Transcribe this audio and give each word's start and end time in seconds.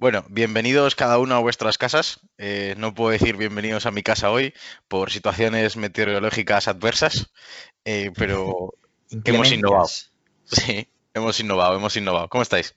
Bueno, 0.00 0.24
bienvenidos 0.28 0.94
cada 0.94 1.18
uno 1.18 1.34
a 1.34 1.40
vuestras 1.40 1.76
casas. 1.76 2.20
Eh, 2.38 2.76
no 2.78 2.94
puedo 2.94 3.10
decir 3.10 3.36
bienvenidos 3.36 3.84
a 3.84 3.90
mi 3.90 4.04
casa 4.04 4.30
hoy 4.30 4.54
por 4.86 5.10
situaciones 5.10 5.76
meteorológicas 5.76 6.68
adversas, 6.68 7.32
eh, 7.84 8.12
pero 8.16 8.74
hemos 9.24 9.50
innovado. 9.50 9.88
Sí, 10.44 10.86
hemos 11.14 11.40
innovado, 11.40 11.76
hemos 11.76 11.96
innovado. 11.96 12.28
¿Cómo 12.28 12.42
estáis? 12.42 12.76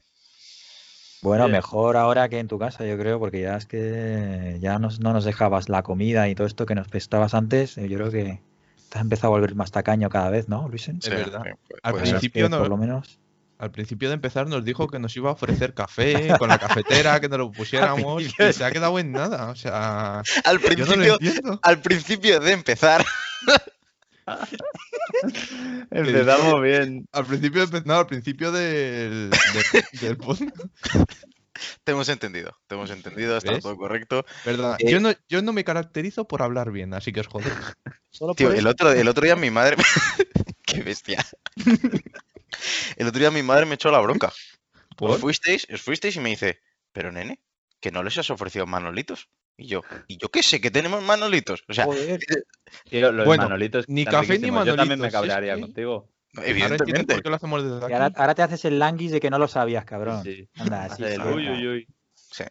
Bueno, 1.22 1.48
mejor 1.48 1.96
ahora 1.96 2.28
que 2.28 2.40
en 2.40 2.48
tu 2.48 2.58
casa, 2.58 2.88
yo 2.88 2.98
creo, 2.98 3.20
porque 3.20 3.42
ya 3.42 3.56
es 3.56 3.68
que 3.68 4.58
ya 4.60 4.80
no 4.80 4.90
nos 4.90 5.24
dejabas 5.24 5.70
la 5.70 5.84
comida 5.84 6.28
y 6.28 6.34
todo 6.34 6.48
esto 6.48 6.66
que 6.66 6.74
nos 6.74 6.88
prestabas 6.88 7.36
antes. 7.36 7.76
Yo 7.76 7.98
creo 7.98 8.10
que 8.10 8.42
te 8.90 8.98
has 8.98 9.02
empezado 9.04 9.28
a 9.28 9.38
volver 9.38 9.54
más 9.54 9.70
tacaño 9.70 10.10
cada 10.10 10.32
vez, 10.32 10.50
¿no, 10.50 10.68
Luis? 10.68 10.88
Es 10.88 11.08
verdad. 11.08 11.44
Al 11.84 11.94
principio 11.94 12.50
no, 12.50 12.58
por 12.58 12.70
lo 12.70 12.78
menos 12.78 13.20
al 13.62 13.72
principio 13.72 14.10
de 14.10 14.16
empezar 14.16 14.48
nos 14.48 14.66
dijo 14.66 14.88
que 14.88 14.98
nos 14.98 15.16
iba 15.16 15.30
a 15.30 15.34
ofrecer 15.34 15.76
café 15.76 16.34
con 16.40 16.50
la 16.50 16.58
cafetera, 16.58 17.20
que 17.20 17.30
nos 17.30 17.38
lo 17.38 17.52
pusiéramos 17.52 18.24
y 18.24 18.30
se 18.30 18.66
ha 18.66 18.72
quedado 18.72 18.98
en 18.98 19.12
nada. 19.12 19.52
O 19.52 19.56
sea, 19.56 20.24
al 20.44 20.60
principio, 20.60 21.20
al 21.62 21.80
principio 21.80 22.40
de 22.40 22.54
empezar. 22.54 23.06
Empezamos 25.92 26.60
bien. 26.64 27.06
Al 27.12 27.28
principio, 27.28 27.64
no, 27.86 28.00
al 28.00 28.08
principio 28.08 28.52
del, 28.52 29.30
del, 29.30 30.18
Te 31.84 31.92
hemos 31.92 32.10
entendido, 32.10 32.58
te 32.66 32.74
hemos 32.74 32.90
entendido, 32.90 33.38
está 33.38 33.60
todo 33.60 33.78
correcto. 33.78 34.26
Verdad. 34.44 34.78
Eh, 34.80 34.90
yo, 34.90 35.00
no, 35.00 35.12
yo 35.30 35.44
no 35.44 35.54
me 35.54 35.64
caracterizo 35.64 36.28
por 36.28 36.42
hablar 36.42 36.72
bien, 36.72 36.96
así 36.96 37.12
que 37.12 37.20
os 37.20 37.28
joder. 37.28 37.54
Tío, 38.36 38.54
el 38.54 38.66
otro, 38.66 38.92
el 38.92 39.08
otro 39.08 39.24
día 39.24 39.36
mi 39.36 39.52
madre. 39.52 39.78
Qué 40.66 40.82
bestia. 40.82 41.24
El 42.96 43.08
otro 43.08 43.20
día 43.20 43.32
mi 43.32 43.44
madre 43.44 43.66
me 43.66 43.76
echó 43.76 43.92
la 43.92 44.00
bronca. 44.00 44.32
Os 45.00 45.20
fuisteis, 45.20 45.68
os 45.74 45.82
fuisteis 45.82 46.16
y 46.16 46.20
me 46.20 46.30
dice, 46.30 46.62
pero 46.92 47.12
nene, 47.12 47.40
que 47.80 47.92
no 47.92 48.04
les 48.04 48.18
has 48.18 48.30
ofrecido 48.30 48.66
manolitos. 48.68 49.30
Y 49.58 49.68
yo, 49.68 49.82
¿y 50.08 50.18
yo 50.18 50.30
qué 50.30 50.44
sé? 50.44 50.62
Que 50.62 50.72
tenemos 50.72 51.04
manolitos. 51.04 51.64
O 51.68 51.74
sea, 51.74 51.86
los 51.86 53.28
manolitos 53.38 53.86
ni 53.88 54.06
café 54.06 54.40
ni 54.40 54.52
manolitos. 54.52 54.66
Yo 54.66 54.76
también 54.76 55.00
me 55.00 55.12
cabrearía 55.12 55.60
contigo. 55.60 56.10
Evidentemente. 56.34 57.16
¿Por 57.16 57.24
qué 57.24 57.30
lo 57.30 57.36
hacemos 57.36 57.64
desde 57.64 57.86
aquí? 57.86 57.94
Ahora, 57.94 58.36
te 58.36 58.42
haces 58.42 58.66
el 58.66 58.80
languis 58.80 59.12
de 59.12 59.20
que 59.20 59.30
no 59.30 59.38
lo 59.38 59.48
sabías, 59.48 59.86
cabrón. 59.86 60.24
Sí. 60.24 60.48
Anda, 60.56 60.90
sí, 60.96 61.04
uy, 61.04 61.50
uy, 61.50 61.68
uy. 61.68 61.88
Sí. 62.16 62.44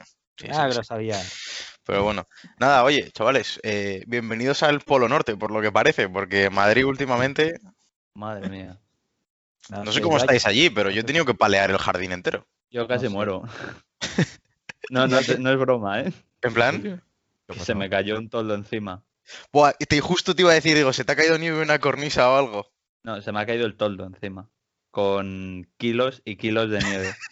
ah, 0.53 0.69
que 0.69 0.75
lo 0.75 0.84
sabías. 0.84 1.78
Pero 1.84 2.05
bueno, 2.05 2.28
nada, 2.59 2.84
oye, 2.84 3.11
chavales, 3.11 3.59
eh, 3.62 4.05
bienvenidos 4.06 4.62
al 4.62 4.81
Polo 4.81 5.09
Norte, 5.09 5.37
por 5.37 5.51
lo 5.51 5.62
que 5.62 5.73
parece, 5.73 6.09
porque 6.09 6.51
Madrid 6.51 6.84
últimamente. 6.84 7.59
Madre 8.15 8.48
mía. 8.48 8.78
No, 9.71 9.93
sé 9.93 10.01
cómo 10.01 10.17
estáis 10.17 10.47
allí, 10.47 10.71
pero 10.71 10.91
yo 10.91 11.01
he 11.01 11.05
tenido 11.05 11.25
que 11.25 11.35
palear 11.35 11.71
el 11.71 11.79
jardín 11.79 12.13
entero. 12.13 12.47
Yo 12.71 12.87
casi 12.89 13.09
muero. 13.09 13.43
no, 14.91 15.07
no, 15.07 15.19
no, 15.39 15.53
es 15.53 15.59
broma, 15.59 16.01
¿eh? 16.01 16.12
¿En 16.43 16.55
plan? 16.55 17.03
Se 17.59 17.75
me 17.75 17.89
cayó 17.89 18.19
un 18.19 18.29
toldo 18.29 18.55
encima. 18.55 19.03
Buah, 19.53 19.73
y 19.79 19.99
justo 20.01 20.35
te 20.35 20.43
iba 20.43 20.51
a 20.51 20.55
decir, 20.55 20.77
digo, 20.77 20.93
¿se 20.93 21.05
te 21.05 21.12
ha 21.12 21.17
caído 21.17 21.39
nieve 21.39 21.59
en 21.59 21.65
una 21.65 21.79
cornisa 21.79 22.31
o 22.31 22.37
algo? 22.37 22.73
No, 23.03 23.21
se 23.23 23.33
me 23.33 23.41
ha 23.41 23.47
caído 23.47 23.67
el 23.67 23.77
toldo 23.77 24.07
encima. 24.07 24.49
Con 24.91 25.69
kilos 25.77 26.23
y 26.25 26.37
kilos 26.37 26.71
de 26.71 26.81
nieve. 26.81 27.15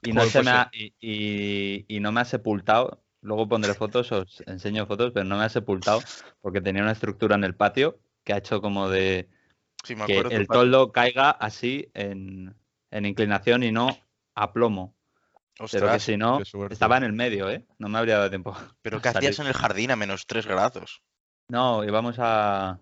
Y 0.00 0.12
no, 0.12 0.24
se 0.26 0.44
me 0.44 0.52
ha, 0.52 0.70
y, 0.72 1.84
y, 1.88 1.98
no 1.98 2.12
me 2.12 2.20
ha 2.20 2.24
sepultado. 2.24 3.02
Luego 3.20 3.48
pondré 3.48 3.74
fotos, 3.74 4.12
os 4.12 4.44
enseño 4.46 4.86
fotos, 4.86 5.10
pero 5.12 5.24
no 5.24 5.36
me 5.36 5.42
ha 5.42 5.48
sepultado 5.48 6.00
porque 6.40 6.60
tenía 6.60 6.82
una 6.82 6.92
estructura 6.92 7.34
en 7.34 7.42
el 7.42 7.56
patio 7.56 7.98
que 8.22 8.32
ha 8.32 8.36
hecho 8.36 8.60
como 8.60 8.88
de 8.88 9.28
que 10.06 10.18
el 10.18 10.46
toldo 10.46 10.92
caiga 10.92 11.30
así 11.30 11.90
en, 11.94 12.54
inclinación 12.90 13.62
y 13.62 13.72
no 13.72 13.98
a 14.34 14.52
plomo. 14.52 14.94
Pero 15.72 15.90
que 15.90 15.98
si 15.98 16.16
no, 16.16 16.40
estaba 16.70 16.98
en 16.98 17.04
el 17.04 17.12
medio, 17.12 17.50
¿eh? 17.50 17.66
No 17.78 17.88
me 17.88 17.98
habría 17.98 18.18
dado 18.18 18.30
tiempo. 18.30 18.56
¿Pero 18.80 19.00
qué 19.02 19.08
hacías 19.08 19.38
en 19.40 19.46
el 19.46 19.54
jardín 19.54 19.90
a 19.90 19.96
menos 19.96 20.26
3 20.26 20.46
grados? 20.46 21.02
No, 21.48 21.84
íbamos 21.84 22.16
a... 22.18 22.80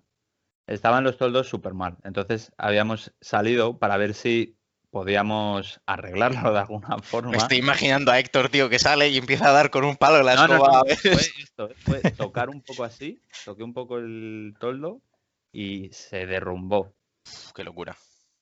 Estaban 0.66 1.04
los 1.04 1.16
toldos 1.16 1.48
súper 1.48 1.74
mal. 1.74 1.96
Entonces 2.04 2.52
habíamos 2.58 3.14
salido 3.20 3.78
para 3.78 3.96
ver 3.96 4.14
si 4.14 4.58
podíamos 4.90 5.80
arreglarlo 5.86 6.52
de 6.52 6.58
alguna 6.58 6.98
forma. 7.02 7.30
Me 7.30 7.36
estoy 7.36 7.58
imaginando 7.58 8.10
a 8.10 8.18
Héctor, 8.18 8.48
tío, 8.48 8.68
que 8.68 8.78
sale 8.78 9.08
y 9.08 9.18
empieza 9.18 9.48
a 9.48 9.52
dar 9.52 9.70
con 9.70 9.84
un 9.84 9.96
palo 9.96 10.18
en 10.18 10.26
la 10.26 10.34
escoba. 10.34 10.82
fue 11.00 11.12
esto, 11.12 11.70
fue 11.78 12.00
tocar 12.12 12.50
un 12.50 12.62
poco 12.62 12.84
así, 12.84 13.20
toqué 13.44 13.62
un 13.62 13.72
poco 13.72 13.98
el 13.98 14.54
toldo 14.58 15.00
y 15.56 15.88
se 15.90 16.26
derrumbó. 16.26 16.94
qué 17.54 17.64
locura. 17.64 17.96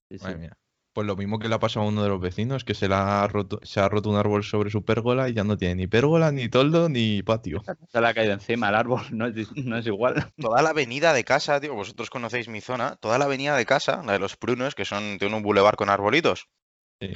Pues 0.09 1.07
lo 1.07 1.17
mismo 1.17 1.39
que 1.39 1.49
le 1.49 1.55
ha 1.55 1.61
pasado 1.61 1.87
a 1.87 1.89
uno 1.89 2.03
de 2.03 2.09
los 2.09 2.21
vecinos, 2.21 2.65
que 2.65 2.75
se, 2.75 2.87
ha 2.91 3.27
roto, 3.29 3.61
se 3.63 3.81
ha 3.81 3.89
roto 3.89 4.11
un 4.11 4.17
árbol 4.17 4.43
sobre 4.43 4.71
su 4.71 4.85
pérgola 4.85 5.29
y 5.29 5.33
ya 5.33 5.45
no 5.45 5.57
tiene 5.57 5.77
ni 5.77 5.87
pérgola, 5.87 6.33
ni 6.33 6.49
toldo, 6.49 6.89
ni 6.89 7.23
patio. 7.23 7.63
Se 7.89 8.01
le 8.01 8.09
ha 8.09 8.15
caído 8.15 8.33
encima 8.33 8.69
el 8.69 8.75
árbol, 8.75 9.03
no 9.13 9.27
es, 9.27 9.87
igual. 9.87 10.33
Toda 10.37 10.63
la 10.63 10.71
avenida 10.71 11.13
de 11.13 11.25
casa, 11.25 11.61
tío, 11.61 11.75
vosotros 11.75 12.11
conocéis 12.11 12.49
mi 12.49 12.61
zona, 12.61 12.97
toda 12.97 13.19
la 13.19 13.27
avenida 13.27 13.57
de 13.57 13.65
casa, 13.65 14.03
la 14.05 14.13
de 14.13 14.19
los 14.19 14.37
prunos, 14.37 14.75
que 14.75 14.85
son, 14.85 15.19
tiene 15.19 15.37
un 15.37 15.43
bulevar 15.43 15.77
con 15.77 15.91
arbolitos, 15.91 16.49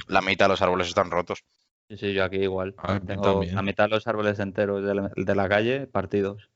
la 0.07 0.21
mitad 0.21 0.45
de 0.45 0.49
los 0.49 0.61
árboles 0.61 0.87
están 0.87 1.11
rotos. 1.11 1.43
Sí, 1.89 1.97
sí, 1.97 2.13
yo 2.13 2.23
aquí 2.23 2.37
igual. 2.37 2.75
Ah, 2.77 3.01
Tengo 3.05 3.43
la 3.43 3.61
mitad 3.61 3.85
de 3.85 3.89
los 3.91 4.07
árboles 4.07 4.39
enteros 4.39 4.83
de 5.15 5.35
la 5.35 5.49
calle 5.49 5.87
partidos. 5.87 6.49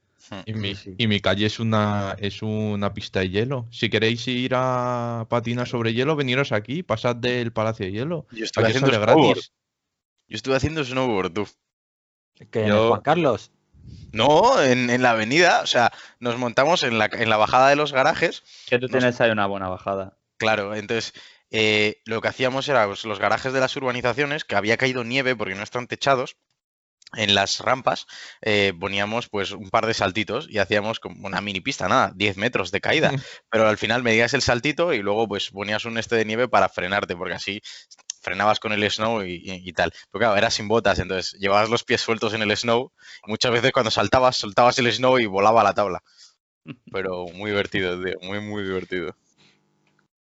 Y 0.46 1.08
mi, 1.08 1.20
calle 1.20 1.46
es 1.46 1.60
una, 1.60 2.16
es 2.20 2.42
una 2.42 2.94
pista 2.94 3.20
de 3.20 3.30
hielo. 3.30 3.68
Si 3.72 3.90
queréis 3.90 4.28
ir 4.28 4.54
a 4.56 5.26
patinar 5.30 5.68
sobre 5.68 5.94
hielo, 5.94 6.16
veniros 6.16 6.52
aquí, 6.52 6.84
pasad 6.84 7.16
del 7.16 7.52
Palacio 7.52 7.86
de 7.86 7.92
Hielo. 7.92 8.26
Yo 8.32 8.46
estoy 8.46 8.66
haciendo 8.66 8.92
gratis. 8.92 9.52
Yo 10.28 10.36
estuve 10.36 10.56
haciendo 10.56 10.84
snowboard, 10.84 11.34
tú. 11.34 11.48
¿Que 12.52 12.72
Juan 12.72 13.02
Carlos? 13.02 13.52
No, 14.12 14.62
en, 14.62 15.02
la 15.02 15.12
avenida. 15.12 15.62
O 15.62 15.68
sea, 15.68 15.92
nos 16.20 16.38
montamos 16.38 16.84
en 16.84 16.98
la, 16.98 17.10
en 17.12 17.30
la 17.30 17.38
bajada 17.38 17.70
de 17.70 17.76
los 17.76 17.92
garajes. 17.92 18.44
Que 18.68 18.80
tú 18.80 18.88
tienes 18.88 19.20
ahí 19.20 19.32
una 19.32 19.46
buena 19.46 19.68
bajada. 19.68 20.18
Claro, 20.38 20.76
entonces 20.76 21.14
eh, 21.52 22.02
lo 22.06 22.22
que 22.22 22.30
hacíamos 22.30 22.68
era 22.68 22.88
pues, 22.88 23.06
los 23.06 23.20
garajes 23.20 23.54
de 23.54 23.60
las 23.60 23.76
urbanizaciones, 23.76 24.46
que 24.46 24.56
había 24.56 24.78
caído 24.78 25.04
nieve 25.04 25.36
porque 25.36 25.56
no 25.56 25.64
están 25.64 25.88
techados 25.88 26.38
en 27.16 27.36
las 27.36 27.60
rampas 27.60 28.08
eh, 28.42 28.74
poníamos 28.80 29.30
pues 29.30 29.52
un 29.52 29.70
par 29.70 29.86
de 29.86 29.94
saltitos 29.94 30.48
y 30.50 30.58
hacíamos 30.58 31.00
como 31.00 31.28
una 31.28 31.42
mini 31.42 31.62
pista, 31.62 31.88
nada, 31.88 32.12
10 32.16 32.38
metros 32.38 32.72
de 32.72 32.82
caída. 32.82 33.12
Pero 33.50 33.68
al 33.68 33.78
final 33.78 34.04
medías 34.04 34.34
el 34.34 34.42
saltito 34.42 34.94
y 34.94 35.00
luego 35.00 35.28
pues 35.28 35.52
ponías 35.52 35.86
un 35.86 35.98
este 35.98 36.16
de 36.16 36.26
nieve 36.26 36.48
para 36.48 36.70
frenarte, 36.70 37.16
porque 37.16 37.36
así 37.36 37.62
frenabas 38.22 38.60
con 38.60 38.72
el 38.72 38.90
snow 38.90 39.22
y, 39.24 39.74
tal. 39.74 39.92
Pero 40.12 40.20
claro, 40.20 40.38
era 40.38 40.50
sin 40.50 40.68
botas, 40.68 40.98
entonces 41.00 41.34
llevabas 41.40 41.70
los 41.70 41.84
pies 41.84 42.02
sueltos 42.02 42.34
en 42.34 42.42
el 42.42 42.56
snow 42.56 42.92
y 43.28 43.30
muchas 43.30 43.52
veces 43.52 43.72
cuando 43.72 43.92
saltabas, 43.92 44.38
soltabas 44.38 44.80
el 44.80 44.92
snow 44.92 45.20
y 45.20 45.26
volaba 45.26 45.64
la 45.64 45.74
tabla. 45.74 46.02
Pero 46.92 47.26
muy 47.34 47.52
divertido, 47.52 48.02
tío, 48.02 48.16
muy, 48.22 48.40
muy 48.40 48.64
divertido. 48.64 49.16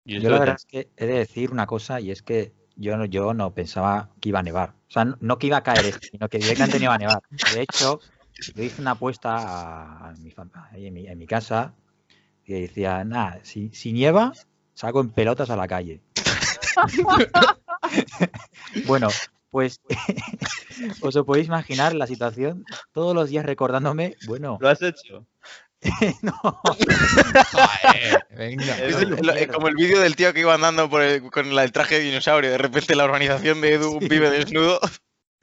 Yo 0.06 0.20
la 0.30 0.40
verdad 0.40 0.56
es 0.56 0.66
que 0.66 0.90
he 0.96 1.06
de 1.06 1.18
decir 1.18 1.52
una 1.52 1.66
cosa 1.66 2.00
y 2.00 2.12
es 2.12 2.22
que 2.22 2.54
yo 2.78 2.98
no, 2.98 3.06
yo 3.06 3.34
no 3.34 3.54
pensaba 3.54 4.10
que 4.22 4.30
iba 4.30 4.40
a 4.40 4.44
nevar. 4.44 4.74
O 4.90 4.92
sea, 4.92 5.06
no, 5.20 5.38
que 5.38 5.48
iba 5.48 5.58
a 5.58 5.64
caer 5.64 6.00
sino 6.00 6.30
que 6.30 6.38
directamente 6.38 6.80
no 6.80 6.86
iba 6.86 6.96
a 6.96 6.98
nevar. 6.98 7.22
De 7.54 7.62
hecho, 7.62 8.00
yo 8.56 8.64
hice 8.64 8.82
una 8.82 8.92
apuesta 8.92 10.10
a, 10.10 10.14
mi, 10.20 10.34
en, 10.74 10.94
mi, 10.94 11.08
en 11.08 11.18
mi 11.18 11.28
casa 11.28 11.74
y 12.46 12.54
decía, 12.54 13.04
nada, 13.04 13.40
si, 13.44 13.70
si 13.74 13.92
nieva, 13.92 14.32
salgo 14.74 15.02
en 15.02 15.10
pelotas 15.10 15.50
a 15.50 15.58
la 15.58 15.68
calle. 15.68 16.02
bueno, 18.88 19.10
pues 19.50 19.82
os 21.02 21.16
podéis 21.26 21.48
imaginar 21.48 21.94
la 21.94 22.08
situación, 22.08 22.66
todos 22.94 23.16
los 23.16 23.30
días 23.30 23.46
recordándome, 23.46 24.16
bueno. 24.28 24.58
¿Lo 24.62 24.70
has 24.70 24.82
hecho? 24.82 25.26
no. 26.22 26.34
venga. 28.36 28.78
Es 28.78 29.48
como 29.48 29.68
el 29.68 29.76
vídeo 29.76 30.00
del 30.00 30.16
tío 30.16 30.34
que 30.34 30.42
iba 30.42 30.54
andando 30.54 30.90
con 30.90 31.02
el 31.02 31.72
traje 31.72 31.96
de 31.96 32.06
dinosaurio. 32.06 32.52
De 32.52 32.58
repente 32.58 32.96
la 32.96 33.06
organización 33.06 33.62
de 33.62 33.74
Edu 33.74 34.00
vive 34.00 34.30
desnudo. 34.30 34.80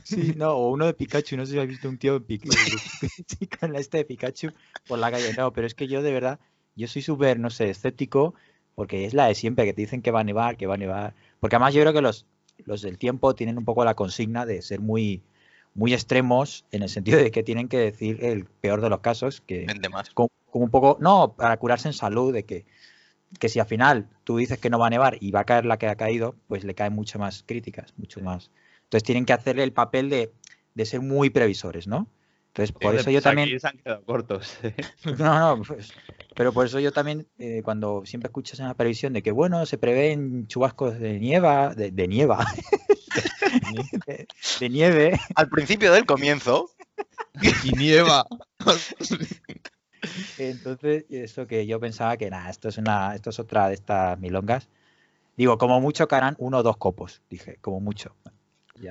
Sí, 0.03 0.35
no, 0.37 0.53
o 0.53 0.71
uno 0.71 0.87
de 0.87 0.95
Pikachu. 0.95 1.37
No 1.37 1.47
sé 1.47 1.53
si 1.53 1.59
habéis 1.59 1.73
visto 1.73 1.89
un 1.89 1.99
tío 1.99 2.23
con 3.61 3.73
la 3.73 3.79
este 3.79 3.99
de 3.99 4.05
Pikachu 4.05 4.53
por 4.87 4.99
la 4.99 5.11
calle. 5.11 5.33
No, 5.37 5.53
pero 5.53 5.67
es 5.67 5.75
que 5.75 5.87
yo 5.87 6.03
de 6.03 6.13
verdad, 6.13 6.41
yo 6.77 6.89
soy 6.89 7.03
súper, 7.03 7.39
no 7.39 7.51
sé, 7.51 7.71
escéptico. 7.71 8.35
Porque 8.75 9.05
es 9.05 9.15
la 9.15 9.27
de 9.27 9.37
siempre, 9.37 9.65
que 9.65 9.73
te 9.73 9.83
dicen 9.83 10.03
que 10.03 10.11
va 10.11 10.21
a 10.21 10.25
nevar, 10.25 10.57
que 10.57 10.67
va 10.67 10.75
a 10.75 10.79
nevar. 10.79 11.15
Porque 11.39 11.57
además 11.57 11.75
yo 11.75 11.81
creo 11.83 11.93
que 11.93 12.03
los, 12.03 12.27
los 12.65 12.83
del 12.83 12.99
tiempo 12.99 13.35
tienen 13.35 13.57
un 13.57 13.65
poco 13.65 13.85
la 13.85 13.95
consigna 13.95 14.47
de 14.47 14.63
ser 14.63 14.81
muy 14.81 15.23
muy 15.75 15.93
extremos 15.93 16.65
en 16.71 16.83
el 16.83 16.89
sentido 16.89 17.19
de 17.19 17.31
que 17.31 17.43
tienen 17.43 17.69
que 17.69 17.79
decir 17.79 18.25
el 18.25 18.45
peor 18.45 18.81
de 18.81 18.89
los 18.89 19.01
casos, 19.01 19.41
que 19.41 19.67
Como, 20.15 20.31
un 20.53 20.71
poco, 20.71 20.97
no, 21.01 21.35
para 21.37 21.57
curarse 21.57 21.89
en 21.89 21.95
salud, 21.95 22.33
de 22.33 22.45
que, 22.45 22.65
que 23.41 23.49
si 23.49 23.59
al 23.59 23.67
final 23.67 24.09
tú 24.23 24.37
dices 24.37 24.59
que 24.59 24.71
no 24.71 24.79
va 24.79 24.87
a 24.87 24.91
nevar 24.91 25.19
y 25.21 25.33
va 25.33 25.41
a 25.41 25.45
caer 25.45 25.67
la 25.67 25.77
que 25.77 25.89
ha 25.89 25.97
caído, 25.97 26.37
pues 26.47 26.65
le 26.65 26.75
caen 26.75 26.93
muchas 26.93 27.21
más 27.21 27.43
críticas, 27.45 27.93
mucho 27.97 28.21
más. 28.21 28.51
Entonces 28.85 29.03
tienen 29.03 29.25
que 29.25 29.33
hacerle 29.33 29.65
el 29.65 29.73
papel 29.73 30.11
de, 30.11 30.33
de 30.75 30.87
ser 30.87 31.01
muy 31.01 31.31
previsores, 31.31 31.89
¿no? 31.89 32.09
Entonces, 32.55 32.71
por 32.71 32.95
eso 32.95 33.11
yo 33.11 33.21
también. 33.21 33.59
se 33.59 33.67
han 33.67 33.79
quedado 33.79 34.05
cortos. 34.05 34.57
no, 35.19 35.57
no, 35.57 35.63
pues, 35.65 35.93
pero 36.37 36.53
por 36.53 36.67
eso 36.67 36.79
yo 36.79 36.93
también, 36.93 37.27
eh, 37.37 37.63
cuando 37.65 38.03
siempre 38.05 38.29
escuchas 38.29 38.61
una 38.61 38.75
previsión 38.75 39.13
de 39.13 39.25
que, 39.25 39.33
bueno, 39.33 39.67
se 39.67 39.77
prevén 39.77 40.47
chubascos 40.47 41.01
de 41.01 41.19
nieva, 41.19 41.75
de, 41.75 41.91
de 41.91 42.07
nieva, 42.07 42.47
de, 44.61 44.69
nieve. 44.69 45.21
Al 45.35 45.49
principio 45.49 45.93
del 45.93 46.07
comienzo. 46.07 46.71
y 47.65 47.73
nieva. 47.73 48.27
Entonces, 50.39 51.05
eso 51.11 51.47
que 51.47 51.67
yo 51.67 51.81
pensaba 51.81 52.17
que 52.17 52.31
nada, 52.31 52.51
esto 52.51 52.69
es 52.69 52.79
una, 52.79 53.15
esto 53.15 53.31
es 53.31 53.39
otra 53.39 53.69
de 53.69 53.75
estas 53.75 54.19
milongas. 54.19 54.69
Digo, 55.37 55.59
como 55.59 55.81
mucho 55.81 56.07
caerán 56.07 56.37
uno 56.39 56.59
o 56.59 56.63
dos 56.63 56.77
copos, 56.77 57.23
dije, 57.29 57.59
como 57.61 57.81
mucho. 57.81 58.15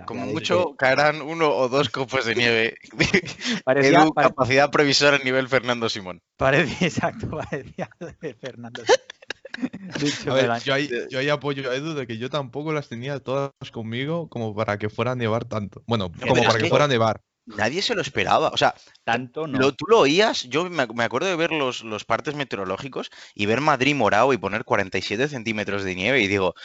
como 0.06 0.26
mucho 0.26 0.76
caerán 0.76 1.22
uno 1.22 1.50
o 1.50 1.70
dos 1.70 1.90
copos 1.90 2.26
de 2.26 2.36
nieve. 2.36 2.78
Parecía, 3.64 4.06
capacidad 4.16 4.70
previsora 4.70 5.18
a 5.18 5.20
nivel 5.20 5.48
Fernando 5.48 5.88
Simón. 5.88 6.22
Parecía, 6.38 6.88
exacto, 6.88 7.30
parecía 7.30 7.90
de 8.00 8.34
Fernando 8.34 8.84
Simón. 8.84 9.00
yo, 10.66 10.74
ahí, 10.74 11.30
apoyo 11.30 11.70
a 11.70 11.76
Edu 11.76 11.94
de 11.94 12.08
que 12.08 12.18
yo 12.18 12.30
tampoco 12.30 12.74
las 12.74 12.90
tenía 12.90 13.20
todas 13.20 13.52
conmigo 13.72 14.28
como 14.30 14.56
para 14.56 14.78
que 14.78 14.90
fuera 14.90 15.12
a 15.12 15.16
nevar 15.16 15.46
tanto. 15.46 15.84
Bueno, 15.86 16.12
como 16.12 16.44
para 16.44 16.60
que, 16.60 16.70
fuera 16.70 16.86
a 16.86 16.88
nevar. 16.88 17.22
Nadie 17.46 17.82
se 17.82 17.94
lo 17.96 18.02
esperaba. 18.02 18.50
O 18.50 18.58
sea, 18.58 18.74
tanto 19.04 19.48
no. 19.48 19.74
tú 19.74 19.86
lo 19.88 20.00
oías, 20.00 20.44
yo 20.44 20.70
me, 20.70 21.04
acuerdo 21.04 21.28
de 21.28 21.36
ver 21.36 21.52
los, 21.52 21.84
los 21.84 22.06
partes 22.06 22.36
meteorológicos 22.36 23.12
y 23.36 23.46
ver 23.46 23.62
Madrid 23.62 23.96
morado 23.96 24.34
y 24.34 24.38
poner 24.38 24.64
47 24.64 25.28
centímetros 25.28 25.84
de 25.84 25.96
nieve 25.96 26.22
y 26.22 26.28
digo, 26.28 26.56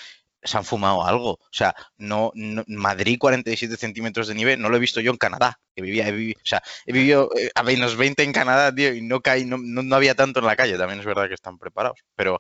se 0.42 0.56
han 0.56 0.64
fumado 0.64 1.04
algo. 1.04 1.32
O 1.32 1.48
sea, 1.50 1.74
no, 1.96 2.32
Madrid 2.66 3.18
47 3.18 3.76
centímetros 3.76 4.28
de 4.28 4.34
nieve 4.34 4.56
no 4.56 4.68
lo 4.68 4.76
he 4.76 4.80
visto 4.80 5.00
yo 5.00 5.10
en 5.10 5.18
Canadá. 5.18 5.60
Que 5.74 5.82
vivía, 5.82 6.08
he 6.08 6.32
o 6.32 6.34
sea, 6.44 6.62
he 6.86 6.92
vivido 6.92 7.30
eh, 7.36 7.50
a 7.54 7.62
menos 7.62 7.96
20 7.96 8.22
en 8.22 8.32
Canadá, 8.32 8.74
tío, 8.74 8.94
y 8.94 9.02
no, 9.02 9.20
caí, 9.20 9.44
no, 9.44 9.58
no, 9.58 9.96
había 9.96 10.14
tanto 10.14 10.40
en 10.40 10.46
la 10.46 10.56
calle. 10.56 10.78
También 10.78 11.00
es 11.00 11.06
verdad 11.06 11.28
que 11.28 11.34
están 11.34 11.58
preparados. 11.58 12.00
Pero 12.14 12.38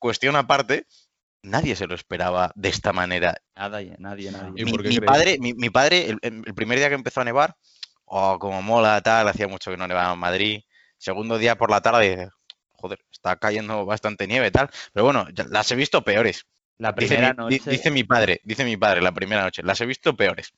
cuestión 0.00 0.34
aparte, 0.34 0.86
nadie 1.42 1.76
se 1.76 1.86
lo 1.86 1.94
esperaba 1.94 2.52
de 2.56 2.68
esta 2.68 2.92
manera. 2.92 3.40
Nadie, 3.54 3.94
nadie, 3.98 4.32
nadie. 4.32 4.64
Mi, 4.64 4.98
padre, 4.98 5.38
mi, 5.38 5.70
padre 5.70 6.16
el, 6.22 6.54
primer 6.54 6.78
día 6.78 6.88
que 6.88 6.96
empezó 6.96 7.20
a 7.20 7.24
nevar, 7.24 7.56
oh, 8.06 8.38
como 8.40 8.60
mola, 8.62 9.00
tal, 9.02 9.28
hacía 9.28 9.46
mucho 9.46 9.70
que 9.70 9.76
no 9.76 9.86
nevaba 9.86 10.12
en 10.12 10.18
Madrid. 10.18 10.62
Segundo 10.98 11.38
día 11.38 11.56
por 11.56 11.70
la 11.70 11.80
tarde, 11.80 12.30
joder, 12.72 12.98
está 13.10 13.36
cayendo 13.36 13.86
bastante 13.86 14.26
nieve, 14.26 14.50
tal. 14.50 14.68
Pero 14.92 15.04
bueno, 15.04 15.26
las 15.48 15.70
he 15.70 15.76
visto 15.76 16.02
peores. 16.02 16.46
La 16.78 16.94
primera 16.94 17.28
dice, 17.28 17.34
noche. 17.34 17.70
Dice 17.70 17.90
mi 17.90 18.04
padre, 18.04 18.40
dice 18.42 18.64
mi 18.64 18.76
padre, 18.76 19.02
la 19.02 19.12
primera 19.12 19.42
noche. 19.42 19.62
Las 19.62 19.80
he 19.80 19.86
visto 19.86 20.16
peores. 20.16 20.52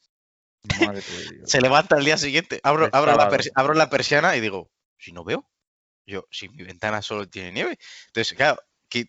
se 1.45 1.61
levanta 1.61 1.97
el 1.97 2.05
día 2.05 2.17
siguiente, 2.17 2.61
abro, 2.63 2.89
abro, 2.93 3.17
la 3.17 3.29
abro 3.55 3.75
la 3.75 3.91
persiana 3.91 4.37
y 4.37 4.41
digo, 4.41 4.71
si 4.99 5.13
no 5.13 5.25
veo. 5.25 5.49
Yo, 6.07 6.27
si 6.31 6.49
mi 6.49 6.65
ventana 6.65 7.03
solo 7.03 7.29
tiene 7.29 7.53
nieve. 7.53 7.79
Entonces, 8.09 8.37
claro, 8.37 8.61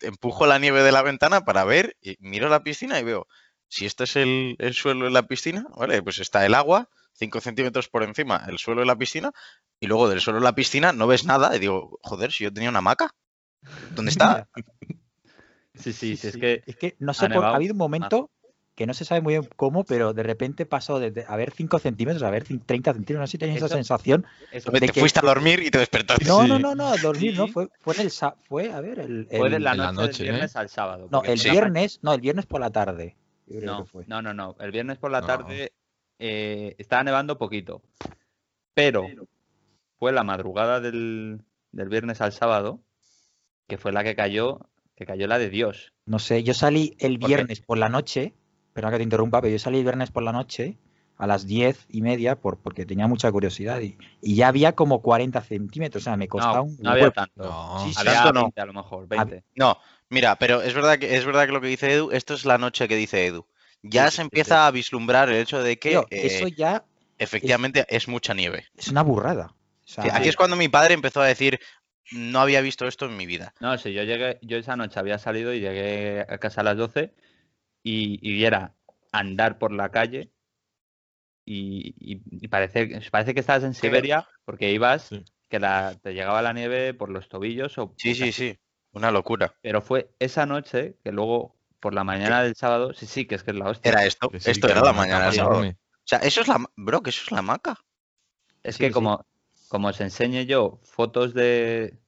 empujo 0.02 0.46
la 0.46 0.58
nieve 0.58 0.82
de 0.82 0.92
la 0.92 1.02
ventana 1.02 1.44
para 1.44 1.64
ver 1.64 1.96
y 2.00 2.16
miro 2.20 2.48
la 2.48 2.62
piscina 2.62 2.98
y 2.98 3.04
veo, 3.04 3.26
si 3.68 3.86
este 3.86 4.04
es 4.04 4.16
el, 4.16 4.56
suelo 4.72 5.06
de 5.06 5.10
la 5.10 5.26
piscina, 5.26 5.66
¿vale? 5.76 6.02
Pues 6.02 6.18
está 6.18 6.44
el 6.46 6.54
agua, 6.54 6.88
5 7.14 7.40
centímetros 7.40 7.88
por 7.88 8.02
encima, 8.02 8.44
el 8.48 8.58
suelo 8.58 8.80
de 8.80 8.86
la 8.86 8.96
piscina, 8.96 9.32
y 9.80 9.86
luego 9.86 10.08
del 10.08 10.20
suelo 10.20 10.40
de 10.40 10.44
la 10.44 10.54
piscina 10.54 10.92
no 10.92 11.06
ves 11.06 11.24
nada 11.24 11.54
y 11.56 11.58
digo, 11.58 11.98
joder, 12.02 12.32
si 12.32 12.44
yo 12.44 12.52
tenía 12.52 12.70
una 12.70 12.78
hamaca, 12.78 13.14
¿dónde 13.94 14.10
está? 14.10 14.48
Sí, 15.76 15.92
sí, 15.92 16.16
sí, 16.16 16.28
es 16.28 16.36
que... 16.36 16.62
Es 16.66 16.76
que 16.76 16.94
no 17.00 17.12
sé, 17.12 17.26
ha 17.26 17.54
habido 17.56 17.72
un 17.72 17.78
momento 17.78 18.30
que 18.74 18.86
no 18.86 18.94
se 18.94 19.04
sabe 19.04 19.20
muy 19.20 19.34
bien 19.34 19.48
cómo, 19.56 19.84
pero 19.84 20.12
de 20.12 20.22
repente 20.22 20.66
pasó 20.66 20.98
de 20.98 21.24
a 21.28 21.36
ver 21.36 21.52
5 21.52 21.78
centímetros 21.78 22.22
a 22.22 22.30
ver 22.30 22.44
30 22.44 22.92
centímetros. 22.92 23.20
No 23.20 23.26
sé 23.26 23.32
si 23.32 23.38
tenéis 23.38 23.58
esa 23.58 23.68
sensación. 23.68 24.26
de 24.52 24.60
te 24.60 24.88
que, 24.88 25.00
fuiste 25.00 25.20
a 25.20 25.22
dormir 25.22 25.60
y 25.60 25.70
te 25.70 25.78
despertaste. 25.78 26.24
No, 26.24 26.46
no, 26.46 26.58
no, 26.58 26.74
no, 26.74 26.88
a 26.88 26.96
dormir 26.96 27.36
no. 27.36 27.46
Fue, 27.48 27.68
fue, 27.80 27.94
en 27.94 28.00
el, 28.00 28.12
fue, 28.48 28.72
a 28.72 28.80
ver, 28.80 28.98
el, 28.98 29.28
fue 29.30 29.50
de 29.50 29.60
la 29.60 29.74
noche, 29.92 30.24
del 30.24 30.32
viernes 30.32 30.56
¿eh? 30.56 30.58
al 30.58 30.68
sábado. 30.68 31.08
No, 31.10 31.22
el 31.22 31.38
viernes, 31.38 32.00
no, 32.02 32.14
el 32.14 32.20
viernes 32.20 32.46
por 32.46 32.60
la 32.60 32.70
tarde. 32.70 33.16
No, 33.46 33.86
no, 34.06 34.22
no, 34.22 34.34
no, 34.34 34.56
El 34.58 34.72
viernes 34.72 34.98
por 34.98 35.10
la 35.10 35.22
tarde 35.22 35.72
eh, 36.18 36.74
estaba 36.78 37.04
nevando 37.04 37.38
poquito. 37.38 37.82
Pero 38.72 39.06
fue 39.98 40.12
la 40.12 40.24
madrugada 40.24 40.80
del, 40.80 41.42
del 41.70 41.88
viernes 41.88 42.20
al 42.20 42.32
sábado, 42.32 42.80
que 43.68 43.78
fue 43.78 43.92
la 43.92 44.02
que 44.02 44.16
cayó, 44.16 44.58
que 44.96 45.06
cayó 45.06 45.28
la 45.28 45.38
de 45.38 45.50
Dios. 45.50 45.92
No 46.06 46.18
sé, 46.18 46.42
yo 46.42 46.54
salí 46.54 46.96
el 46.98 47.18
viernes 47.18 47.60
por 47.60 47.78
la 47.78 47.88
noche 47.88 48.34
Perdón 48.74 48.90
que 48.90 48.96
te 48.98 49.04
interrumpa, 49.04 49.40
pero 49.40 49.52
yo 49.52 49.58
salí 49.58 49.78
el 49.78 49.84
viernes 49.84 50.10
por 50.10 50.22
la 50.22 50.32
noche 50.32 50.76
a 51.16 51.26
las 51.26 51.46
diez 51.46 51.86
y 51.88 52.02
media 52.02 52.34
por, 52.36 52.58
porque 52.58 52.84
tenía 52.84 53.06
mucha 53.06 53.30
curiosidad 53.30 53.80
y, 53.80 53.96
ya 54.20 54.48
había 54.48 54.72
como 54.72 55.00
40 55.00 55.40
centímetros, 55.42 56.02
o 56.02 56.04
sea, 56.04 56.16
me 56.16 56.28
costaba 56.28 56.62
un... 56.62 56.76
No 56.80 56.90
había 56.90 57.10
tanto. 57.10 57.44
No, 57.44 57.78
sí, 57.78 57.94
no. 58.34 58.52
a 58.54 58.66
lo 58.66 58.72
mejor, 58.72 59.06
20. 59.06 59.44
No, 59.54 59.78
mira, 60.08 60.36
pero 60.36 60.60
es 60.60 60.74
verdad, 60.74 60.98
que, 60.98 61.16
es 61.16 61.24
verdad 61.24 61.46
que 61.46 61.52
lo 61.52 61.60
que 61.60 61.68
dice 61.68 61.92
Edu, 61.92 62.10
esto 62.10 62.34
es 62.34 62.44
la 62.44 62.58
noche 62.58 62.88
que 62.88 62.96
dice 62.96 63.26
Edu. 63.26 63.46
Ya 63.82 64.10
se 64.10 64.22
empieza 64.22 64.66
a 64.66 64.70
vislumbrar 64.70 65.28
el 65.28 65.36
hecho 65.36 65.62
de 65.62 65.78
que... 65.78 66.02
eso 66.10 66.46
eh, 66.48 66.54
ya... 66.56 66.84
Efectivamente 67.16 67.86
es, 67.88 68.08
mucha 68.08 68.34
nieve. 68.34 68.66
Es 68.76 68.88
una 68.88 69.02
burrada. 69.02 69.54
aquí 70.12 70.28
es 70.28 70.34
cuando 70.34 70.56
mi 70.56 70.68
padre 70.68 70.94
empezó 70.94 71.20
a 71.20 71.26
decir, 71.26 71.60
no 72.10 72.40
había 72.40 72.60
visto 72.60 72.88
esto 72.88 73.06
en 73.06 73.16
mi 73.16 73.24
vida. 73.24 73.54
No, 73.60 73.78
sí, 73.78 73.92
yo 73.92 74.02
llegué, 74.02 74.38
yo 74.42 74.56
esa 74.56 74.74
noche 74.74 74.98
había 74.98 75.18
salido 75.18 75.54
y 75.54 75.60
llegué 75.60 76.26
a 76.28 76.38
casa 76.38 76.62
a 76.62 76.64
las 76.64 76.76
12 76.76 77.14
y, 77.84 78.44
era 78.44 78.74
andar 79.12 79.58
por 79.58 79.72
la 79.72 79.90
calle 79.90 80.32
y, 81.44 82.16
parece, 82.48 83.00
parece 83.10 83.34
que 83.34 83.40
estabas 83.40 83.64
en 83.64 83.74
Siberia 83.74 84.26
porque 84.44 84.72
ibas, 84.72 85.10
que 85.48 85.60
la, 85.60 85.94
te 86.02 86.14
llegaba 86.14 86.42
la 86.42 86.54
nieve 86.54 86.94
por 86.94 87.10
los 87.10 87.28
tobillos. 87.28 87.76
O, 87.78 87.94
sí, 87.98 88.14
sí, 88.14 88.32
sí, 88.32 88.58
una 88.92 89.10
locura. 89.10 89.54
Pero 89.60 89.82
fue 89.82 90.10
esa 90.18 90.46
noche 90.46 90.96
que 91.04 91.12
luego 91.12 91.54
por 91.80 91.92
la 91.92 92.02
mañana 92.02 92.42
del 92.42 92.56
sábado, 92.56 92.94
sí, 92.94 93.06
sí, 93.06 93.26
que 93.26 93.34
es 93.34 93.42
que 93.42 93.50
es 93.50 93.56
la 93.58 93.68
hostia. 93.68 93.92
Era 93.92 94.06
esto, 94.06 94.30
esto 94.32 94.68
era 94.68 94.82
la 94.82 94.94
mañana 94.94 95.26
del 95.26 95.34
sábado. 95.34 95.60
O 95.68 96.06
sea, 96.06 96.18
eso 96.20 96.40
es 96.40 96.48
la, 96.48 96.64
bro, 96.76 97.02
que 97.02 97.10
eso 97.10 97.22
es 97.24 97.32
la 97.32 97.42
maca. 97.42 97.78
Es 98.62 98.78
que 98.78 98.90
como, 98.90 99.26
como 99.68 99.88
os 99.88 100.00
enseñe 100.00 100.46
yo 100.46 100.80
fotos 100.82 101.34
de, 101.34 101.98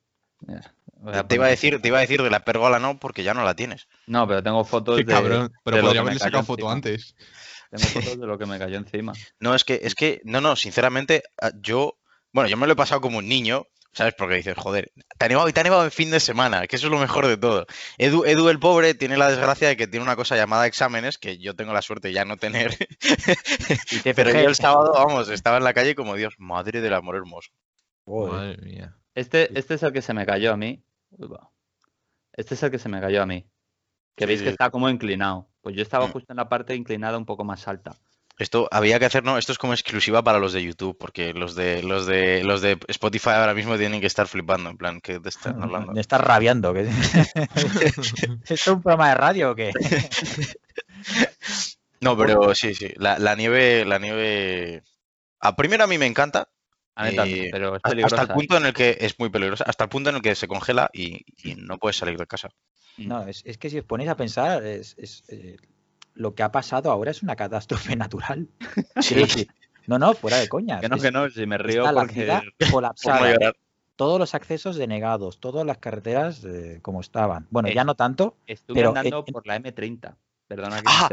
te 1.29 1.35
iba, 1.35 1.47
a 1.47 1.49
decir, 1.49 1.81
te 1.81 1.89
iba 1.89 1.99
a 1.99 2.01
decir 2.01 2.23
de 2.23 2.31
la 2.31 2.41
pergola 2.41 2.79
no, 2.79 2.99
porque 2.99 3.23
ya 3.23 3.35
no 3.35 3.45
la 3.45 3.55
tienes. 3.55 3.89
No, 4.07 4.27
pero 4.27 4.43
tengo 4.43 4.65
fotos 4.65 4.97
de. 4.97 5.05
Cabrón, 5.05 5.53
pero 5.65 5.81
podría 5.81 6.01
haberle 6.01 6.19
sacado 6.19 6.45
foto 6.45 6.71
antes. 6.71 7.15
Tengo 7.71 7.85
fotos 7.85 8.19
de 8.21 8.27
lo 8.27 8.39
que 8.39 8.47
me 8.47 8.59
cayó 8.59 8.77
encima. 8.77 9.13
No, 9.41 9.55
es 9.55 9.65
que, 9.65 9.81
es 9.83 9.95
que, 9.95 10.21
no, 10.25 10.41
no, 10.41 10.57
sinceramente, 10.57 11.23
ah, 11.41 11.51
yo. 11.61 11.99
Bueno, 12.33 12.49
yo 12.51 12.57
me 12.57 12.67
lo 12.67 12.75
he 12.75 12.77
pasado 12.77 13.01
como 13.01 13.19
un 13.19 13.29
niño, 13.29 13.67
¿sabes? 13.93 14.15
Porque 14.15 14.35
dices, 14.35 14.55
joder, 14.59 14.93
te 15.17 15.25
ha 15.25 15.29
nevado 15.29 15.49
y 15.49 15.55
te 15.55 15.61
ha 15.61 15.65
nevado 15.65 15.85
en 15.85 15.91
fin 15.91 16.11
de 16.11 16.21
semana, 16.21 16.67
que 16.67 16.77
eso 16.77 16.87
es 16.87 16.93
lo 16.93 16.99
mejor 16.99 17.27
de 17.27 17.39
todo. 17.39 17.67
Edu, 17.97 18.25
Edu 18.27 18.51
el 18.51 18.59
pobre 18.59 18.93
tiene 18.93 19.17
la 19.17 19.31
desgracia 19.31 19.69
de 19.69 19.77
que 19.77 19.87
tiene 19.87 20.05
una 20.05 20.17
cosa 20.17 20.37
llamada 20.37 20.67
exámenes, 20.67 21.17
que 21.17 21.39
yo 21.39 21.55
tengo 21.55 21.73
la 21.73 21.81
suerte 21.81 22.09
de 22.09 22.15
ya 22.15 22.27
no 22.27 22.37
tener. 22.37 22.77
pero 24.17 24.33
yo 24.33 24.49
el 24.49 24.55
sábado, 24.55 24.93
vamos, 24.93 25.31
estaba 25.31 25.57
en 25.57 25.65
la 25.65 25.73
calle 25.73 25.95
como 25.95 26.15
Dios, 26.15 26.35
madre 26.37 26.83
del 26.83 26.93
amor 26.93 27.17
hermoso. 27.17 27.51
Madre 28.05 28.59
mía. 28.59 28.97
Este, 29.15 29.59
este 29.59 29.75
es 29.75 29.83
el 29.83 29.95
que 29.95 30.03
se 30.03 30.13
me 30.13 30.27
cayó 30.27 30.53
a 30.53 30.59
mí. 30.59 30.85
Este 32.33 32.55
es 32.55 32.63
el 32.63 32.71
que 32.71 32.79
se 32.79 32.89
me 32.89 33.01
cayó 33.01 33.23
a 33.23 33.27
mí. 33.27 33.47
Que 34.15 34.27
veis 34.27 34.43
que 34.43 34.49
está 34.49 34.71
como 34.71 34.89
inclinado. 34.89 35.49
Pues 35.61 35.77
yo 35.77 35.83
estaba 35.83 36.07
mm. 36.07 36.13
justo 36.13 36.33
en 36.33 36.37
la 36.37 36.49
parte 36.49 36.75
inclinada 36.75 37.19
un 37.19 37.27
poco 37.27 37.45
más 37.45 37.67
alta. 37.69 37.97
Esto 38.39 38.69
había 38.71 38.99
que 38.99 39.07
hacer, 39.07 39.25
no, 39.25 39.39
esto 39.39 39.53
es 39.53 39.59
como 39.59 39.73
exclusiva 39.73 40.23
para 40.23 40.39
los 40.39 40.53
de 40.53 40.63
YouTube, 40.63 40.97
porque 40.99 41.33
los 41.33 41.55
de 41.55 41.83
los 41.83 42.05
de 42.05 42.45
los 42.45 42.61
de 42.61 42.79
Spotify 42.89 43.31
ahora 43.31 43.55
mismo 43.55 43.79
tienen 43.79 44.01
que 44.01 44.07
estar 44.07 44.29
flipando, 44.29 44.69
en 44.69 44.77
plan, 44.77 45.01
que 45.01 45.21
te 45.21 45.31
están 45.31 45.63
hablando. 45.63 45.93
Me 45.93 46.03
estás 46.03 46.21
rabiando. 46.21 46.75
¿Esto 46.77 48.39
es 48.49 48.69
un 48.69 48.83
programa 48.83 49.09
de 49.09 49.15
radio 49.15 49.53
o 49.53 49.55
qué? 49.55 49.73
no, 52.03 52.15
pero 52.19 52.55
sí, 52.55 52.75
sí. 52.75 52.93
La, 52.97 53.19
la 53.19 53.35
nieve, 53.37 53.87
la 53.87 53.99
nieve. 53.99 54.83
A 55.41 55.57
primero 55.57 55.85
a 55.85 55.87
mí 55.87 55.97
me 55.97 56.07
encanta, 56.07 56.51
eh, 56.97 57.49
pero 57.53 57.79
hasta 57.83 58.23
el 58.23 58.29
punto 58.29 58.57
en 58.57 58.67
el 58.67 58.73
que 58.73 58.97
es 59.01 59.19
muy 59.19 59.29
peligrosa, 59.29 59.65
hasta 59.67 59.85
el 59.85 59.91
punto 59.91 60.11
en 60.11 60.17
el 60.17 60.23
que 60.23 60.35
se 60.35 60.49
congela 60.49 60.91
y, 60.93 61.25
no 61.57 61.79
puedes 61.79 61.97
salir 61.97 62.19
de 62.19 62.27
casa. 62.27 62.51
No, 62.97 63.27
es, 63.27 63.43
que 63.43 63.69
si 63.69 63.79
os 63.79 63.85
ponéis 63.85 64.09
a 64.11 64.17
pensar, 64.17 64.65
es, 64.65 64.97
eh, 65.29 65.57
lo 66.15 66.35
que 66.35 66.43
ha 66.43 66.51
pasado 66.51 66.91
ahora 66.91 67.11
es 67.11 67.23
una 67.23 67.37
catástrofe 67.37 67.97
natural. 67.97 68.49
Sí, 69.01 69.27
sí. 69.27 69.49
No, 69.87 69.99
no, 69.99 70.15
fuera 70.15 70.39
de 70.39 70.49
coña. 70.49 70.81
Que 70.81 70.89
no, 70.89 70.99
que 70.99 71.13
no, 71.13 71.31
si 71.31 71.47
me 71.47 71.59
río 71.59 71.85
porque... 71.93 72.27
la 72.27 72.43
colapsada. 72.73 73.53
todos 73.95 74.19
los 74.19 74.35
accesos 74.35 74.77
denegados, 74.77 75.39
todas 75.39 75.65
las 75.65 75.79
carreteras 75.79 76.45
eh, 76.45 76.81
como 76.83 77.01
estaban. 77.01 77.47
Bueno, 77.51 77.69
ya 77.69 77.85
no 77.85 77.95
tanto. 77.95 78.37
Estuve 78.47 78.85
andando 78.85 79.25
por 79.25 79.47
la 79.47 79.61
M30. 79.61 80.17
Perdona 80.49 80.77
que 80.77 80.85
ah, 80.87 81.09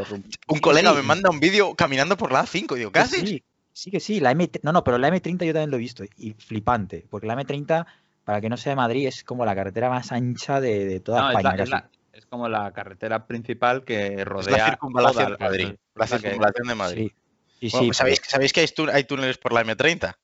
Un 0.48 0.58
colega 0.60 0.94
me 0.94 1.02
manda 1.02 1.28
un 1.28 1.40
vídeo 1.40 1.74
caminando 1.74 2.16
por 2.16 2.30
la 2.30 2.44
A5 2.44 2.76
y 2.76 2.78
digo, 2.78 2.92
¿qué 2.92 3.04
Sí, 3.04 3.42
Sí 3.74 3.90
que 3.90 3.98
sí, 3.98 4.20
la 4.20 4.30
M 4.30 4.48
no, 4.62 4.72
no, 4.72 4.84
pero 4.84 4.98
la 4.98 5.08
M30 5.08 5.44
yo 5.44 5.52
también 5.52 5.70
lo 5.70 5.76
he 5.76 5.80
visto 5.80 6.04
y 6.16 6.32
flipante, 6.34 7.04
porque 7.10 7.26
la 7.26 7.34
M30, 7.34 7.84
para 8.24 8.40
que 8.40 8.48
no 8.48 8.56
sea 8.56 8.70
de 8.70 8.76
Madrid, 8.76 9.08
es 9.08 9.24
como 9.24 9.44
la 9.44 9.56
carretera 9.56 9.90
más 9.90 10.12
ancha 10.12 10.60
de, 10.60 11.00
toda 11.00 11.32
España. 11.32 11.90
Es, 12.12 12.24
como 12.26 12.48
la 12.48 12.72
carretera 12.72 13.26
principal 13.26 13.84
que 13.84 14.24
rodea 14.24 14.56
la 14.56 14.66
circunvalación 14.66 15.32
de 15.32 15.38
Madrid. 15.38 15.74
La 15.96 16.06
circunvalación 16.06 16.68
de 16.68 16.74
Madrid. 16.76 17.12
Sí, 17.58 17.70
sí, 17.70 17.90
¿sabéis, 17.92 18.22
¿sabéis, 18.24 18.52
que 18.52 18.60
hay, 18.60 19.04
túneles 19.04 19.38
por 19.38 19.52
la 19.52 19.64
M30? 19.64 20.14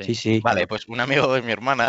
Sí, 0.00 0.14
sí. 0.16 0.40
Vale, 0.40 0.66
pues 0.66 0.88
un 0.88 0.98
amigo 0.98 1.32
de 1.32 1.42
mi 1.42 1.52
hermana 1.52 1.88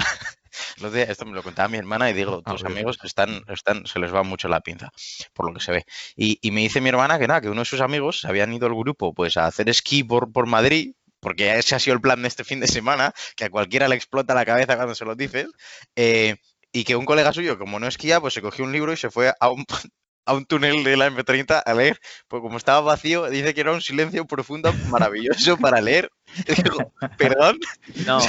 esto 0.78 1.26
me 1.26 1.34
lo 1.34 1.44
contaba 1.44 1.70
mi 1.70 1.78
hermana 1.78 2.10
y 2.10 2.14
digo, 2.14 2.42
tus 2.46 2.64
amigos 2.64 2.98
están, 3.04 3.44
están, 3.48 3.86
se 3.86 4.00
les 4.00 4.14
va 4.14 4.24
mucho 4.24 4.48
la 4.48 4.62
pinza, 4.62 4.92
por 5.34 5.48
lo 5.48 5.54
que 5.54 5.60
se 5.60 5.72
ve. 5.72 5.86
Y, 6.16 6.40
me 6.52 6.62
dice 6.62 6.82
mi 6.82 6.90
hermana 6.90 7.20
que 7.20 7.28
nada, 7.28 7.42
que 7.42 7.50
uno 7.50 7.62
de 7.62 7.66
sus 7.66 7.82
amigos 7.82 8.22
se 8.22 8.28
habían 8.28 8.54
ido 8.54 8.68
al 8.68 8.76
grupo 8.76 9.14
pues 9.14 9.38
a 9.38 9.46
hacer 9.46 9.70
esquí 9.70 10.04
por, 10.04 10.32
por 10.32 10.48
Madrid, 10.48 10.94
porque 11.20 11.58
ese 11.58 11.76
ha 11.76 11.80
sido 11.80 11.96
el 11.96 12.02
plan 12.02 12.22
de 12.22 12.28
este 12.28 12.44
fin 12.44 12.60
de 12.60 12.68
semana, 12.68 13.14
que 13.36 13.46
a 13.46 13.50
cualquiera 13.50 13.88
le 13.88 13.96
explota 13.96 14.34
la 14.34 14.46
cabeza 14.46 14.76
cuando 14.76 14.96
se 14.96 15.06
lo 15.06 15.16
dices, 15.16 15.48
eh, 15.96 16.36
y 16.74 16.84
que 16.84 16.96
un 16.96 17.06
colega 17.06 17.34
suyo, 17.34 17.58
como 17.58 17.80
no 17.80 17.88
esquía, 17.88 18.20
pues 18.20 18.34
se 18.34 18.42
cogió 18.42 18.66
un 18.66 18.72
libro 18.72 18.94
y 18.94 18.98
se 18.98 19.10
fue 19.10 19.34
a 19.40 19.50
un, 19.50 19.66
a 20.26 20.34
un 20.34 20.46
túnel 20.46 20.84
de 20.84 20.98
la 20.98 21.10
M30 21.10 21.64
a 21.66 21.74
leer, 21.74 22.00
pues 22.28 22.42
como 22.42 22.58
estaba 22.58 22.82
vacío, 22.82 23.30
dice 23.30 23.54
que 23.54 23.62
era 23.62 23.72
un 23.72 23.82
silencio 23.82 24.26
profundo 24.26 24.74
maravilloso 24.90 25.58
para 25.58 25.82
leer. 25.82 26.12
Perdón. 27.18 27.60
No. 28.06 28.20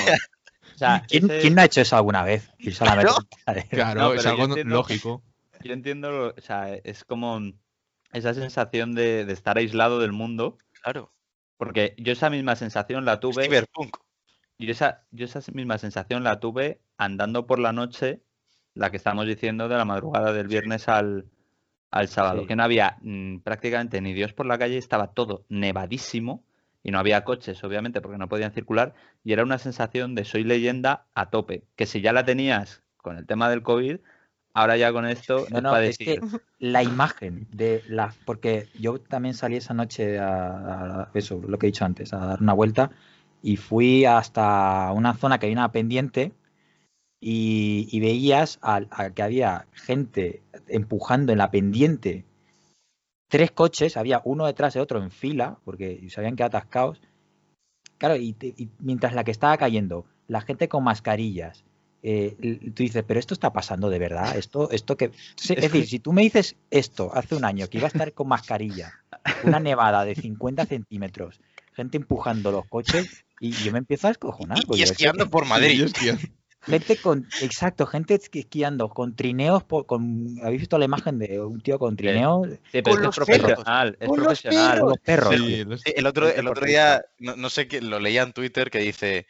¿Quién, 1.09 1.55
no 1.55 1.61
ha 1.61 1.65
hecho 1.65 1.81
eso 1.81 1.97
alguna 1.97 2.23
vez? 2.23 2.51
Claro, 3.71 4.15
es 4.15 4.27
algo 4.27 4.47
lógico. 4.65 5.23
Yo 5.63 5.73
entiendo, 5.73 6.35
o 6.37 6.41
sea, 6.41 6.75
es 6.75 7.05
como 7.05 7.41
esa 8.13 8.35
sensación 8.35 8.95
de, 8.95 9.23
estar 9.33 9.59
aislado 9.59 9.99
del 10.01 10.13
mundo. 10.13 10.59
Claro. 10.83 11.13
Porque 11.57 11.95
yo 11.99 12.13
esa 12.13 12.31
misma 12.31 12.57
sensación 12.57 13.05
la 13.05 13.21
tuve. 13.21 13.45
Cyberpunk. 13.45 13.97
Yo 14.59 14.71
esa, 14.71 15.05
yo 15.11 15.25
esa 15.25 15.41
misma 15.53 15.79
sensación 15.79 16.23
la 16.23 16.39
tuve 16.39 16.81
andando 16.97 17.47
por 17.47 17.59
la 17.59 17.73
noche, 17.73 18.23
la 18.75 18.91
que 18.91 18.97
estamos 18.97 19.27
diciendo 19.27 19.69
de 19.69 19.77
la 19.77 19.85
madrugada 19.85 20.33
del 20.33 20.47
viernes 20.47 20.89
al, 20.89 21.27
al 21.91 22.09
sábado, 22.09 22.47
que 22.47 22.55
no 22.55 22.63
había 22.63 22.97
mm, 23.01 23.39
prácticamente 23.39 24.01
ni 24.01 24.13
Dios 24.13 24.33
por 24.33 24.47
la 24.47 24.59
calle, 24.59 24.79
estaba 24.79 25.15
todo 25.15 25.45
nevadísimo 25.49 26.45
y 26.83 26.91
no 26.91 26.99
había 26.99 27.25
coches, 27.25 27.63
obviamente, 27.65 28.01
porque 28.01 28.19
no 28.19 28.29
podían 28.29 28.53
circular, 28.53 28.95
y 29.25 29.33
era 29.33 29.43
una 29.43 29.59
sensación 29.59 30.15
de 30.15 30.25
soy 30.25 30.45
leyenda 30.45 31.07
a 31.15 31.31
tope, 31.31 31.65
que 31.77 31.87
si 31.87 32.01
ya 32.01 32.13
la 32.13 32.25
tenías 32.25 32.83
con 32.97 33.19
el 33.19 33.27
tema 33.27 33.49
del 33.49 33.63
COVID, 33.63 33.99
ahora 34.55 34.77
ya 34.77 34.93
con 34.93 35.07
esto 35.07 35.47
no, 35.51 35.77
es 35.77 35.99
que 35.99 36.21
la 36.59 36.83
imagen 36.83 37.47
de 37.51 37.83
la 37.89 38.15
porque 38.25 38.69
yo 38.79 39.01
también 39.01 39.35
salí 39.35 39.57
esa 39.57 39.75
noche 39.75 40.19
a, 40.19 41.11
eso, 41.15 41.41
lo 41.47 41.59
que 41.59 41.67
he 41.67 41.71
dicho 41.71 41.85
antes, 41.85 42.13
a 42.13 42.19
dar 42.19 42.43
una 42.43 42.53
vuelta 42.53 42.91
y 43.43 43.57
fui 43.57 44.05
hasta 44.05 44.93
una 44.93 45.15
zona 45.15 45.39
que 45.39 45.47
hay 45.47 45.53
una 45.53 45.73
pendiente 45.73 46.33
y, 47.25 48.01
veías 48.01 48.59
a, 48.63 49.11
que 49.15 49.23
había 49.23 49.67
gente 49.73 50.43
empujando 50.67 51.31
en 51.33 51.39
la 51.39 51.53
pendiente 51.53 52.25
tres 53.33 53.51
coches, 53.51 53.97
había 53.97 54.21
uno 54.27 54.45
detrás 54.45 54.75
de 54.75 54.81
otro 54.81 55.03
en 55.03 55.11
fila, 55.11 55.57
porque 55.65 56.07
se 56.11 56.21
habían 56.21 56.37
quedado 56.37 56.59
atascados. 56.59 57.01
Claro, 57.97 58.15
y, 58.17 58.37
mientras 58.79 59.15
la 59.15 59.25
que 59.25 59.31
estaba 59.31 59.57
cayendo, 59.57 60.05
la 60.29 60.43
gente 60.43 60.69
con 60.69 60.85
mascarillas, 60.85 61.65
eh, 62.03 62.37
tú 62.75 62.83
dices, 62.83 63.03
pero 63.07 63.19
esto 63.19 63.33
está 63.33 63.51
pasando 63.51 63.89
de 63.89 63.99
verdad, 63.99 64.37
esto, 64.37 64.71
esto 64.71 64.99
que... 64.99 65.13
es 65.49 65.49
decir, 65.49 65.87
si 65.87 65.99
tú 65.99 66.13
me 66.13 66.21
dices 66.21 66.57
esto 66.71 67.11
hace 67.15 67.35
un 67.35 67.47
año, 67.47 67.69
que 67.69 67.79
iba 67.79 67.87
a 67.87 67.89
estar 67.89 68.13
con 68.13 68.29
mascarilla, 68.29 68.93
una 69.45 69.61
nevada 69.61 70.05
de 70.05 70.15
50 70.15 70.67
centímetros, 70.67 71.41
gente 71.73 71.97
empujando 71.97 72.53
los 72.53 72.67
coches, 72.67 73.25
y 73.41 73.53
yo 73.53 73.73
me 73.73 73.79
empiezo 73.79 74.09
a 74.09 74.11
escojonar. 74.11 74.59
Y, 74.75 74.83
esquiando 74.83 75.31
por 75.31 75.47
Madrid. 75.47 75.91
Gente 76.65 76.97
con, 76.97 77.27
exacto, 77.41 77.87
gente 77.87 78.15
esquiando 78.15 78.89
con 78.89 79.17
trineos, 79.17 79.65
con, 79.65 80.37
¿habéis 80.43 80.61
visto 80.61 80.79
la 80.79 80.85
imagen 80.85 81.19
de 81.19 81.41
un 81.41 81.61
tío 81.61 81.77
con 81.77 81.97
trineos? 81.97 82.49
Sí, 82.71 82.83
pero 82.83 83.11
es 83.11 83.17
profesional, 83.17 83.97
es 83.99 84.09
profesional. 84.09 84.79
Los 84.79 84.99
perros. 84.99 85.35
el 85.35 86.07
otro, 86.07 86.29
el 86.29 86.47
otro 86.47 86.65
día, 86.65 87.05
no, 87.19 87.51
sé 87.51 87.67
qué, 87.67 87.81
lo 87.81 87.99
leía 87.99 88.23
en 88.23 88.33
Twitter 88.33 88.71
que 88.71 88.79
dice, 88.79 89.27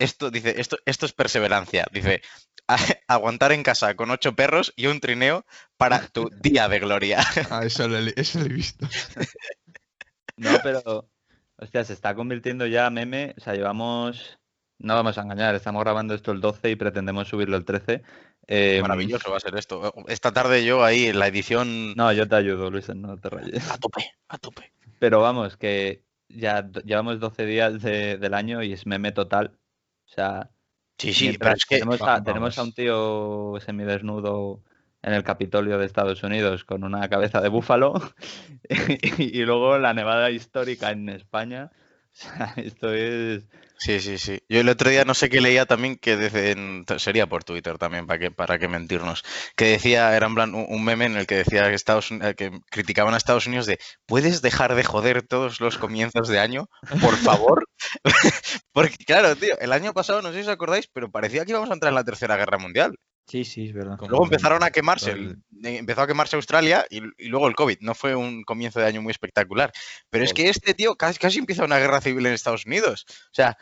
esto, 0.00 0.32
dice, 0.32 0.60
esto, 0.60 0.76
esto 0.86 1.06
es 1.06 1.12
perseverancia, 1.12 1.86
dice, 1.92 2.22
aguantar 3.06 3.52
en 3.52 3.62
casa 3.62 3.94
con 3.94 4.10
ocho 4.10 4.34
perros 4.34 4.72
y 4.74 4.86
un 4.86 4.98
trineo 4.98 5.46
para 5.76 6.08
tu 6.08 6.30
día 6.42 6.68
de 6.68 6.80
gloria. 6.80 7.24
Ah, 7.50 7.64
eso 7.64 7.86
lo, 7.86 7.98
eso 7.98 8.40
lo 8.40 8.46
he 8.46 8.48
visto. 8.48 8.88
No, 10.36 10.50
pero, 10.64 11.08
hostia, 11.58 11.84
se 11.84 11.92
está 11.92 12.16
convirtiendo 12.16 12.66
ya 12.66 12.90
meme, 12.90 13.34
o 13.38 13.40
sea, 13.40 13.54
llevamos 13.54 14.40
no 14.78 14.94
vamos 14.94 15.16
a 15.18 15.22
engañar, 15.22 15.54
estamos 15.54 15.82
grabando 15.82 16.14
esto 16.14 16.32
el 16.32 16.40
12 16.40 16.70
y 16.70 16.76
pretendemos 16.76 17.28
subirlo 17.28 17.56
el 17.56 17.64
13. 17.64 18.02
Eh, 18.48 18.78
Maravilloso 18.82 19.30
va 19.30 19.38
a 19.38 19.40
ser 19.40 19.56
esto. 19.56 19.94
Esta 20.06 20.32
tarde 20.32 20.64
yo 20.64 20.84
ahí 20.84 21.06
en 21.06 21.18
la 21.18 21.28
edición. 21.28 21.94
No, 21.94 22.12
yo 22.12 22.28
te 22.28 22.36
ayudo, 22.36 22.70
Luis, 22.70 22.88
no 22.94 23.16
te 23.16 23.30
rayes. 23.30 23.70
A 23.70 23.78
tope, 23.78 24.04
a 24.28 24.38
tope. 24.38 24.72
Pero 24.98 25.20
vamos, 25.20 25.56
que 25.56 26.02
ya 26.28 26.68
llevamos 26.84 27.20
12 27.20 27.46
días 27.46 27.82
del 27.82 28.34
año 28.34 28.62
y 28.62 28.72
es 28.72 28.86
meme 28.86 29.12
total. 29.12 29.58
O 30.06 30.08
sea. 30.08 30.50
Sí, 30.98 31.12
sí, 31.12 31.36
pero 31.38 31.54
es 31.54 31.66
que. 31.66 31.76
Tenemos 31.76 32.00
a, 32.02 32.22
tenemos 32.22 32.58
a 32.58 32.62
un 32.62 32.72
tío 32.72 33.54
semidesnudo 33.64 34.62
en 35.02 35.12
el 35.12 35.24
Capitolio 35.24 35.78
de 35.78 35.86
Estados 35.86 36.22
Unidos 36.22 36.64
con 36.64 36.84
una 36.84 37.08
cabeza 37.08 37.40
de 37.40 37.48
búfalo 37.48 37.94
y 39.18 39.42
luego 39.44 39.78
la 39.78 39.94
nevada 39.94 40.30
histórica 40.30 40.90
en 40.90 41.08
España. 41.08 41.70
Esto 42.56 42.92
es 42.92 43.44
Sí, 43.78 44.00
sí, 44.00 44.16
sí. 44.18 44.40
Yo 44.48 44.60
el 44.60 44.68
otro 44.70 44.88
día 44.88 45.04
no 45.04 45.12
sé 45.12 45.28
qué 45.28 45.40
leía 45.40 45.66
también 45.66 45.96
que 45.96 46.16
desde, 46.16 46.56
sería 46.98 47.26
por 47.26 47.44
Twitter 47.44 47.76
también, 47.76 48.06
para 48.06 48.18
que, 48.18 48.30
para 48.30 48.56
mentirnos, 48.68 49.22
que 49.54 49.66
decía, 49.66 50.16
era 50.16 50.26
en 50.26 50.34
plan 50.34 50.54
un, 50.54 50.84
meme 50.84 51.04
en 51.04 51.16
el 51.16 51.26
que 51.26 51.36
decía 51.36 51.68
que, 51.68 51.74
Estados, 51.74 52.08
que 52.36 52.58
criticaban 52.70 53.12
a 53.12 53.18
Estados 53.18 53.46
Unidos 53.46 53.66
de, 53.66 53.78
¿puedes 54.06 54.40
dejar 54.40 54.74
de 54.74 54.84
joder 54.84 55.22
todos 55.26 55.60
los 55.60 55.76
comienzos 55.76 56.28
de 56.28 56.38
año? 56.38 56.70
Por 57.02 57.16
favor. 57.16 57.68
Porque 58.72 58.96
claro, 59.04 59.36
tío, 59.36 59.58
el 59.60 59.72
año 59.72 59.92
pasado, 59.92 60.22
no 60.22 60.30
sé 60.30 60.36
si 60.36 60.48
os 60.48 60.48
acordáis, 60.48 60.88
pero 60.92 61.10
parecía 61.10 61.44
que 61.44 61.50
íbamos 61.50 61.70
a 61.70 61.74
entrar 61.74 61.90
en 61.90 61.96
la 61.96 62.04
Tercera 62.04 62.36
Guerra 62.36 62.58
Mundial. 62.58 62.96
Sí, 63.26 63.44
sí, 63.44 63.66
es 63.66 63.72
verdad. 63.72 63.98
Luego 64.08 64.24
empezaron 64.24 64.62
a 64.62 64.70
quemarse, 64.70 65.10
eh, 65.10 65.36
empezó 65.62 66.02
a 66.02 66.06
quemarse 66.06 66.36
Australia 66.36 66.86
y, 66.88 67.00
luego 67.28 67.48
el 67.48 67.56
COVID. 67.56 67.78
No 67.80 67.94
fue 67.94 68.14
un 68.14 68.44
comienzo 68.44 68.78
de 68.78 68.86
año 68.86 69.02
muy 69.02 69.10
espectacular. 69.10 69.72
Pero 70.10 70.24
es 70.24 70.32
que 70.32 70.48
este 70.48 70.74
tío 70.74 70.94
casi, 70.94 71.18
casi 71.18 71.40
empieza 71.40 71.64
una 71.64 71.78
guerra 71.78 72.00
civil 72.00 72.24
en 72.26 72.34
Estados 72.34 72.66
Unidos. 72.66 73.04
O 73.08 73.34
sea. 73.34 73.58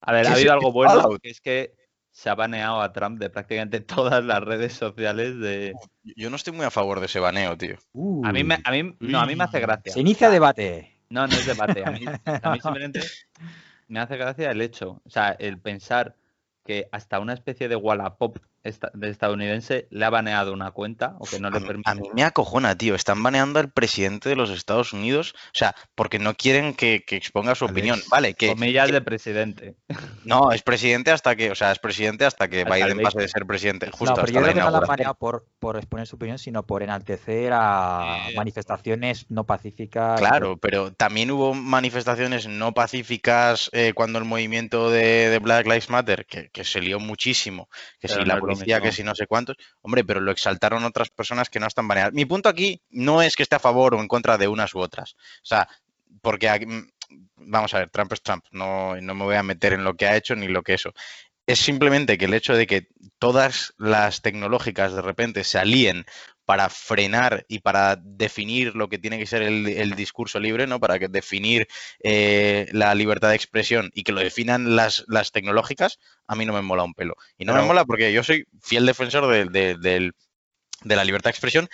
A 0.00 0.12
ver, 0.12 0.28
ha 0.28 0.34
habido 0.34 0.52
algo 0.52 0.70
bueno, 0.70 1.18
que 1.20 1.30
es 1.30 1.40
que 1.40 1.74
se 2.12 2.30
ha 2.30 2.36
baneado 2.36 2.80
a 2.80 2.92
Trump 2.92 3.18
de 3.18 3.30
prácticamente 3.30 3.80
todas 3.80 4.24
las 4.24 4.40
redes 4.40 4.74
sociales 4.74 5.40
de. 5.40 5.72
Yo 6.04 6.30
no 6.30 6.36
estoy 6.36 6.52
muy 6.52 6.64
a 6.64 6.70
favor 6.70 7.00
de 7.00 7.06
ese 7.06 7.18
baneo, 7.18 7.56
tío. 7.58 7.76
a 8.22 8.32
mí 8.32 8.44
me, 8.44 8.58
a 8.62 8.70
mí, 8.70 8.94
no, 9.00 9.18
a 9.18 9.26
mí 9.26 9.34
me 9.34 9.44
hace 9.44 9.58
gracia. 9.58 9.92
Se 9.92 10.00
inicia 10.00 10.30
debate. 10.30 11.00
No, 11.08 11.26
no 11.26 11.34
es 11.34 11.46
debate. 11.46 11.84
A 11.84 11.90
mí, 11.90 12.04
a 12.24 12.50
mí 12.50 12.60
simplemente 12.62 13.00
me 13.88 13.98
hace 13.98 14.16
gracia 14.16 14.52
el 14.52 14.60
hecho. 14.60 15.02
O 15.04 15.10
sea, 15.10 15.30
el 15.30 15.58
pensar 15.58 16.14
que 16.66 16.88
hasta 16.92 17.20
una 17.20 17.32
especie 17.32 17.68
de 17.68 17.76
Wallapop 17.76 18.38
de 18.94 19.10
estadounidense 19.10 19.86
le 19.90 20.04
ha 20.04 20.10
baneado 20.10 20.52
una 20.52 20.70
cuenta 20.70 21.16
o 21.18 21.26
que 21.26 21.40
no 21.40 21.50
le 21.50 21.60
permite. 21.60 21.90
A 21.90 21.94
mí 21.94 22.08
me 22.14 22.24
acojona, 22.24 22.76
tío. 22.76 22.94
Están 22.94 23.22
baneando 23.22 23.60
al 23.60 23.70
presidente 23.70 24.28
de 24.28 24.36
los 24.36 24.50
Estados 24.50 24.92
Unidos, 24.92 25.34
o 25.36 25.58
sea, 25.58 25.74
porque 25.94 26.18
no 26.18 26.34
quieren 26.34 26.74
que, 26.74 27.04
exponga 27.08 27.54
su 27.54 27.64
opinión. 27.64 28.00
Vale, 28.10 28.34
que. 28.34 28.48
Comillas 28.48 28.90
de 28.90 29.00
presidente. 29.00 29.76
No, 30.24 30.50
es 30.50 30.62
presidente 30.62 31.12
hasta 31.12 31.36
que, 31.36 31.52
o 31.52 31.54
sea, 31.54 31.70
es 31.70 31.78
presidente 31.78 32.24
hasta 32.24 32.48
que 32.48 32.64
Biden 32.64 32.98
pase 33.00 33.20
de 33.20 33.28
ser 33.28 33.46
presidente. 33.46 33.92
Justo 33.92 34.06
no, 34.06 34.14
pero 34.14 34.32
yo 34.32 34.42
creo 34.42 34.54
que 34.54 34.60
no 34.60 34.76
han 34.76 34.84
baneado 34.84 35.14
por, 35.14 35.46
por 35.60 35.76
exponer 35.76 36.08
su 36.08 36.16
opinión, 36.16 36.38
sino 36.38 36.64
por 36.64 36.82
enaltecer 36.82 37.52
a 37.52 38.26
eh, 38.28 38.34
manifestaciones 38.34 39.26
no 39.28 39.46
pacíficas. 39.46 40.18
Claro, 40.18 40.56
pero 40.56 40.92
también 40.92 41.30
hubo 41.30 41.54
manifestaciones 41.54 42.48
no 42.48 42.74
pacíficas 42.74 43.70
eh, 43.72 43.92
cuando 43.94 44.18
el 44.18 44.24
movimiento 44.24 44.90
de, 44.90 45.38
Black 45.42 45.66
Lives 45.66 45.90
Matter, 45.90 46.26
que, 46.26 46.64
se 46.64 46.80
lió 46.80 46.98
muchísimo, 46.98 47.68
que 48.00 48.08
si 48.08 48.24
la 48.24 48.40
policía, 48.56 48.80
que 48.80 48.92
si 48.92 49.02
no 49.02 49.14
sé 49.14 49.26
cuántos, 49.26 49.56
hombre, 49.82 50.04
pero 50.04 50.20
lo 50.20 50.32
exaltaron 50.32 50.84
otras 50.84 51.10
personas 51.10 51.50
que 51.50 51.60
no 51.60 51.66
están 51.66 51.88
baneadas. 51.88 52.12
Mi 52.12 52.24
punto 52.24 52.48
aquí 52.48 52.80
no 52.90 53.22
es 53.22 53.36
que 53.36 53.42
esté 53.42 53.56
a 53.56 53.60
favor 53.60 53.94
o 53.94 54.00
en 54.00 54.08
contra 54.08 54.38
de 54.38 54.48
unas 54.48 54.74
u 54.74 54.80
otras. 54.80 55.14
O 55.14 55.46
sea, 55.46 55.68
porque 56.20 56.48
mm, 56.66 57.16
vamos 57.36 57.74
a 57.74 57.78
ver, 57.78 57.90
Trump 57.90 58.12
es 58.12 58.22
Trump, 58.22 58.44
no, 58.50 59.00
no 59.00 59.14
me 59.14 59.24
voy 59.24 59.36
a 59.36 59.42
meter 59.42 59.72
en 59.72 59.84
lo 59.84 59.94
que 59.94 60.06
ha 60.06 60.16
hecho 60.16 60.34
ni 60.34 60.48
lo 60.48 60.62
que 60.62 60.74
eso. 60.74 60.92
Es 61.46 61.60
simplemente 61.60 62.18
que 62.18 62.24
el 62.24 62.34
hecho 62.34 62.54
de 62.54 62.66
que 62.66 62.88
todas 63.18 63.74
las 63.78 64.20
tecnológicas 64.20 64.92
de 64.92 65.02
repente 65.02 65.44
se 65.44 65.58
alíen 65.58 66.04
para 66.46 66.70
frenar 66.70 67.44
y 67.48 67.58
para 67.58 67.96
definir 67.96 68.76
lo 68.76 68.88
que 68.88 68.98
tiene 68.98 69.18
que 69.18 69.26
ser 69.26 69.42
el, 69.42 69.96
discurso 69.96 70.38
libre, 70.38 70.68
¿no? 70.68 70.78
Para 70.78 70.98
que 70.98 71.08
definir 71.08 71.66
eh, 72.02 72.68
la 72.72 72.94
libertad 72.94 73.30
de 73.30 73.34
expresión 73.34 73.90
y 73.92 74.04
que 74.04 74.12
lo 74.12 74.20
definan 74.20 74.76
las, 74.76 75.04
las, 75.08 75.32
tecnológicas, 75.32 75.98
a 76.28 76.36
mí 76.36 76.46
no 76.46 76.52
me 76.52 76.62
mola 76.62 76.84
un 76.84 76.94
pelo. 76.94 77.16
Y 77.36 77.44
no 77.44 77.52
me 77.52 77.62
mola 77.62 77.84
porque 77.84 78.12
yo 78.12 78.22
soy 78.22 78.46
fiel 78.62 78.86
defensor 78.86 79.26
de, 79.50 79.74
de, 79.74 80.12
la 80.84 81.04
libertad 81.04 81.30
de 81.30 81.32
expresión, 81.32 81.68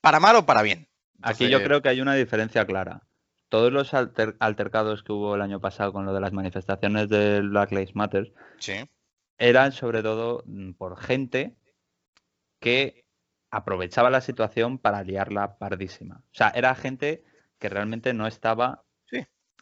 para 0.00 0.18
mal 0.18 0.34
o 0.34 0.46
para 0.46 0.62
bien. 0.62 0.88
Aquí 1.22 1.48
yo 1.48 1.62
creo 1.62 1.80
que 1.80 1.88
hay 1.88 2.00
una 2.00 2.16
diferencia 2.16 2.66
clara. 2.66 3.02
Todos 3.48 3.72
los 3.72 3.94
altercados 3.94 5.04
que 5.04 5.12
hubo 5.12 5.36
el 5.36 5.42
año 5.42 5.60
pasado 5.60 5.92
con 5.92 6.06
lo 6.06 6.12
de 6.12 6.20
las 6.20 6.32
manifestaciones 6.32 7.08
del 7.08 7.50
Black 7.50 7.70
Lives 7.70 7.94
Matter 7.94 8.32
eran 9.38 9.70
sobre 9.70 10.02
todo 10.02 10.42
mm, 10.46 10.72
por 10.72 10.98
gente 10.98 11.54
que 12.58 13.04
aprovechaba 13.52 14.10
la 14.10 14.22
situación 14.22 14.78
para 14.78 15.04
liarla 15.04 15.58
pardísima. 15.58 16.24
O 16.24 16.34
sea, 16.34 16.48
era 16.54 16.74
gente 16.74 17.22
que 17.60 17.68
realmente 17.68 18.14
no 18.14 18.26
estaba 18.26 18.82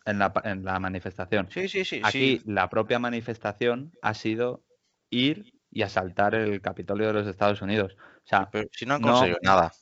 en, 0.07 0.19
la, 0.19 0.33
en, 0.45 0.65
la, 0.65 0.81
manifestación. 0.81 1.49
Sí, 1.51 1.69
sí, 1.69 1.85
sí. 1.85 2.01
Aquí 2.03 2.41
la 2.47 2.71
propia 2.71 2.99
manifestación 2.99 3.93
ha 4.01 4.15
sido 4.15 4.65
ir 5.11 5.53
y 5.71 5.83
asaltar 5.83 6.35
el 6.35 6.63
Capitolio 6.63 7.09
de 7.09 7.13
los 7.13 7.27
Estados 7.27 7.61
Unidos. 7.61 7.97
O 7.99 8.27
sea, 8.27 8.49
pero 8.51 8.69
si 8.73 8.87
no 8.87 8.95
han 8.95 9.03
conseguido 9.03 9.39
nada. 9.43 9.73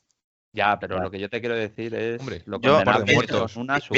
Ya, 0.53 0.79
pero 0.79 1.01
lo 1.01 1.11
que 1.11 1.21
yo 1.21 1.29
te 1.29 1.41
quiero 1.41 1.55
decir 1.55 1.95
es 1.95 2.21
Hombre, 2.21 2.43
lo 2.47 2.59
yo, 2.61 2.83
muertos, 2.83 3.57
unas 3.57 3.89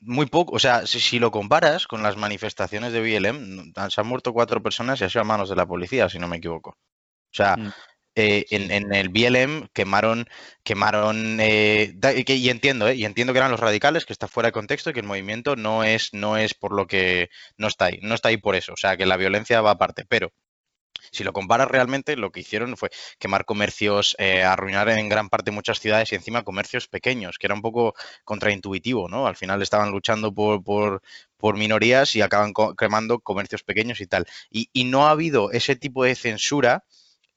Muy 0.00 0.26
poco, 0.26 0.56
o 0.56 0.58
sea, 0.58 0.86
si, 0.86 1.18
lo 1.18 1.30
comparas 1.30 1.86
con 1.86 2.02
las 2.02 2.16
manifestaciones 2.16 2.92
de 2.92 3.00
BLM, 3.00 3.72
se 3.90 4.00
han 4.00 4.06
muerto 4.06 4.32
cuatro 4.32 4.62
personas 4.62 5.00
y 5.00 5.04
ha 5.04 5.10
sido 5.10 5.20
a 5.20 5.24
manos 5.24 5.50
de 5.50 5.56
la 5.56 5.66
policía, 5.66 6.08
si 6.08 6.18
no 6.18 6.26
me 6.26 6.38
equivoco. 6.38 6.70
O 6.70 7.36
sea, 7.36 7.56
mm. 7.56 7.72
Eh, 8.16 8.46
en, 8.50 8.94
el 8.94 9.08
BLM 9.08 9.68
quemaron, 9.72 10.26
quemaron, 10.62 11.38
eh, 11.40 11.94
y 12.28 12.48
entiendo, 12.48 12.86
eh, 12.86 12.94
y 12.94 13.04
entiendo 13.04 13.32
que 13.32 13.40
eran 13.40 13.50
los 13.50 13.58
radicales, 13.58 14.06
que 14.06 14.12
está 14.12 14.28
fuera 14.28 14.48
de 14.48 14.52
contexto 14.52 14.90
y 14.90 14.92
que 14.92 15.00
el 15.00 15.06
movimiento 15.06 15.56
no 15.56 15.82
es, 15.82 16.14
no 16.14 16.36
es 16.36 16.54
por 16.54 16.72
lo 16.72 16.86
que 16.86 17.30
no 17.56 17.66
está 17.66 17.86
ahí, 17.86 17.98
no 18.02 18.14
está 18.14 18.28
ahí 18.28 18.36
por 18.36 18.54
eso, 18.54 18.72
o 18.72 18.76
sea, 18.76 18.96
que 18.96 19.06
la 19.06 19.16
violencia 19.16 19.60
va 19.62 19.72
aparte, 19.72 20.04
pero 20.08 20.32
si 21.10 21.24
lo 21.24 21.32
comparas 21.32 21.68
realmente, 21.68 22.16
lo 22.16 22.30
que 22.30 22.40
hicieron 22.40 22.76
fue 22.76 22.90
quemar 23.18 23.44
comercios, 23.44 24.16
arruinar 24.18 24.88
en 24.88 25.08
gran 25.08 25.28
parte 25.28 25.50
muchas 25.50 25.80
ciudades 25.80 26.12
y 26.12 26.14
encima 26.16 26.44
comercios 26.44 26.88
pequeños, 26.88 27.38
que 27.38 27.46
era 27.46 27.54
un 27.54 27.62
poco 27.62 27.94
contraintuitivo, 28.24 29.08
¿no? 29.08 29.26
Al 29.26 29.36
final 29.36 29.62
estaban 29.62 29.90
luchando 29.90 30.32
por, 30.34 30.62
por, 30.64 31.02
minorías 31.56 32.16
y 32.16 32.22
acaban 32.22 32.52
quemando 32.78 33.20
comercios 33.20 33.62
pequeños 33.62 34.00
y 34.00 34.06
tal. 34.06 34.26
Y, 34.50 34.68
no 34.84 35.06
ha 35.06 35.10
habido 35.10 35.50
ese 35.52 35.76
tipo 35.76 36.04
de 36.04 36.14
censura 36.14 36.84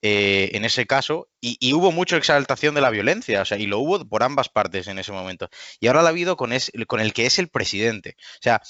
eh, 0.01 0.51
en 0.53 0.65
ese 0.65 0.85
caso, 0.85 1.29
y, 1.41 1.73
hubo 1.73 1.91
mucha 1.91 2.17
exaltación 2.17 2.75
de 2.75 2.81
la 2.81 2.89
violencia, 2.91 3.41
o 3.41 3.45
sea, 3.45 3.57
y 3.57 3.65
lo 3.65 3.79
hubo 3.79 4.07
por 4.07 4.23
ambas 4.23 4.49
partes 4.49 4.87
en 4.87 4.99
ese 4.99 5.11
momento. 5.11 5.49
Y 5.79 5.87
ahora 5.87 6.01
la 6.03 6.09
ha 6.09 6.11
habido 6.11 6.37
con, 6.37 6.51
el 6.53 7.13
que 7.13 7.25
es 7.25 7.39
el 7.39 7.49
presidente. 7.49 8.15
O 8.19 8.41
sea, 8.41 8.61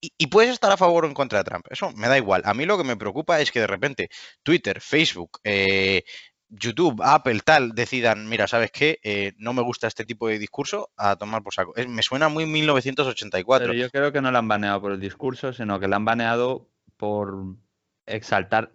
y, 0.00 0.26
puedes 0.28 0.52
estar 0.52 0.72
a 0.72 0.76
favor 0.76 1.04
o 1.04 1.08
en 1.08 1.14
contra 1.14 1.38
de 1.38 1.44
Trump. 1.44 1.66
Eso 1.70 1.92
me 1.92 2.08
da 2.08 2.16
igual. 2.16 2.42
A 2.46 2.54
mí 2.54 2.64
lo 2.64 2.78
que 2.78 2.84
me 2.84 2.96
preocupa 2.96 3.40
es 3.40 3.52
que 3.52 3.60
de 3.60 3.66
repente 3.66 4.08
Twitter, 4.42 4.80
Facebook, 4.80 5.40
eh, 5.44 6.04
YouTube, 6.48 7.02
Apple, 7.02 7.40
tal, 7.44 7.72
decidan, 7.74 8.28
mira, 8.28 8.46
¿sabes 8.46 8.70
qué? 8.70 8.98
Eh, 9.02 9.32
no 9.36 9.52
me 9.52 9.62
gusta 9.62 9.88
este 9.88 10.04
tipo 10.04 10.28
de 10.28 10.38
discurso, 10.38 10.90
a 10.96 11.16
tomar 11.16 11.42
por 11.42 11.52
saco. 11.52 11.74
me 11.88 12.02
suena 12.02 12.28
muy 12.28 12.46
1984. 12.46 13.66
Pero 13.66 13.78
yo 13.78 13.90
creo 13.90 14.12
que 14.12 14.22
no 14.22 14.30
lo 14.30 14.38
han 14.38 14.48
baneado 14.48 14.80
por 14.80 14.92
el 14.92 15.00
discurso, 15.00 15.52
sino 15.52 15.80
que 15.80 15.88
lo 15.88 15.96
han 15.96 16.04
baneado 16.04 16.70
por 16.96 17.56
exaltar 18.06 18.72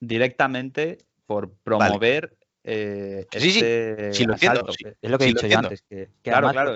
directamente, 0.00 0.98
por 1.26 1.50
promover 1.50 2.36
eh, 2.66 3.26
sí, 3.30 3.48
este 3.48 4.14
sí, 4.14 4.24
lo 4.24 4.32
entiendo. 4.32 4.66
Es 5.02 5.10
lo 5.10 5.18
que 5.18 5.24
he 5.24 5.28
dicho 5.28 5.46
yo 5.46 5.58
antes. 5.58 5.82
Que, 5.82 6.08
claro, 6.22 6.50
claro, 6.50 6.74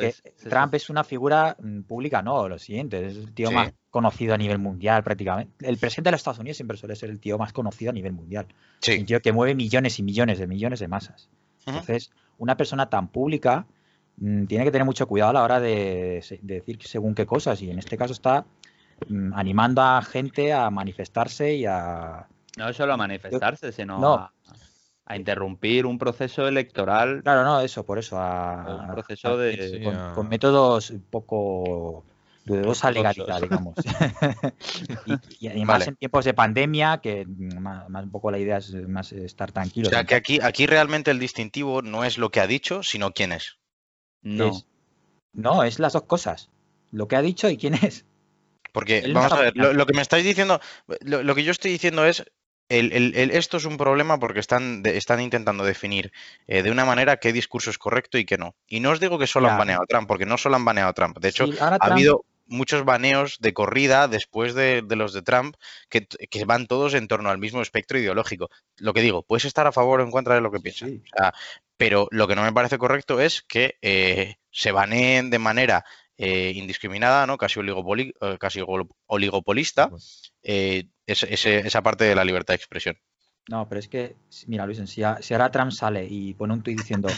Trump 0.48 0.74
es 0.74 0.90
una 0.90 1.02
figura 1.02 1.56
mm, 1.58 1.80
pública, 1.82 2.20
no, 2.20 2.46
lo 2.46 2.58
siguiente, 2.58 3.06
es 3.06 3.16
el 3.16 3.32
tío 3.32 3.50
más 3.50 3.72
conocido 3.88 4.34
a 4.34 4.36
nivel 4.36 4.58
mundial 4.58 5.02
prácticamente. 5.02 5.66
El 5.66 5.78
presidente 5.78 6.08
de 6.08 6.12
los 6.12 6.20
Estados 6.20 6.40
Unidos 6.40 6.58
siempre 6.58 6.76
suele 6.76 6.94
ser 6.94 7.08
el 7.08 7.18
tío 7.20 7.38
más 7.38 7.54
conocido 7.54 7.90
a 7.90 7.94
nivel 7.94 8.12
mundial. 8.12 8.46
Un 8.86 9.06
tío 9.06 9.20
que 9.22 9.32
mueve 9.32 9.54
millones 9.54 9.98
y 9.98 10.02
millones 10.02 10.38
de 10.38 10.46
millones 10.46 10.80
de 10.80 10.88
masas. 10.88 11.30
Entonces, 11.64 12.10
una 12.36 12.56
persona 12.56 12.90
tan 12.90 13.08
pública 13.08 13.66
mm, 14.18 14.44
tiene 14.44 14.64
que 14.64 14.70
tener 14.70 14.84
mucho 14.84 15.06
cuidado 15.06 15.30
a 15.30 15.34
la 15.34 15.42
hora 15.42 15.58
de, 15.58 16.22
decir 16.42 16.78
según 16.82 17.14
qué 17.14 17.24
cosas. 17.24 17.62
Y 17.62 17.70
en 17.70 17.78
este 17.78 17.96
caso 17.96 18.12
está 18.12 18.44
mm, 19.08 19.32
animando 19.32 19.80
a 19.80 20.02
gente 20.02 20.52
a 20.52 20.68
manifestarse 20.68 21.54
y 21.54 21.64
a... 21.64 22.28
No 22.58 22.72
solo 22.72 22.94
a 22.94 22.96
manifestarse, 22.96 23.72
sino 23.72 24.14
a 24.14 24.32
a 25.08 25.16
interrumpir 25.16 25.86
un 25.86 25.98
proceso 25.98 26.46
electoral. 26.46 27.22
Claro, 27.22 27.42
no, 27.42 27.60
eso, 27.60 27.84
por 27.84 27.98
eso. 27.98 28.18
A, 28.18 28.82
un 28.82 28.92
proceso 28.92 29.38
de. 29.38 29.82
con, 30.14 30.28
métodos 30.28 30.90
un 30.90 31.00
poco 31.00 32.04
dudosa 32.44 32.90
legalidad, 32.90 33.40
digamos. 33.40 33.74
y, 35.40 35.48
además 35.48 35.88
en 35.88 35.96
tiempos 35.96 36.26
de 36.26 36.34
pandemia, 36.34 36.98
que 36.98 37.24
más, 37.26 37.88
un 37.88 38.10
poco 38.10 38.30
la 38.30 38.38
idea 38.38 38.58
es 38.58 38.74
más 38.86 39.12
estar 39.12 39.50
tranquilo. 39.50 39.88
O 39.88 39.90
sea, 39.90 40.04
que 40.04 40.14
aquí, 40.14 40.40
aquí 40.42 40.66
realmente 40.66 41.10
el 41.10 41.18
distintivo 41.18 41.80
no 41.80 42.04
es 42.04 42.18
lo 42.18 42.30
que 42.30 42.40
ha 42.40 42.46
dicho, 42.46 42.82
sino 42.82 43.12
quién 43.12 43.32
es. 43.32 43.56
No. 44.20 44.62
no, 45.32 45.62
es 45.62 45.78
las 45.78 45.94
dos 45.94 46.02
cosas. 46.02 46.50
Lo 46.90 47.08
que 47.08 47.16
ha 47.16 47.22
dicho 47.22 47.48
y 47.48 47.56
quién 47.56 47.74
es. 47.74 48.04
Porque, 48.72 49.10
vamos 49.12 49.32
a 49.32 49.40
ver, 49.40 49.56
lo, 49.56 49.86
que 49.86 49.94
me 49.94 50.02
estáis 50.02 50.24
diciendo, 50.24 50.60
lo, 51.00 51.34
que 51.34 51.42
yo 51.42 51.50
estoy 51.50 51.70
diciendo 51.70 52.04
es, 52.04 52.24
esto 52.68 53.56
es 53.56 53.64
un 53.64 53.76
problema 53.76 54.18
porque 54.18 54.40
están, 54.40 54.82
están 54.84 55.20
intentando 55.20 55.64
definir 55.64 56.12
eh, 56.46 56.62
de 56.62 56.70
una 56.70 56.84
manera 56.84 57.16
qué 57.16 57.32
discurso 57.32 57.70
es 57.70 57.78
correcto 57.78 58.18
y 58.18 58.24
qué 58.24 58.36
no. 58.38 58.54
Y 58.66 58.80
no 58.80 58.90
os 58.90 59.00
digo 59.00 59.18
que 59.18 59.26
solo 59.26 59.48
han 59.48 59.58
baneado 59.58 59.82
a 59.82 59.86
Trump, 59.86 60.08
porque 60.08 60.26
no 60.26 60.38
solo 60.38 60.56
han 60.56 60.64
baneado 60.64 60.90
a 60.90 60.94
Trump. 60.94 61.18
De 61.18 61.28
hecho, 61.28 61.46
ha 61.60 61.76
habido 61.80 62.24
muchos 62.48 62.84
baneos 62.84 63.38
de 63.40 63.52
corrida 63.52 64.08
después 64.08 64.54
de, 64.54 64.82
los 64.88 65.12
de 65.12 65.22
Trump 65.22 65.56
que, 65.88 66.06
van 66.44 66.66
todos 66.66 66.94
en 66.94 67.08
torno 67.08 67.30
al 67.30 67.38
mismo 67.38 67.62
espectro 67.62 67.98
ideológico. 67.98 68.48
Lo 68.76 68.92
que 68.92 69.02
digo, 69.02 69.22
puedes 69.22 69.44
estar 69.44 69.66
a 69.66 69.72
favor 69.72 70.00
o 70.00 70.04
en 70.04 70.10
contra 70.10 70.34
de 70.34 70.40
lo 70.40 70.50
que 70.50 70.60
piensas. 70.60 70.90
pero 71.76 72.08
lo 72.10 72.26
que 72.26 72.34
no 72.34 72.42
me 72.42 72.52
parece 72.52 72.78
correcto 72.78 73.20
es 73.20 73.42
que 73.42 73.78
eh, 73.82 74.36
se 74.50 74.72
baneen 74.72 75.30
de 75.30 75.38
manera 75.38 75.84
eh, 76.18 76.52
indiscriminada, 76.54 77.26
¿no? 77.26 77.38
casi, 77.38 77.60
casi 78.38 78.60
oligopolista, 79.06 79.90
esa 80.42 81.82
parte 81.82 82.04
de 82.04 82.14
la 82.14 82.24
libertad 82.24 82.52
de 82.52 82.56
expresión. 82.56 82.96
No, 83.48 83.66
pero 83.66 83.78
es 83.78 83.88
que, 83.88 84.14
mira, 84.46 84.66
Luis, 84.66 84.78
si, 84.90 85.02
ahora 85.02 85.50
Trump 85.50 85.72
sale 85.72 86.06
y 86.08 86.34
pone 86.34 86.52
un 86.52 86.62
tuit 86.62 86.76
diciendo 86.76 87.08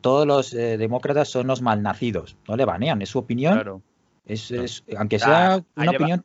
todos 0.00 0.26
los 0.26 0.54
eh, 0.54 0.76
demócratas 0.76 1.28
son 1.28 1.48
los 1.48 1.60
malnacidos, 1.60 2.36
no 2.46 2.56
le 2.56 2.64
banean, 2.64 3.02
es 3.02 3.08
su 3.08 3.18
opinión. 3.18 3.54
Claro. 3.54 3.82
Es, 4.26 4.84
aunque 4.96 5.18
sea 5.18 5.62
una 5.76 5.90
opinión, 5.90 6.24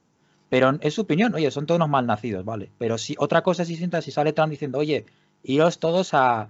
pero 0.50 0.78
es 0.82 0.94
su 0.94 1.02
opinión, 1.02 1.34
oye, 1.34 1.52
son 1.52 1.66
todos 1.66 1.78
unos 1.78 1.90
malnacidos, 1.90 2.46
vale. 2.46 2.70
Pero 2.78 2.98
si 2.98 3.16
otra 3.18 3.42
cosa 3.42 3.66
si 3.66 3.76
sienta, 3.76 4.02
si 4.02 4.12
sale 4.12 4.34
Trump 4.34 4.52
diciendo, 4.52 4.78
oye, 4.78 5.06
iros 5.44 5.80
todos 5.80 6.12
a, 6.14 6.50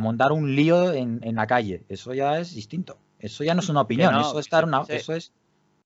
montar 0.00 0.32
un 0.32 0.54
lío 0.54 0.92
en, 0.92 1.34
la 1.34 1.46
calle, 1.46 1.82
eso 1.88 2.14
ya 2.14 2.38
es 2.38 2.54
distinto. 2.54 2.98
Eso 3.18 3.44
ya 3.44 3.54
no 3.54 3.60
es 3.60 3.68
una 3.68 3.82
opinión, 3.82 4.14
eso, 4.14 4.38
es 4.38 4.52
una, 4.52 4.82
eso 4.88 5.14
es 5.14 5.32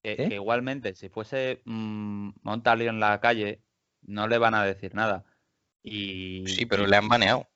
que, 0.03 0.13
¿Eh? 0.13 0.29
igualmente, 0.35 0.95
si 0.95 1.09
fuese 1.09 1.61
mmm, 1.65 2.31
en 2.45 3.01
la 3.01 3.21
calle, 3.21 3.61
no 4.03 4.27
le 4.29 4.39
van 4.39 4.55
a 4.55 4.65
decir 4.65 4.95
nada. 4.95 5.25
Y, 5.83 6.45
sí, 6.47 6.67
pero 6.67 6.87
le 6.87 6.97
han 6.97 7.09
baneado. 7.09 7.49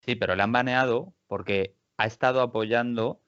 Sí, 0.00 0.14
pero 0.14 0.36
le 0.36 0.42
han 0.42 0.52
baneado 0.52 1.14
porque 1.26 1.74
ha 1.96 2.06
estado 2.06 2.40
apoyando 2.42 3.20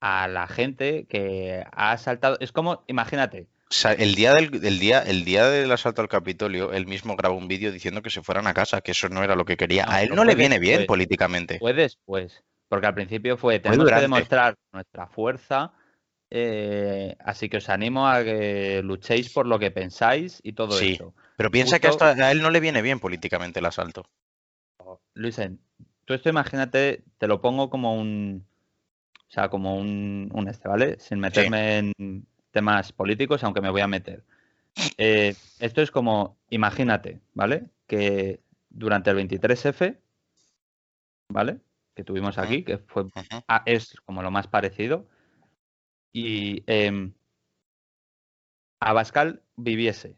a 0.00 0.28
la 0.28 0.46
gente 0.46 1.06
que 1.08 1.64
ha 1.72 1.92
asaltado. 1.92 2.36
Es 2.40 2.52
como, 2.52 2.84
imagínate. 2.86 3.46
el 3.98 4.14
día 4.14 4.34
del 4.34 4.78
día, 4.78 5.00
el 5.00 5.24
día 5.24 5.46
del 5.48 5.70
asalto 5.70 6.02
al 6.02 6.08
Capitolio, 6.08 6.72
él 6.72 6.86
mismo 6.86 7.16
grabó 7.16 7.36
un 7.36 7.48
vídeo 7.48 7.72
diciendo 7.72 8.02
que 8.02 8.10
se 8.10 8.22
fueran 8.22 8.46
a 8.46 8.54
casa, 8.54 8.80
que 8.80 8.92
eso 8.92 9.08
no 9.08 9.22
era 9.22 9.36
lo 9.36 9.44
que 9.44 9.56
quería. 9.56 9.84
a 9.88 10.02
él 10.02 10.10
no 10.14 10.24
le 10.24 10.34
viene 10.34 10.58
bien 10.58 10.86
políticamente. 10.86 11.58
Fue 11.58 11.72
después, 11.72 12.42
porque 12.68 12.86
al 12.86 12.94
principio 12.94 13.36
fue 13.36 13.60
tenemos 13.60 13.88
que 13.88 14.00
demostrar 14.00 14.54
nuestra 14.72 15.06
fuerza 15.06 15.72
eh, 16.30 17.16
así 17.20 17.48
que 17.48 17.56
os 17.56 17.68
animo 17.68 18.06
a 18.06 18.22
que 18.22 18.82
luchéis 18.82 19.32
por 19.32 19.46
lo 19.46 19.58
que 19.58 19.70
pensáis 19.70 20.40
y 20.42 20.52
todo 20.52 20.72
sí, 20.72 20.92
eso. 20.92 21.14
Pero 21.36 21.50
piensa 21.50 21.78
que 21.78 21.88
hasta 21.88 22.10
a 22.10 22.30
él 22.30 22.42
no 22.42 22.50
le 22.50 22.60
viene 22.60 22.82
bien 22.82 23.00
políticamente 23.00 23.60
el 23.60 23.66
asalto. 23.66 24.08
Luisen, 25.14 25.58
tú 26.04 26.14
esto 26.14 26.28
imagínate, 26.28 27.02
te 27.18 27.26
lo 27.26 27.40
pongo 27.40 27.70
como 27.70 27.94
un. 27.94 28.46
O 29.28 29.30
sea, 29.30 29.48
como 29.48 29.76
un, 29.76 30.30
un 30.32 30.48
este, 30.48 30.68
¿vale? 30.68 30.98
Sin 31.00 31.18
meterme 31.18 31.78
en 31.78 32.26
temas 32.50 32.92
políticos, 32.92 33.44
aunque 33.44 33.60
me 33.60 33.70
voy 33.70 33.82
a 33.82 33.88
meter. 33.88 34.24
Eh, 34.96 35.34
esto 35.58 35.82
es 35.82 35.90
como, 35.90 36.38
imagínate, 36.50 37.20
¿vale? 37.34 37.64
Que 37.86 38.40
durante 38.70 39.10
el 39.10 39.16
23F, 39.18 39.98
¿vale? 41.28 41.58
Que 41.98 42.04
tuvimos 42.04 42.38
aquí, 42.38 42.62
que 42.62 42.78
fue, 42.78 43.06
es 43.66 43.96
como 44.04 44.22
lo 44.22 44.30
más 44.30 44.46
parecido 44.46 45.08
y 46.12 46.62
eh, 46.68 47.10
Abascal 48.78 49.42
viviese 49.56 50.16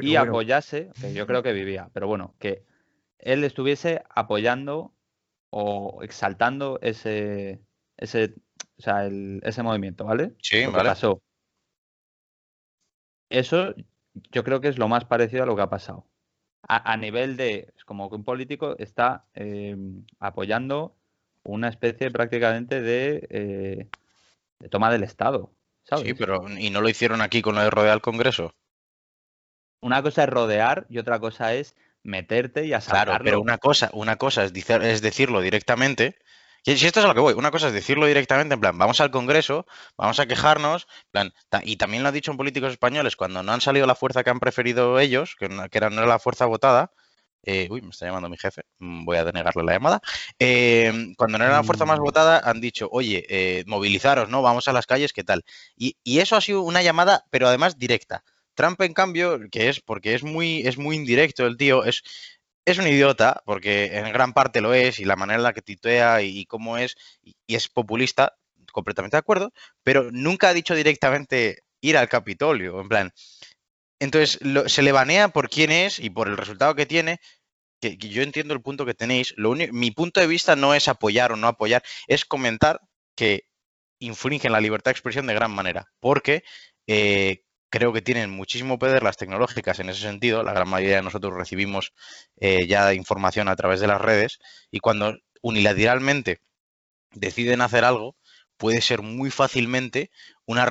y 0.00 0.16
apoyase, 0.16 0.92
que 0.98 1.12
yo 1.12 1.26
creo 1.26 1.42
que 1.42 1.52
vivía, 1.52 1.90
pero 1.92 2.08
bueno, 2.08 2.34
que 2.38 2.64
él 3.18 3.44
estuviese 3.44 4.02
apoyando 4.08 4.94
o 5.50 6.02
exaltando 6.02 6.78
ese, 6.80 7.60
ese, 7.98 8.34
o 8.78 8.80
sea, 8.80 9.06
ese 9.42 9.62
movimiento, 9.62 10.06
¿vale? 10.06 10.34
Sí, 10.40 10.64
vale. 10.64 10.88
pasó. 10.88 11.20
Eso 13.28 13.74
yo 14.32 14.42
creo 14.42 14.62
que 14.62 14.68
es 14.68 14.78
lo 14.78 14.88
más 14.88 15.04
parecido 15.04 15.42
a 15.42 15.46
lo 15.46 15.54
que 15.54 15.60
ha 15.60 15.68
pasado. 15.68 16.06
A, 16.66 16.96
nivel 16.96 17.36
de, 17.36 17.72
es 17.76 17.84
como 17.84 18.08
que 18.08 18.16
un 18.16 18.24
político 18.24 18.76
está 18.78 19.24
em, 19.34 20.04
apoyando 20.18 20.94
una 21.42 21.68
especie 21.68 22.10
prácticamente 22.10 22.80
de 22.80 23.26
eh, 23.30 23.88
de 24.58 24.68
toma 24.68 24.90
del 24.90 25.02
Estado. 25.02 25.50
¿sabes? 25.84 26.06
Sí, 26.06 26.14
pero 26.14 26.48
¿y 26.48 26.70
no 26.70 26.80
lo 26.80 26.88
hicieron 26.88 27.20
aquí 27.20 27.42
con 27.42 27.54
lo 27.54 27.62
de 27.62 27.70
rodear 27.70 27.94
el 27.94 28.00
Congreso? 28.00 28.54
Una 29.80 30.02
cosa 30.02 30.24
es 30.24 30.30
rodear 30.30 30.86
y 30.88 30.98
otra 30.98 31.20
cosa 31.20 31.54
es 31.54 31.74
meterte 32.02 32.64
y 32.64 32.72
asaltarlo. 32.72 33.12
Claro, 33.12 33.24
pero 33.24 33.40
una 33.40 33.58
cosa, 33.58 33.90
una 33.92 34.16
cosa 34.16 34.44
es, 34.44 34.52
es 34.54 35.02
decirlo 35.02 35.40
directamente 35.40 36.16
Si 36.64 36.86
esto 36.86 37.00
es 37.00 37.04
a 37.04 37.08
lo 37.08 37.14
que 37.14 37.20
voy, 37.20 37.34
una 37.34 37.50
cosa 37.50 37.68
es 37.68 37.74
decirlo 37.74 38.06
directamente, 38.06 38.54
en 38.54 38.60
plan, 38.60 38.78
vamos 38.78 38.98
al 39.00 39.10
Congreso, 39.10 39.66
vamos 39.98 40.18
a 40.18 40.24
quejarnos, 40.26 40.86
plan, 41.10 41.30
y 41.62 41.76
también 41.76 42.02
lo 42.02 42.08
han 42.08 42.14
dicho 42.14 42.30
en 42.30 42.38
políticos 42.38 42.72
españoles, 42.72 43.16
cuando 43.16 43.42
no 43.42 43.52
han 43.52 43.60
salido 43.60 43.86
la 43.86 43.94
fuerza 43.94 44.24
que 44.24 44.30
han 44.30 44.40
preferido 44.40 44.98
ellos, 44.98 45.36
que, 45.38 45.50
no, 45.50 45.66
era, 45.70 45.90
la 45.90 46.18
fuerza 46.18 46.46
votada, 46.46 46.90
eh, 47.42 47.68
uy, 47.70 47.82
me 47.82 47.90
está 47.90 48.06
llamando 48.06 48.30
mi 48.30 48.38
jefe, 48.38 48.62
mm, 48.78 49.04
voy 49.04 49.18
a 49.18 49.24
denegarle 49.24 49.62
la 49.62 49.72
llamada. 49.74 50.00
Eh, 50.38 51.12
cuando 51.18 51.36
no 51.36 51.44
era 51.44 51.56
la 51.56 51.64
fuerza 51.64 51.84
más 51.84 51.98
votada, 51.98 52.40
han 52.42 52.62
dicho, 52.62 52.88
oye, 52.90 53.26
eh, 53.28 53.64
movilizaros, 53.66 54.30
¿no? 54.30 54.40
Vamos 54.40 54.66
a 54.66 54.72
las 54.72 54.86
calles, 54.86 55.12
¿qué 55.12 55.22
tal? 55.22 55.44
Y, 55.76 55.98
y, 56.02 56.20
eso 56.20 56.34
ha 56.34 56.40
sido 56.40 56.62
una 56.62 56.82
llamada, 56.82 57.26
pero 57.28 57.46
además 57.46 57.78
directa. 57.78 58.24
Trump, 58.54 58.80
en 58.80 58.94
cambio, 58.94 59.38
que 59.50 59.68
es 59.68 59.80
porque 59.80 60.14
es 60.14 60.22
muy, 60.22 60.66
es 60.66 60.78
muy 60.78 60.96
indirecto 60.96 61.46
el 61.46 61.56
tío, 61.58 61.84
es, 61.84 62.02
es 62.64 62.78
un 62.78 62.86
idiota, 62.86 63.42
porque 63.44 63.96
en 63.96 64.12
gran 64.12 64.32
parte 64.32 64.60
lo 64.60 64.72
es, 64.74 64.98
y 64.98 65.04
la 65.04 65.16
manera 65.16 65.38
en 65.38 65.42
la 65.42 65.52
que 65.52 65.62
tituea 65.62 66.22
y, 66.22 66.46
cómo 66.46 66.78
es, 66.78 66.96
y, 67.22 67.34
es 67.54 67.68
populista, 67.68 68.36
completamente 68.72 69.16
de 69.16 69.20
acuerdo, 69.20 69.52
pero 69.82 70.10
nunca 70.10 70.48
ha 70.48 70.54
dicho 70.54 70.74
directamente 70.74 71.62
ir 71.80 71.96
al 71.96 72.08
Capitolio, 72.08 72.80
en 72.80 72.88
plan. 72.88 73.12
Entonces, 74.00 74.38
se 74.66 74.82
le 74.82 74.92
banea 74.92 75.28
por 75.28 75.48
quién 75.48 75.70
es 75.70 75.98
y 75.98 76.10
por 76.10 76.28
el 76.28 76.36
resultado 76.36 76.74
que 76.74 76.86
tiene, 76.86 77.20
que, 77.80 77.96
yo 77.96 78.22
entiendo 78.22 78.54
el 78.54 78.62
punto 78.62 78.86
que 78.86 78.94
tenéis. 78.94 79.34
Mi 79.36 79.90
punto 79.90 80.20
de 80.20 80.26
vista 80.26 80.56
no 80.56 80.74
es 80.74 80.88
apoyar 80.88 81.32
o 81.32 81.36
no 81.36 81.48
apoyar, 81.48 81.82
es 82.06 82.24
comentar 82.24 82.80
que 83.14 83.46
infringen 84.00 84.52
la 84.52 84.60
libertad 84.60 84.90
de 84.90 84.92
expresión 84.92 85.26
de 85.26 85.34
gran 85.34 85.50
manera, 85.52 85.86
porque 86.00 86.44
eh, 86.86 87.43
creo 87.74 87.92
que 87.92 88.02
tienen 88.02 88.30
muchísimo 88.30 88.78
poder 88.78 89.02
las 89.02 89.16
tecnológicas 89.16 89.80
en 89.80 89.88
ese 89.88 90.02
sentido. 90.02 90.44
La 90.44 90.52
gran 90.52 90.68
mayoría 90.68 90.98
de 90.98 91.02
nosotros 91.02 91.34
recibimos 91.34 91.92
eh, 92.38 92.68
ya 92.68 92.94
información 92.94 93.48
a 93.48 93.56
través 93.56 93.80
de 93.80 93.88
las 93.88 94.00
redes 94.00 94.38
y 94.70 94.78
cuando 94.78 95.16
unilateralmente 95.42 96.40
deciden 97.14 97.62
hacer 97.62 97.84
algo, 97.84 98.14
puede 98.58 98.80
ser 98.80 99.02
muy 99.02 99.28
fácilmente 99.32 100.12
una, 100.46 100.68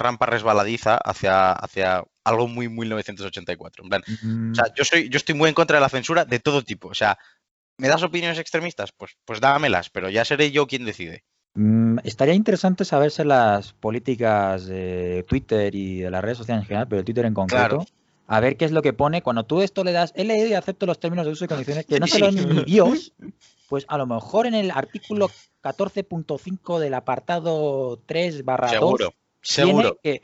rampa 0.00 0.26
resbaladiza 0.26 0.96
hacia, 0.96 1.52
hacia 1.52 2.02
algo 2.24 2.48
muy, 2.48 2.66
muy 2.66 2.86
1984. 2.86 3.84
o 3.84 4.54
sea, 4.56 4.64
yo, 4.74 4.84
soy, 4.84 5.08
yo 5.10 5.18
estoy 5.18 5.36
muy 5.36 5.48
en 5.48 5.54
contra 5.54 5.76
de 5.76 5.82
la 5.82 5.88
censura 5.88 6.24
de 6.24 6.40
todo 6.40 6.62
tipo. 6.62 6.88
O 6.88 6.94
sea, 6.94 7.16
¿me 7.78 7.86
das 7.86 8.02
opiniones 8.02 8.40
extremistas? 8.40 8.90
Pues, 8.90 9.12
pues 9.24 9.40
dámelas, 9.40 9.88
pero 9.88 10.10
ya 10.10 10.24
seré 10.24 10.50
yo 10.50 10.66
quien 10.66 10.84
decide. 10.84 11.22
Mm, 11.54 11.98
estaría 12.02 12.34
interesante 12.34 12.84
saberse 12.84 13.24
las 13.24 13.72
políticas 13.74 14.66
de 14.66 15.24
Twitter 15.28 15.74
y 15.74 16.00
de 16.00 16.10
las 16.10 16.22
redes 16.22 16.38
sociales 16.38 16.62
en 16.62 16.66
general, 16.66 16.88
pero 16.88 17.00
de 17.00 17.04
Twitter 17.04 17.26
en 17.26 17.34
concreto. 17.34 17.86
A 18.26 18.40
ver 18.40 18.56
qué 18.56 18.64
es 18.64 18.72
lo 18.72 18.82
que 18.82 18.92
pone. 18.92 19.22
Cuando 19.22 19.44
tú 19.44 19.60
esto 19.62 19.84
le 19.84 19.92
das, 19.92 20.12
he 20.16 20.24
leído 20.24 20.48
y 20.48 20.54
acepto 20.54 20.86
los 20.86 20.98
términos 20.98 21.26
de 21.26 21.32
uso 21.32 21.44
y 21.44 21.48
condiciones 21.48 21.86
que 21.86 22.00
no 22.00 22.06
se 22.06 22.18
lo 22.18 22.32
ni 22.32 22.64
Dios, 22.64 23.12
pues 23.68 23.84
a 23.88 23.98
lo 23.98 24.06
mejor 24.06 24.46
en 24.46 24.54
el 24.54 24.70
artículo 24.70 25.30
14.5 25.62 26.78
del 26.78 26.94
apartado 26.94 28.00
3 28.06 28.44
barra 28.44 28.68
2. 28.68 28.72
Seguro, 28.72 29.14
seguro. 29.40 29.98
Que, 30.02 30.22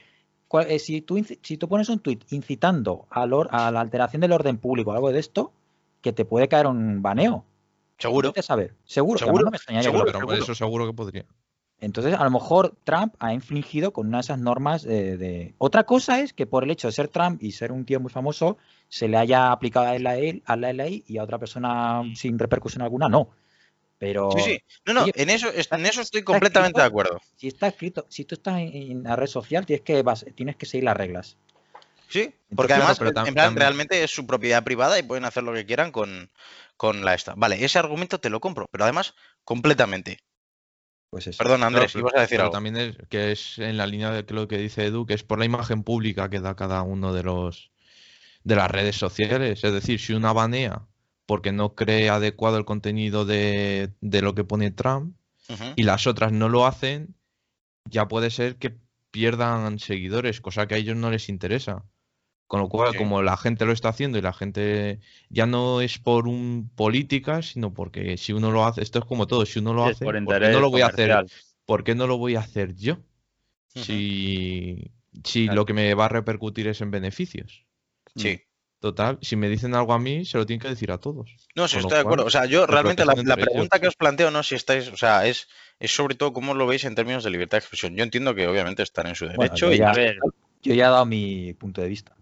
eh, 0.67 0.79
si, 0.81 1.01
tú, 1.03 1.25
si 1.43 1.57
tú 1.59 1.69
pones 1.69 1.89
un 1.91 2.01
tweet 2.01 2.21
incitando 2.31 3.07
a, 3.11 3.23
a 3.23 3.71
la 3.71 3.81
alteración 3.81 4.21
del 4.21 4.33
orden 4.33 4.59
público 4.59 4.91
o 4.91 4.95
algo 4.95 5.13
de 5.13 5.21
esto, 5.21 5.53
que 6.01 6.13
te 6.13 6.25
puede 6.25 6.49
caer 6.49 6.67
un 6.67 7.03
baneo. 7.03 7.45
Seguro. 8.01 8.33
saber. 8.43 8.75
Seguro. 8.85 9.19
Seguro. 9.19 9.51
seguro, 9.81 10.35
eso 10.35 10.55
seguro 10.55 10.87
que 10.87 10.93
podría. 10.93 11.27
Entonces, 11.81 12.15
a 12.15 12.25
lo 12.25 12.31
mejor 12.31 12.77
Trump 12.85 13.15
ha 13.19 13.33
infligido 13.33 13.93
con 13.93 14.09
una 14.09 14.19
de 14.19 14.23
esas 14.23 14.39
normas 14.39 14.83
de, 14.83 15.55
Otra 15.59 15.85
cosa 15.85 16.21
es 16.21 16.33
que 16.33 16.47
por 16.47 16.65
el 16.65 16.71
hecho 16.71 16.89
de 16.89 16.93
ser 16.93 17.09
Trump 17.09 17.43
y 17.43 17.53
ser 17.53 17.73
un 17.73 17.87
tío 17.87 18.01
muy 18.01 18.11
famoso, 18.11 18.59
se 18.89 19.09
le 19.09 19.17
haya 19.17 19.51
aplicado 19.51 19.87
a, 19.87 19.97
él, 19.97 20.43
a 20.45 20.57
la 20.57 20.73
ley 20.73 21.05
y 21.07 21.19
a 21.19 21.25
otra 21.25 21.39
persona 21.39 22.03
sin 22.15 22.39
repercusión 22.39 22.83
alguna 22.83 23.09
no. 23.09 23.31
Pero... 23.99 24.31
Sí, 24.33 24.41
sí. 24.43 24.63
No, 24.87 24.93
no, 24.93 25.07
en, 25.15 25.31
eso, 25.31 25.49
en 25.53 25.87
eso 25.87 26.01
estoy 26.03 26.23
completamente 26.23 26.81
de 26.81 26.87
acuerdo. 26.87 27.21
Si 27.37 27.49
está 27.49 27.69
escrito, 27.69 28.07
si 28.09 28.25
tú 28.25 28.35
estás 28.35 28.59
en, 28.59 29.03
la 29.03 29.17
red 29.17 29.27
social, 29.27 29.65
tienes 29.65 29.83
que, 29.83 30.05
tienes 30.35 30.57
que 30.57 30.67
seguir 30.67 30.85
las 30.85 30.97
reglas. 30.97 31.37
Sí, 32.11 32.35
porque 32.55 32.75
además, 32.75 33.01
en 33.01 33.35
plan, 33.35 33.57
realmente 33.57 34.03
es 34.03 34.11
su 34.11 34.27
propiedad 34.27 34.65
privada 34.65 34.99
y 34.99 35.03
pueden 35.03 35.25
hacer 35.25 35.45
lo 35.45 35.55
que 35.55 35.65
quieran 35.65 35.93
con, 35.93 36.31
con 36.77 37.05
la 37.05 37.15
esta. 37.15 37.35
Vale, 37.37 37.65
ese 37.65 37.79
argumento 37.79 38.19
te 38.19 38.31
lo 38.31 38.41
compro, 38.41 38.67
pero 38.71 38.85
además, 38.85 39.15
completamente. 39.45 40.19
Pues 41.09 41.29
eso. 41.29 41.39
Perdón, 41.39 41.63
Andrés, 41.63 41.95
ibas 41.95 42.15
a 42.15 42.21
decir 42.21 42.39
pero 42.39 42.51
también 42.51 42.77
es 42.77 42.97
que 43.09 43.33
es 43.33 43.59
en 43.59 43.77
la 43.77 43.87
línea 43.87 44.11
de 44.11 44.25
lo 44.35 44.49
que 44.49 44.59
dice 44.59 44.87
Edu, 44.87 45.07
que 45.07 45.15
es 45.15 45.23
por 45.23 45.39
la 45.39 45.45
imagen 45.45 45.83
pública 45.83 46.29
que 46.29 46.41
da 46.41 46.55
cada 46.57 46.83
uno 46.83 47.13
de 47.13 47.23
los 47.23 47.71
de 48.45 48.57
las 48.57 48.71
redes 48.71 48.97
sociales. 48.97 49.63
Es 49.63 49.73
decir, 49.73 50.01
si 50.01 50.13
una 50.13 50.33
banea 50.33 50.87
porque 51.27 51.53
no 51.53 51.77
cree 51.77 52.11
adecuado 52.11 52.59
el 52.59 52.65
contenido 52.65 53.25
de, 53.25 53.93
lo 54.01 54.35
que 54.35 54.43
pone 54.43 54.73
Trump 54.73 55.15
y 55.77 55.85
las 55.85 56.09
otras 56.09 56.33
no 56.33 56.49
lo 56.49 56.67
hacen, 56.67 57.15
ya 57.85 58.09
puede 58.09 58.31
ser 58.31 58.57
que 58.57 58.77
pierdan 59.13 59.79
seguidores, 59.79 60.41
cosa 60.41 60.67
que 60.67 60.75
a 60.75 60.79
ellos 60.79 60.97
no 60.97 61.11
les 61.11 61.29
interesa. 61.29 61.85
Con 62.51 62.59
lo 62.59 62.69
cual, 62.69 62.97
como 62.97 63.23
la 63.23 63.37
gente 63.37 63.65
lo 63.65 63.71
está 63.71 63.91
haciendo 63.91 64.19
y 64.19 64.23
la 64.23 64.33
gente 64.33 64.99
ya 65.29 65.47
no 65.47 65.81
es 65.81 65.99
por 65.99 66.27
un 66.27 66.69
política, 66.75 67.43
sino 67.43 67.73
porque 67.73 68.17
si 68.17 68.33
uno 68.33 68.51
lo 68.51 68.65
hace, 68.65 68.83
esto 68.83 68.99
es 68.99 69.05
como 69.05 69.29
todo, 69.29 69.47
si 69.47 69.61
uno 69.61 69.73
lo 69.73 69.85
hace, 69.85 70.05
¿por 70.05 70.15
qué 70.17 70.49
no 70.51 70.59
lo 70.59 70.69
voy 70.69 70.81
a 70.81 70.89
hacer? 70.89 71.27
¿Por 71.65 71.85
qué 71.85 71.95
no 71.95 72.09
lo 72.09 72.19
voy 72.19 72.35
a 72.35 72.41
hacer 72.41 72.75
yo? 72.75 72.99
Si, 73.69 74.91
si 75.23 75.47
lo 75.47 75.65
que 75.65 75.75
me 75.75 75.95
va 75.95 76.07
a 76.07 76.09
repercutir 76.09 76.67
es 76.67 76.81
en 76.81 76.91
beneficios. 76.91 77.67
Sí. 78.17 78.43
Total, 78.81 79.19
si 79.23 79.37
me 79.37 79.49
dicen 79.49 79.77
algo 79.77 79.93
a 79.93 80.01
mí, 80.01 80.25
se 80.25 80.37
lo 80.37 80.45
tienen 80.45 80.61
que 80.61 80.71
decir 80.71 80.91
a 80.91 80.99
todos. 80.99 81.31
No, 81.55 81.69
sí, 81.69 81.79
estoy 81.79 81.93
de 81.93 82.01
acuerdo. 82.01 82.25
O 82.25 82.31
sea, 82.31 82.47
yo 82.47 82.67
realmente 82.67 83.05
la, 83.05 83.15
pregunta 83.37 83.79
que 83.79 83.87
os 83.87 83.95
planteo, 83.95 84.33
no 84.33 84.43
si 84.43 84.57
estáis, 84.57 84.89
o 84.89 84.97
sea, 84.97 85.25
es, 85.29 85.47
es 85.79 85.95
sobre 85.95 86.17
todo 86.17 86.33
cómo 86.33 86.55
lo 86.55 86.67
veis 86.67 86.83
en 86.83 86.97
términos 86.97 87.23
de 87.23 87.31
libertad 87.31 87.59
de 87.59 87.61
expresión. 87.61 87.95
Yo 87.95 88.03
entiendo 88.03 88.35
que 88.35 88.49
obviamente 88.49 88.83
están 88.83 89.07
en 89.07 89.15
su 89.15 89.29
derecho 89.29 89.73
y 89.73 89.81
a 89.83 89.93
ver. 89.93 90.19
Yo 90.63 90.75
ya 90.75 90.89
he 90.89 90.91
dado 90.91 91.07
mi 91.07 91.55
punto 91.55 91.81
de 91.81 91.89
vista 91.89 92.17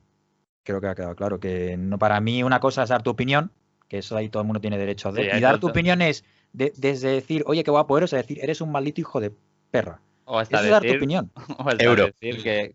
creo 0.68 0.82
que 0.82 0.86
ha 0.88 0.94
quedado 0.94 1.16
claro 1.16 1.40
que 1.40 1.76
no 1.78 1.98
para 1.98 2.20
mí 2.20 2.42
una 2.42 2.60
cosa 2.60 2.82
es 2.82 2.90
dar 2.90 3.02
tu 3.02 3.08
opinión, 3.08 3.50
que 3.88 3.98
eso 3.98 4.16
ahí 4.16 4.28
todo 4.28 4.42
el 4.42 4.46
mundo 4.46 4.60
tiene 4.60 4.76
derecho 4.76 5.08
a 5.08 5.12
dar. 5.12 5.24
y 5.24 5.40
dar 5.40 5.58
tu 5.58 5.68
opinión 5.68 6.02
es 6.02 6.24
desde 6.52 7.08
decir, 7.08 7.42
oye, 7.46 7.64
qué 7.64 7.70
guapo 7.70 7.96
eres, 7.96 8.12
a 8.12 8.18
decir, 8.18 8.38
eres 8.42 8.60
un 8.60 8.70
maldito 8.70 9.00
hijo 9.00 9.18
de 9.18 9.32
perra. 9.70 10.00
O 10.26 10.38
hasta 10.38 10.58
decir, 10.58 10.70
dar 10.70 10.82
tu 10.82 10.94
opinión. 10.94 11.32
O 11.58 11.68
hasta 11.68 11.82
Euro. 11.82 12.06
decir 12.06 12.42
que, 12.42 12.74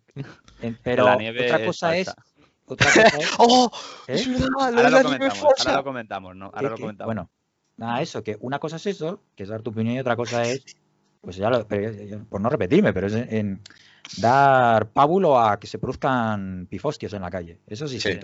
pero 0.82 1.06
otra 1.06 1.66
cosa 1.66 1.96
es, 1.96 2.12
otra 2.66 2.88
cosa 2.88 3.08
es. 3.20 3.32
¡Oh! 3.38 3.72
¿eh? 4.08 4.14
Es 4.16 4.28
verdad, 4.28 4.48
ahora, 4.60 4.90
lo 4.90 5.04
comentamos, 5.04 5.44
ahora 5.60 5.78
lo 5.78 5.84
comentamos, 5.84 6.36
¿no? 6.36 6.46
Ahora 6.46 6.70
lo 6.70 6.78
comentamos. 6.78 7.08
Bueno, 7.08 7.30
nada, 7.78 8.02
eso, 8.02 8.24
que 8.24 8.38
una 8.40 8.58
cosa 8.58 8.78
es 8.78 8.88
eso, 8.88 9.22
que 9.36 9.44
es 9.44 9.50
dar 9.50 9.62
tu 9.62 9.70
opinión, 9.70 9.96
y 9.96 10.00
otra 10.00 10.16
cosa 10.16 10.44
es, 10.44 10.66
pues 11.24 11.38
ya 11.38 11.50
lo, 11.50 11.66
por 12.30 12.42
no 12.42 12.50
repetirme, 12.50 12.92
pero 12.92 13.08
es 13.08 13.14
en, 13.14 13.62
dar 14.18 14.90
pábulo 14.90 15.40
a 15.40 15.58
que 15.58 15.68
se 15.68 15.80
produzcan 15.80 16.68
pifostios 16.70 17.14
en 17.14 17.22
la 17.22 17.32
calle. 17.32 17.60
Eso 17.66 17.88
sí, 17.88 18.02
sí. 18.02 18.20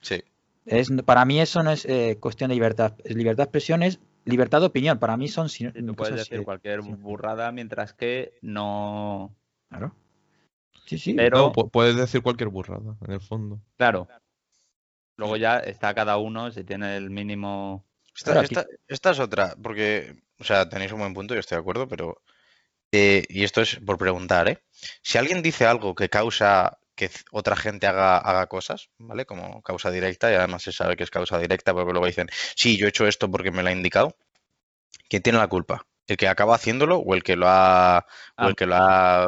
Sí. 0.00 0.22
Es, 0.64 0.88
para 1.04 1.24
mí 1.24 1.40
eso 1.40 1.64
no 1.64 1.72
es 1.72 1.84
eh, 1.86 2.16
cuestión 2.20 2.48
de 2.48 2.54
libertad. 2.54 2.94
Libertad 3.04 3.38
de 3.38 3.42
expresión 3.44 3.82
es 3.82 3.98
libertad 4.24 4.60
de 4.60 4.66
opinión. 4.66 5.00
Para 5.00 5.16
mí 5.16 5.26
son... 5.26 5.48
Tú 5.48 5.94
puedes 5.96 6.14
decir 6.14 6.44
cualquier 6.44 6.82
burrada 6.82 7.50
mientras 7.50 7.92
que 7.92 8.34
no... 8.40 9.34
Claro. 9.68 9.96
Sí, 10.86 10.96
sí. 10.96 11.14
Pero 11.14 11.52
puedes 11.52 11.96
decir 11.96 12.22
cualquier 12.22 12.50
burrada, 12.50 12.96
en 13.04 13.12
el 13.12 13.20
fondo. 13.20 13.60
Claro. 13.76 14.06
Luego 15.16 15.36
ya 15.36 15.58
está 15.58 15.92
cada 15.92 16.18
uno, 16.18 16.52
si 16.52 16.62
tiene 16.62 16.96
el 16.96 17.10
mínimo... 17.10 17.84
Esta, 18.14 18.66
esta 18.86 19.10
es 19.10 19.18
otra, 19.20 19.56
porque, 19.60 20.16
o 20.38 20.44
sea, 20.44 20.68
tenéis 20.68 20.92
un 20.92 21.00
buen 21.00 21.14
punto, 21.14 21.34
yo 21.34 21.40
estoy 21.40 21.56
de 21.56 21.60
acuerdo, 21.60 21.88
pero 21.88 22.22
eh, 22.92 23.24
y 23.28 23.44
esto 23.44 23.60
es 23.60 23.76
por 23.76 23.98
preguntar, 23.98 24.48
¿eh? 24.48 24.62
Si 25.02 25.18
alguien 25.18 25.42
dice 25.42 25.66
algo 25.66 25.94
que 25.94 26.08
causa 26.08 26.78
que 26.94 27.10
otra 27.30 27.54
gente 27.56 27.86
haga, 27.86 28.18
haga 28.18 28.46
cosas, 28.48 28.90
¿vale? 28.98 29.24
Como 29.26 29.62
causa 29.62 29.90
directa, 29.90 30.30
y 30.32 30.34
además 30.34 30.62
se 30.62 30.72
sabe 30.72 30.96
que 30.96 31.04
es 31.04 31.10
causa 31.10 31.38
directa 31.38 31.72
porque 31.72 31.92
luego 31.92 32.06
dicen, 32.06 32.28
sí, 32.56 32.76
yo 32.76 32.86
he 32.86 32.88
hecho 32.90 33.06
esto 33.06 33.30
porque 33.30 33.50
me 33.52 33.62
lo 33.62 33.68
ha 33.68 33.72
indicado. 33.72 34.16
¿Quién 35.08 35.22
tiene 35.22 35.38
la 35.38 35.48
culpa? 35.48 35.86
¿El 36.06 36.16
que 36.16 36.28
acaba 36.28 36.54
haciéndolo 36.56 36.98
o 36.98 37.14
el 37.14 37.22
que 37.22 37.36
lo 37.36 37.46
ha, 37.48 38.06
o 38.36 38.48
el 38.48 38.56
que 38.56 38.66
lo 38.66 38.74
ha 38.76 39.26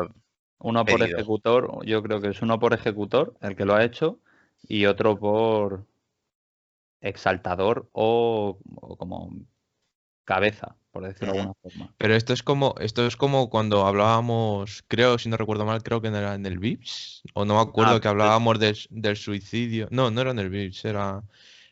uno 0.59 0.85
por 0.85 1.03
ejecutor, 1.03 1.87
yo 1.87 2.03
creo 2.03 2.21
que 2.21 2.29
es 2.29 2.43
uno 2.43 2.59
por 2.59 2.75
ejecutor, 2.75 3.35
el 3.41 3.57
que 3.57 3.65
lo 3.65 3.75
ha 3.75 3.85
hecho, 3.85 4.19
y 4.63 4.87
otro 4.87 5.19
por 5.19 5.87
exaltador 7.01 7.89
o 7.93 8.59
como 8.99 9.33
cabeza 10.31 10.77
por 10.93 11.05
decirlo 11.05 11.33
de 11.35 11.41
alguna 11.41 11.59
forma. 11.63 11.95
Pero 11.99 12.15
esto 12.15 12.33
es 12.33 12.43
como, 12.43 12.75
esto 12.81 13.07
es 13.07 13.17
como 13.17 13.49
cuando 13.49 13.87
hablábamos, 13.87 14.85
creo, 14.89 15.19
si 15.19 15.29
no 15.29 15.37
recuerdo 15.37 15.65
mal, 15.65 15.83
creo 15.83 16.01
que 16.01 16.09
era 16.09 16.35
en 16.35 16.47
el 16.47 16.59
VIPS, 16.59 17.23
o 17.35 17.45
no 17.45 17.55
me 17.55 17.61
acuerdo 17.61 17.95
ah, 17.95 18.01
que 18.01 18.09
hablábamos 18.09 18.59
del 18.59 19.17
suicidio. 19.17 19.89
No, 19.91 20.11
no 20.11 20.21
era 20.21 20.31
en 20.33 20.39
el 20.39 20.51
VIPS, 20.51 20.85
era 20.85 21.23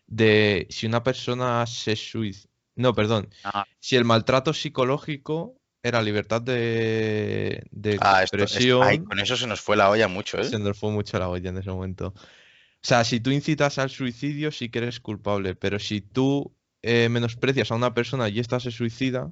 de 0.06 0.66
si 0.70 0.86
una 0.86 1.02
persona 1.02 1.66
se 1.66 1.96
suicida. 1.96 2.48
No, 2.76 2.94
perdón. 2.94 3.28
Ah. 3.42 3.66
Si 3.80 3.96
el 3.96 4.04
maltrato 4.04 4.52
psicológico 4.54 5.56
era 5.82 6.00
libertad 6.00 6.40
de, 6.40 7.64
de 7.70 7.98
ah, 8.00 8.22
expresión. 8.22 9.04
con 9.04 9.18
eso 9.18 9.36
se 9.36 9.48
nos 9.48 9.60
fue 9.60 9.76
la 9.76 9.90
olla 9.90 10.06
mucho, 10.06 10.38
¿eh? 10.38 10.44
Se 10.44 10.58
nos 10.58 10.78
fue 10.78 10.92
mucho 10.92 11.18
la 11.18 11.28
olla 11.28 11.50
en 11.50 11.58
ese 11.58 11.70
momento. 11.70 12.14
O 12.14 12.86
sea, 12.86 13.02
si 13.02 13.18
tú 13.18 13.30
incitas 13.30 13.78
al 13.78 13.90
suicidio, 13.90 14.52
sí 14.52 14.68
que 14.68 14.78
eres 14.78 15.00
culpable, 15.00 15.56
pero 15.56 15.80
si 15.80 16.00
tú 16.00 16.54
eh, 16.82 17.08
menosprecias 17.08 17.70
a 17.70 17.74
una 17.74 17.94
persona 17.94 18.28
y 18.28 18.38
ésta 18.40 18.60
se 18.60 18.70
suicida, 18.70 19.30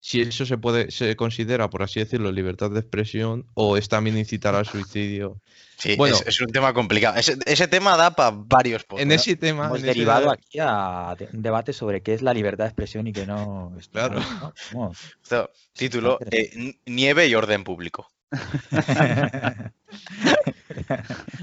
si 0.00 0.20
eso 0.20 0.44
se 0.44 0.58
puede, 0.58 0.90
se 0.90 1.16
considera, 1.16 1.70
por 1.70 1.82
así 1.82 1.98
decirlo, 1.98 2.30
libertad 2.30 2.70
de 2.70 2.80
expresión 2.80 3.46
o 3.54 3.78
es 3.78 3.88
también 3.88 4.18
incitar 4.18 4.54
al 4.54 4.66
suicidio. 4.66 5.40
Sí, 5.76 5.96
Bueno. 5.96 6.14
es, 6.14 6.24
es 6.28 6.40
un 6.40 6.46
tema 6.52 6.72
complicado. 6.72 7.16
Ese, 7.18 7.36
ese 7.46 7.66
tema 7.66 7.96
da 7.96 8.12
para 8.12 8.30
varios 8.32 8.84
podcasts. 8.84 9.02
En 9.02 9.10
ese 9.12 9.34
tema. 9.36 9.66
Hemos 9.66 9.78
en 9.80 9.84
ese- 9.86 9.94
derivado 9.94 10.30
aquí 10.30 10.58
a 10.60 11.16
un 11.32 11.42
debate 11.42 11.72
sobre 11.72 12.00
qué 12.00 12.14
es 12.14 12.22
la 12.22 12.32
libertad 12.32 12.64
de 12.64 12.68
expresión 12.68 13.08
y 13.08 13.12
qué 13.12 13.26
no. 13.26 13.76
Claro. 13.90 14.20
¿no? 14.20 14.54
Vamos. 14.72 14.98
Esto, 15.20 15.50
Título, 15.72 16.18
eh, 16.30 16.76
Nieve 16.86 17.26
y 17.26 17.34
orden 17.34 17.64
público. 17.64 18.08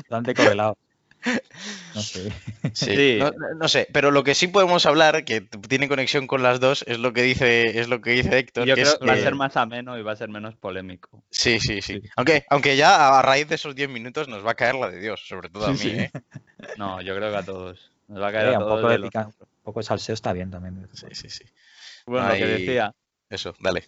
Bastante 0.10 0.34
correlado. 0.34 0.78
No 1.96 2.02
sé. 2.02 2.32
Sí, 2.74 2.86
Sí. 2.96 3.20
No, 3.58 3.68
sé, 3.68 3.88
pero 3.94 4.12
lo 4.12 4.24
que 4.24 4.34
sí 4.36 4.48
podemos 4.48 4.86
hablar, 4.86 5.24
que 5.26 5.42
tiene 5.42 5.88
conexión 5.88 6.26
con 6.28 6.42
las 6.42 6.60
dos, 6.60 6.84
es 6.88 7.00
lo 7.00 7.14
que 7.14 7.22
dice, 7.22 7.80
es 7.80 7.90
lo 7.90 8.02
que 8.02 8.12
dice 8.12 8.38
Héctor. 8.40 8.66
Yo 8.66 8.76
que 8.76 8.82
creo 8.82 8.94
es 8.94 9.00
que 9.00 9.06
va 9.06 9.14
a 9.14 9.18
ser 9.18 9.36
más 9.36 9.58
ameno 9.58 9.98
y 9.98 10.02
va 10.02 10.14
a 10.14 10.16
ser 10.16 10.30
menos 10.30 10.56
polémico. 10.56 11.24
Sí, 11.30 11.60
sí, 11.60 11.82
sí. 11.82 12.00
Sí. 12.02 12.10
Aunque, 12.16 12.46
aunque 12.50 12.76
ya 12.78 13.20
a 13.20 13.22
raíz 13.22 13.48
de 13.48 13.56
esos 13.56 13.76
10 13.76 13.90
minutos 13.90 14.28
nos 14.28 14.46
va 14.46 14.52
a 14.52 14.56
caer 14.56 14.76
la 14.76 14.90
de 14.90 15.00
Dios, 15.00 15.22
sobre 15.28 15.50
todo 15.50 15.66
a 15.68 15.72
mí, 15.72 15.78
Sí. 15.78 15.90
¿eh? 15.92 16.12
No, 16.78 17.02
yo 17.02 17.16
creo 17.16 17.30
que 17.32 17.38
a 17.38 17.44
todos. 17.44 17.92
Nos 18.08 18.22
va 18.22 18.30
a 18.30 18.32
caer 18.32 18.48
a 18.50 18.52
un, 18.54 18.60
todos. 18.60 18.80
poco 18.82 18.90
de 18.90 18.98
los- 19.00 19.10
pica- 19.10 19.28
un 19.40 19.48
poco 19.64 19.80
de 19.80 19.86
salseo 19.86 20.14
está 20.14 20.34
bien 20.34 20.50
también. 20.50 20.88
Sí, 20.94 21.06
sí, 21.12 21.30
sí. 21.30 21.44
Bueno, 22.06 22.28
lo 22.30 22.34
que 22.36 22.46
decía, 22.48 22.94
Eso, 23.30 23.54
dale. 23.60 23.84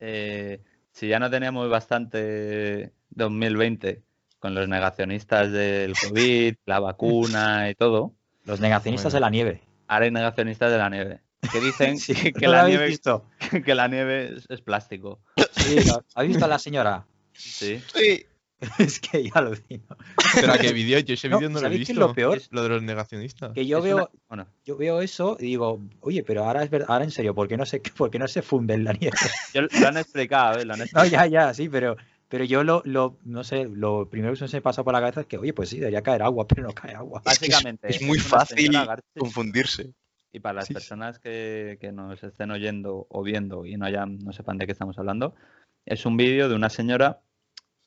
eh, 0.00 0.60
si 0.92 1.08
ya 1.08 1.18
no 1.18 1.30
teníamos 1.30 1.68
bastante 1.70 2.92
2020 3.10 4.02
con 4.38 4.54
los 4.54 4.68
negacionistas 4.68 5.50
del 5.52 5.94
COVID, 5.98 6.54
la 6.66 6.80
vacuna 6.80 7.70
y 7.70 7.74
todo, 7.74 8.12
Los 8.44 8.60
negacionistas 8.60 9.12
Bueno. 9.12 9.16
de 9.16 9.20
la 9.20 9.30
nieve. 9.30 9.62
ahora 9.88 10.04
hay 10.06 10.10
negacionistas 10.10 10.70
de 10.72 10.78
la 10.78 10.88
nieve. 10.90 11.20
Que 11.52 11.60
dicen 11.60 11.98
Sí, 11.98 12.14
que, 12.32 12.46
¿no 12.46 12.52
la 12.52 12.66
nieve, 12.68 12.86
visto? 12.86 13.24
que 13.64 13.74
la 13.74 13.88
nieve 13.88 14.34
es, 14.36 14.46
es 14.48 14.60
plástico. 14.60 15.20
Sí, 15.52 15.76
¿Habéis 16.14 16.30
visto 16.32 16.44
a 16.44 16.48
la 16.48 16.58
señora? 16.58 17.06
Sí. 17.32 17.80
Sí. 17.94 18.24
es 18.78 18.98
que 18.98 19.22
ya 19.30 19.40
lo 19.40 19.52
digo. 19.54 19.96
Espera, 20.34 20.58
¿qué 20.58 20.72
vídeo? 20.72 20.98
Yo 20.98 21.14
ese 21.14 21.28
No, 21.28 21.38
vídeo 21.38 21.48
no 21.48 21.54
lo 21.54 21.60
he 21.60 21.62
¿sabéis 21.62 21.86
qué 21.86 21.92
visto. 21.92 21.92
es 21.92 22.08
lo 22.08 22.14
peor? 22.14 22.42
Lo 22.50 22.62
de 22.64 22.68
los 22.70 22.82
negacionistas. 22.82 23.52
Que 23.52 23.64
yo 23.66 23.78
Es 23.78 23.84
veo, 23.84 23.96
una- 23.96 24.08
bueno, 24.28 24.46
yo 24.64 24.76
veo 24.76 25.00
eso 25.00 25.36
y 25.38 25.44
digo, 25.44 25.80
oye, 26.00 26.24
pero 26.24 26.44
ahora 26.44 26.64
es 26.64 26.70
verdad, 26.70 26.88
ahora 26.90 27.04
en 27.04 27.12
serio, 27.12 27.34
¿por 27.36 27.46
qué 27.46 27.56
no 27.56 27.64
se, 27.66 27.78
por 27.80 28.10
qué 28.10 28.18
no 28.18 28.26
se 28.26 28.42
funde 28.42 28.74
en 28.74 28.82
la 28.84 28.92
nieve? 28.94 29.16
yo- 29.54 29.62
lo 29.80 29.86
han 29.88 29.96
explicado, 29.98 30.58
¿eh? 30.58 30.64
Lo 30.64 30.72
han 30.72 30.80
No, 30.80 30.84
explicado. 30.86 31.08
ya, 31.08 31.26
ya, 31.26 31.54
sí, 31.54 31.68
pero, 31.68 31.96
pero 32.28 32.44
yo 32.44 32.62
lo, 32.64 32.82
lo, 32.84 33.18
no 33.24 33.42
sé, 33.44 33.64
lo 33.64 34.08
primero 34.08 34.34
que 34.34 34.46
se 34.48 34.56
me 34.56 34.62
pasa 34.62 34.84
por 34.84 34.92
la 34.92 35.00
cabeza 35.00 35.22
es 35.22 35.26
que, 35.26 35.38
oye, 35.38 35.52
pues 35.52 35.68
sí, 35.70 35.78
debería 35.78 36.02
caer 36.02 36.22
agua, 36.22 36.46
pero 36.48 36.62
no 36.62 36.72
cae 36.74 36.94
agua. 36.94 37.22
Es 37.26 37.38
que 37.38 37.46
es- 37.46 37.50
Básicamente. 37.52 37.88
es 37.88 38.02
muy 38.02 38.18
fácil 38.18 38.76
Confundirse. 39.16 39.92
Y 40.30 40.40
para 40.40 40.54
las 40.56 40.66
Sí, 40.66 40.68
sí. 40.68 40.74
personas 40.74 41.18
que, 41.18 41.78
que 41.80 41.90
nos 41.90 42.22
estén 42.22 42.50
oyendo 42.50 43.06
o 43.08 43.22
viendo 43.22 43.64
y 43.64 43.76
no, 43.78 43.86
hayan, 43.86 44.18
no 44.18 44.32
sepan 44.32 44.58
de 44.58 44.66
qué 44.66 44.72
estamos 44.72 44.98
hablando, 44.98 45.34
es 45.86 46.04
un 46.04 46.18
vídeo 46.18 46.50
de 46.50 46.54
una 46.54 46.68
señora 46.68 47.20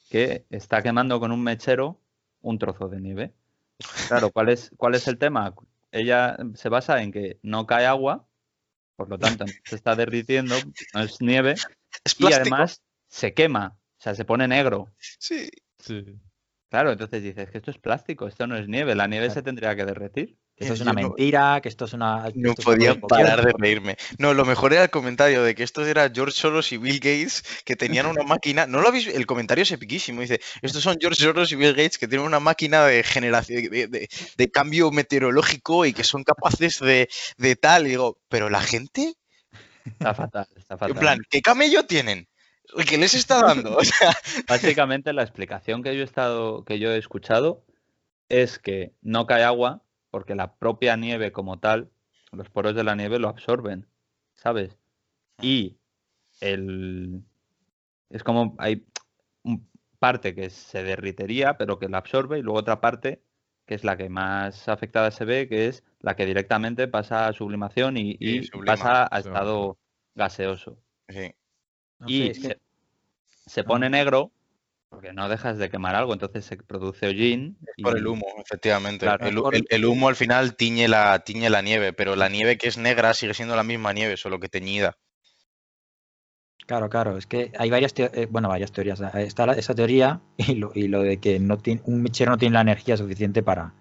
que 0.10 0.46
está 0.50 0.82
quemando 0.82 1.20
con 1.20 1.32
un 1.32 1.44
mechero 1.44 2.00
un 2.42 2.58
trozo 2.58 2.90
de 2.90 3.00
nieve. 3.00 3.34
Claro, 4.08 4.32
¿cuál 4.32 4.50
es, 4.50 4.72
cuál 4.76 4.96
es 4.96 5.08
el 5.08 5.20
tema? 5.20 5.54
Ella 5.92 6.36
se 6.56 6.70
basa 6.70 7.04
en 7.04 7.12
que 7.12 7.38
no 7.44 7.68
cae 7.68 7.86
agua, 7.86 8.26
por 8.96 9.08
lo 9.10 9.20
tanto 9.20 9.46
no 9.46 9.52
se 9.64 9.76
está 9.76 9.96
derritiendo, 9.96 10.56
no 10.96 11.02
es 11.02 11.22
nieve, 11.22 11.54
Es 12.04 12.20
y 12.20 12.34
además 12.34 12.82
se 13.08 13.34
quema, 13.36 13.78
o 14.02 14.04
sea, 14.04 14.16
se 14.16 14.26
pone 14.26 14.48
negro. 14.48 14.88
Sí. 14.98 15.48
Sí. 15.78 16.04
Claro, 16.72 16.92
entonces 16.92 17.22
dices 17.22 17.52
que 17.52 17.58
esto 17.60 17.70
es 17.70 17.78
plástico, 17.78 18.28
esto 18.28 18.48
no 18.48 18.56
es 18.58 18.68
nieve, 18.68 18.96
la 18.96 19.06
nieve 19.06 19.26
Claro. 19.28 19.40
se 19.40 19.44
tendría 19.44 19.76
que 19.76 19.86
derretir. 19.86 20.38
Que 20.56 20.64
esto 20.64 20.74
es 20.74 20.82
una 20.82 20.94
no- 20.94 21.02
mentira, 21.10 21.60
que 21.62 21.70
esto 21.70 21.86
es 21.86 21.94
una. 21.94 22.30
No 22.34 22.52
esto 22.52 22.64
podía 22.64 23.00
parar 23.00 23.46
de 23.46 23.54
reírme. 23.60 23.98
No, 24.18 24.34
lo 24.34 24.44
mejor 24.46 24.74
era 24.74 24.84
el 24.84 24.90
comentario 24.90 25.44
de 25.44 25.54
que 25.54 25.64
estos 25.64 25.88
eran 25.88 26.14
George 26.16 26.36
Soros 26.36 26.72
y 26.72 26.78
Bill 26.78 26.96
Gates 27.00 27.44
que 27.64 27.76
tenían 27.76 28.06
una 28.08 28.24
máquina. 28.24 28.66
¿No 28.68 28.82
lo 28.82 28.88
habéis 28.88 29.08
El 29.08 29.26
comentario 29.28 29.62
es 29.64 29.72
epiquísimo. 29.72 30.22
Dice: 30.22 30.40
Estos 30.64 30.82
son 30.82 30.98
George 31.00 31.22
Soros 31.24 31.52
y 31.52 31.56
Bill 31.58 31.72
Gates 31.76 31.98
que 32.00 32.08
tienen 32.08 32.26
una 32.26 32.40
máquina 32.40 32.86
de 32.86 33.04
generación 33.04 33.64
de, 33.70 33.88
de- 33.88 34.10
de 34.38 34.52
cambio 34.52 34.92
meteorológico 34.92 35.86
y 35.86 35.94
que 35.94 36.04
son 36.04 36.24
capaces 36.24 36.80
de, 36.80 37.08
de 37.38 37.56
tal. 37.56 37.86
Y 37.86 37.92
digo, 37.92 38.20
pero 38.30 38.50
la 38.50 38.62
gente, 38.62 39.14
Está 39.86 40.14
fatal, 40.14 40.48
está 40.56 40.78
fatal. 40.78 40.92
en 40.96 41.00
plan, 41.00 41.20
¿qué 41.30 41.42
camello 41.42 41.86
tienen? 41.86 42.28
¿Qué 42.90 42.98
les 42.98 43.14
está 43.14 43.42
dando? 43.42 43.78
O 43.78 43.84
sea, 43.84 44.12
Básicamente 44.48 45.14
la 45.14 45.24
explicación 45.24 45.84
que 45.84 45.96
yo 45.96 46.02
he 46.02 46.06
estado, 46.06 46.64
que 46.66 46.80
yo 46.80 46.92
he 46.92 46.98
escuchado 46.98 47.64
es 48.30 48.60
que 48.60 48.94
no 49.02 49.26
cae 49.26 49.44
agua 49.44 49.84
porque 50.10 50.36
la 50.36 50.56
propia 50.56 50.96
nieve 50.98 51.32
como 51.32 51.60
tal, 51.60 51.90
los 52.32 52.50
poros 52.50 52.76
de 52.76 52.84
la 52.84 52.96
nieve 52.96 53.20
lo 53.20 53.30
absorben, 53.30 53.88
¿sabes? 54.36 54.78
Y 55.42 55.78
el 56.42 57.24
es 58.10 58.24
como 58.24 58.56
hay 58.60 58.86
un- 59.44 59.70
parte 60.00 60.34
que 60.34 60.50
se 60.50 60.84
derritería, 60.84 61.58
pero 61.58 61.78
que 61.78 61.88
la 61.88 62.00
absorbe, 62.00 62.40
y 62.40 62.42
luego 62.42 62.60
otra 62.60 62.82
parte 62.82 63.22
que 63.68 63.76
es 63.76 63.84
la 63.84 63.96
que 63.96 64.10
más 64.10 64.68
afectada 64.68 65.12
se 65.12 65.24
ve, 65.26 65.48
que 65.48 65.68
es 65.68 65.84
la 66.00 66.16
que 66.16 66.26
directamente 66.26 66.88
pasa 66.88 67.28
a 67.28 67.34
sublimación 67.34 67.96
y, 67.96 68.14
Sí, 68.14 68.40
y 68.40 68.44
sublima, 68.44 68.74
pasa 68.76 69.08
a 69.12 69.20
estado 69.20 69.78
gaseoso 70.16 70.78
sí. 71.08 71.34
No 72.02 72.08
sé, 72.08 72.14
y 72.14 72.28
es 72.30 72.40
que- 72.40 72.48
se, 72.48 72.60
se 73.50 73.64
pone 73.64 73.90
negro 73.90 74.32
porque 74.90 75.14
no 75.14 75.30
dejas 75.30 75.58
de 75.58 75.70
quemar 75.70 75.96
algo, 75.96 76.12
entonces 76.12 76.44
se 76.44 76.58
produce 76.58 77.08
hollín. 77.08 77.58
Por 77.82 77.98
el 77.98 78.06
humo, 78.08 78.26
efectivamente. 78.44 79.06
Claro, 79.06 79.26
el, 79.26 79.36
por- 79.36 79.56
el- 79.56 79.66
el 79.70 79.86
humo 79.86 80.10
al 80.10 80.18
final 80.18 80.56
tiñe 80.58 80.90
la, 80.90 81.20
tiñe 81.20 81.50
la 81.50 81.62
nieve, 81.62 81.94
pero 81.94 82.18
la 82.18 82.28
nieve 82.28 82.58
que 82.58 82.68
es 82.68 82.78
negra 82.78 83.14
sigue 83.14 83.34
siendo 83.34 83.56
la 83.56 83.64
misma 83.64 83.94
nieve, 83.94 84.18
solo 84.18 84.40
que 84.40 84.50
teñida. 84.50 84.98
Claro, 86.68 86.90
claro, 86.90 87.18
es 87.18 87.26
que 87.26 87.52
hay 87.58 87.70
varias, 87.70 87.94
teo- 87.94 88.12
eh, 88.14 88.28
bueno, 88.30 88.50
varias 88.50 88.72
teorías. 88.72 89.00
Eh, 89.02 89.10
Está 89.24 89.46
la- 89.46 89.54
esa 89.54 89.74
teoría 89.76 90.22
y 90.38 90.56
lo, 90.56 90.72
y 90.76 90.88
lo 90.88 91.02
de 91.02 91.18
que 91.20 91.40
no 91.40 91.58
tiene, 91.58 91.82
un 91.86 92.02
mechero 92.02 92.32
no 92.32 92.38
tiene 92.38 92.54
la 92.54 92.62
energía 92.62 92.98
suficiente 92.98 93.44
para, 93.44 93.74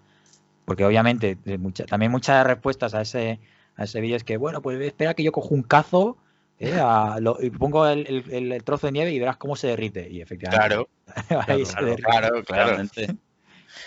porque 0.65 0.85
obviamente 0.85 1.37
mucha- 1.59 1.85
también 1.85 2.11
muchas 2.11 2.45
respuestas 2.45 2.93
a 2.93 3.01
ese, 3.01 3.39
a 3.75 3.83
ese 3.83 4.01
vídeo 4.01 4.15
es 4.15 4.23
que, 4.23 4.37
bueno, 4.37 4.61
pues 4.61 4.79
espera 4.81 5.13
que 5.13 5.23
yo 5.23 5.31
cojo 5.31 5.53
un 5.53 5.63
cazo 5.63 6.17
eh, 6.61 6.79
a- 6.79 7.17
lo- 7.19 7.37
y 7.41 7.49
pongo 7.49 7.87
el, 7.87 8.05
el- 8.07 8.25
el- 8.33 8.51
el 8.51 8.63
trozo 8.63 8.87
de 8.87 8.93
nieve 8.93 9.11
y 9.11 9.19
verás 9.19 9.37
cómo 9.37 9.55
se 9.55 9.67
derrite. 9.67 10.07
Y 10.09 10.21
efectivamente, 10.21 10.65
Claro, 10.67 10.89
ahí 11.47 11.65
se 11.65 11.71
claro, 11.73 11.87
derrite. 11.87 12.03
claro, 12.09 12.29
claro. 12.29 12.43
Claramente. 12.45 13.07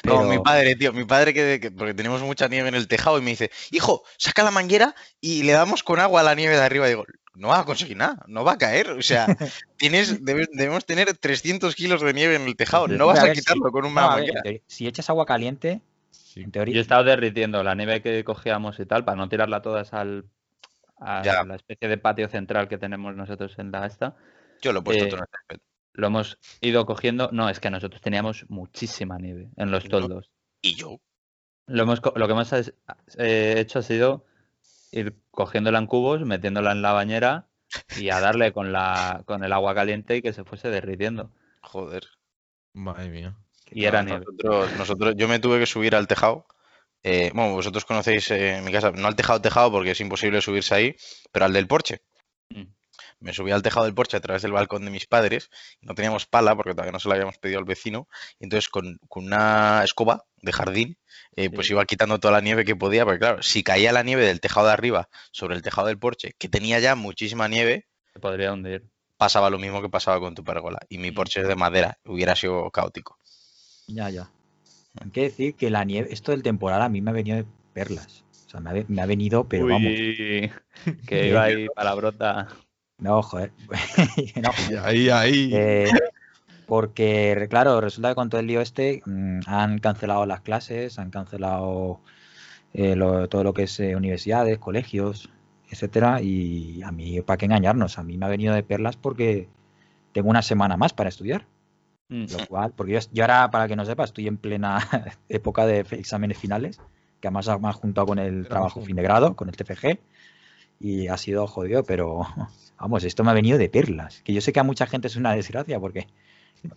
Como 0.07 0.21
Pero- 0.21 0.31
mi 0.31 0.39
padre, 0.39 0.75
tío, 0.77 0.93
mi 0.93 1.05
padre 1.05 1.33
que, 1.33 1.61
que- 1.61 1.71
porque 1.71 1.95
tenemos 1.95 2.21
mucha 2.23 2.49
nieve 2.49 2.69
en 2.69 2.75
el 2.75 2.89
tejado 2.89 3.19
y 3.19 3.23
me 3.23 3.31
dice, 3.31 3.51
hijo, 3.71 4.03
saca 4.19 4.43
la 4.43 4.51
manguera 4.51 4.95
y 5.21 5.43
le 5.45 5.53
damos 5.53 5.83
con 5.83 6.01
agua 6.01 6.21
a 6.21 6.25
la 6.25 6.35
nieve 6.35 6.57
de 6.57 6.63
arriba. 6.63 6.87
Y 6.87 6.91
digo, 6.91 7.05
no 7.35 7.49
va 7.49 7.61
a 7.61 7.65
conseguir 7.65 7.97
nada, 7.97 8.25
no 8.27 8.45
va 8.45 8.53
a 8.53 8.59
caer. 8.59 8.91
O 8.91 9.03
sea, 9.03 9.27
tienes, 9.77 10.23
debes- 10.25 10.49
debemos 10.53 10.85
tener 10.85 11.15
300 11.17 11.75
kilos 11.75 12.01
de 12.03 12.13
nieve 12.13 12.35
en 12.37 12.43
el 12.43 12.57
tejado, 12.57 12.89
no 12.89 13.07
vas 13.07 13.19
A 13.21 13.23
a 13.23 13.25
ver, 13.27 13.35
si- 13.37 13.41
quitarlo 13.43 13.71
con 13.71 13.85
una 13.87 14.07
manguera. 14.09 14.43
teoría, 14.43 14.61
si 14.67 14.87
echas 14.87 15.09
agua 15.11 15.27
caliente, 15.27 15.81
Sí. 16.11 16.41
en 16.41 16.47
Yo 16.47 16.49
he 16.49 16.53
teoría, 16.65 16.81
estado 16.81 17.05
derritiendo 17.05 17.63
la 17.63 17.75
nieve 17.77 18.03
que 18.03 18.25
cogíamos 18.25 18.81
y 18.81 18.87
tal, 18.87 19.05
para 19.05 19.17
no 19.17 19.29
tirarla 19.29 19.63
todas 19.63 19.93
al, 19.95 20.25
a 21.05 21.23
Ya. 21.23 21.45
la 21.45 21.57
especie 21.57 21.89
de 21.89 21.99
patio 21.99 22.29
central 22.29 22.69
que 22.69 22.79
tenemos 22.79 23.15
nosotros 23.15 23.59
en 23.59 23.71
la 23.71 23.87
esta. 23.87 24.17
Yo 24.63 24.73
lo 24.73 24.81
he 24.81 24.83
puesto 24.83 25.05
eh, 25.05 25.09
todo 25.09 25.21
en 25.21 25.27
el. 25.57 25.61
Lo 25.93 26.07
hemos 26.09 26.39
ido 26.61 26.87
cogiendo. 26.87 27.31
No, 27.33 27.49
es 27.49 27.61
que 27.61 27.71
nosotros 27.71 28.01
teníamos 28.01 28.47
muchísima 28.49 29.17
nieve 29.19 29.51
en 29.57 29.71
los 29.71 29.89
toldos. 29.89 30.31
Y 30.61 30.75
yo, 30.75 30.99
Lo, 31.67 31.83
hemos, 31.85 32.01
lo 32.03 32.27
que 32.27 32.33
hemos 32.33 32.53
eh, 32.53 33.55
hecho 33.59 33.79
ha 33.79 33.83
sido 33.83 34.25
ir 34.91 35.15
cogiéndola 35.31 35.79
en 35.79 35.87
cubos, 35.87 36.23
metiéndola 36.25 36.73
en 36.73 36.83
la 36.83 36.93
bañera 36.93 37.47
y 37.97 38.11
a 38.11 38.21
darle 38.21 38.53
con, 38.53 38.73
la, 38.73 39.23
con 39.27 39.45
el 39.45 39.53
agua 39.53 39.75
caliente 39.75 40.17
y 40.17 40.23
que 40.23 40.33
se 40.33 40.45
fuese 40.45 40.69
derritiendo. 40.69 41.31
joder. 41.61 42.05
Madre 42.73 43.09
mía. 43.09 43.37
Y 43.71 43.85
era 43.85 44.03
nieve. 44.03 44.25
Nosotros, 44.27 44.73
nosotros, 44.79 45.15
yo 45.17 45.29
me 45.29 45.39
tuve 45.39 45.59
que 45.61 45.67
subir 45.67 45.95
al 45.95 46.07
tejado. 46.09 46.47
Eh, 47.05 47.31
bueno, 47.35 47.53
vosotros 47.53 47.85
conocéis 47.85 48.31
eh, 48.33 48.61
mi 48.65 48.73
casa, 48.73 48.91
no 48.91 49.07
al 49.07 49.15
tejado 49.17 49.41
tejado 49.41 49.71
porque 49.71 49.93
es 49.93 50.01
imposible 50.01 50.41
subirse 50.41 50.75
ahí, 50.75 50.97
pero 51.31 51.45
al 51.45 51.53
del 51.53 51.67
porche. 51.69 52.03
Mm. 52.51 52.65
Me 53.21 53.33
subí 53.33 53.53
al 53.53 53.63
tejado 53.63 53.87
del 53.87 53.95
porche 53.95 54.17
a 54.17 54.21
través 54.21 54.43
del 54.43 54.53
balcón 54.53 54.85
de 54.85 54.91
mis 54.91 55.07
padres. 55.07 55.49
No 55.81 55.95
teníamos 55.95 56.27
pala 56.27 56.55
porque 56.57 56.73
todavía 56.73 56.93
no 56.93 57.01
se 57.01 57.09
la 57.09 57.15
habíamos 57.15 57.39
pedido 57.39 57.59
al 57.59 57.65
vecino. 57.65 58.07
Y 58.39 58.45
entonces 58.45 58.69
con, 58.69 58.99
con 59.09 59.25
una 59.25 59.83
escoba 59.83 60.25
de 60.43 60.53
jardín, 60.53 60.99
eh, 61.37 61.49
pues 61.49 61.69
Sí. 61.69 61.73
iba 61.73 61.87
quitando 61.87 62.19
toda 62.21 62.33
la 62.33 62.41
nieve 62.43 62.65
que 62.67 62.77
podía. 62.77 63.05
Porque 63.05 63.21
claro, 63.21 63.43
si 63.43 63.63
caía 63.63 63.93
la 63.93 64.03
nieve 64.03 64.27
del 64.27 64.41
tejado 64.41 64.67
de 64.67 64.75
arriba 64.75 65.09
sobre 65.31 65.55
el 65.55 65.63
tejado 65.63 65.87
del 65.87 65.99
porche, 65.99 66.35
que 66.39 66.49
tenía 66.51 66.81
ya 66.81 66.97
muchísima 66.97 67.49
nieve, 67.49 67.87
Se 68.13 68.21
podría 68.21 68.53
hundir. 68.53 68.85
pasaba 69.17 69.49
lo 69.49 69.59
mismo 69.59 69.81
que 69.81 69.89
pasaba 69.89 70.21
con 70.21 70.35
tu 70.35 70.45
pergola. 70.45 70.81
Y 70.91 70.99
mi 70.99 71.11
porche 71.11 71.41
es 71.41 71.49
de 71.49 71.57
madera, 71.57 71.99
hubiera 72.05 72.37
sido 72.37 72.71
caótico. 72.71 73.19
Ya, 73.87 74.11
ya. 74.11 74.31
Hay 75.01 75.11
que 75.11 75.23
decir 75.23 75.55
que 75.55 75.71
la 75.71 75.85
nieve, 75.85 76.09
esto 76.13 76.33
del 76.33 76.43
temporal 76.43 76.83
a 76.83 76.89
mí 76.89 77.01
me 77.01 77.11
ha 77.11 77.15
venido 77.15 77.37
de 77.37 77.47
perlas. 77.73 78.25
O 78.47 78.51
sea, 78.51 78.61
me 78.61 78.71
ha, 78.71 78.73
ve- 78.75 78.87
me 78.89 79.03
ha 79.03 79.07
venido, 79.07 79.45
pero 79.49 79.67
vamos. 79.67 79.93
Que 81.07 81.29
iba 81.29 81.43
ahí 81.45 81.67
palabrota. 81.75 82.49
No, 82.99 83.23
joder. 83.23 83.53
no, 84.43 84.51
ahí, 84.85 85.09
ahí. 85.09 85.51
eh, 85.53 85.91
porque, 86.67 87.47
claro, 87.51 87.81
resulta 87.81 88.11
que 88.11 88.15
con 88.15 88.31
todo 88.31 88.41
el 88.41 88.47
lío 88.47 88.61
este 88.61 89.03
mm, 89.05 89.41
han 89.47 89.79
cancelado 89.79 90.27
las 90.27 90.41
clases, 90.41 90.99
han 90.99 91.11
cancelado 91.11 92.01
eh, 92.73 92.97
lo- 92.97 93.29
todo 93.29 93.45
lo 93.45 93.53
que 93.55 93.65
es 93.65 93.81
eh, 93.81 93.97
universidades, 93.97 94.59
colegios. 94.59 95.31
etcétera. 95.71 96.21
Y 96.23 96.83
a 96.83 96.93
mí, 96.93 97.21
¿para 97.23 97.37
qué 97.37 97.47
engañarnos? 97.47 97.99
A 97.99 98.03
mí 98.05 98.17
me 98.17 98.27
ha 98.27 98.29
venido 98.29 98.55
de 98.55 98.63
perlas 98.63 98.97
porque 98.97 99.49
tengo 100.13 100.31
una 100.31 100.43
semana 100.43 100.77
más 100.77 100.93
para 100.93 101.09
estudiar. 101.09 101.47
Mm. 102.15 102.27
Lo 102.31 102.47
cual, 102.47 102.73
porque 102.77 102.93
yo, 102.93 103.01
yo 103.13 103.25
ahora, 103.25 103.51
para 103.51 103.67
que 103.67 103.75
no 103.75 103.85
sepa, 103.85 104.05
estoy 104.05 104.29
en 104.29 104.37
plena 104.37 104.79
época 105.29 105.67
de 105.67 105.81
exámenes 105.81 106.39
finales, 106.39 106.79
que 107.21 107.27
además 107.27 107.49
me 107.61 107.69
ha 107.69 107.73
juntado 107.73 108.07
con 108.07 108.21
el 108.21 108.47
trabajo 108.47 108.81
fin 108.83 108.95
de 108.95 109.03
grado, 109.03 109.35
con 109.35 109.49
el 109.49 109.57
TFG, 109.57 109.99
y 110.79 111.09
ha 111.09 111.17
sido 111.17 111.49
jodido, 111.49 111.83
pero 111.83 112.25
vamos, 112.79 113.03
esto 113.03 113.25
me 113.25 113.33
ha 113.33 113.35
venido 113.35 113.59
de 113.59 113.69
perlas. 113.69 114.23
Que 114.23 114.33
yo 114.33 114.41
sé 114.41 114.53
que 114.53 114.61
a 114.61 114.63
mucha 114.63 114.87
gente 114.87 115.09
es 115.09 115.17
una 115.17 115.35
desgracia, 115.35 115.81
porque 115.81 116.07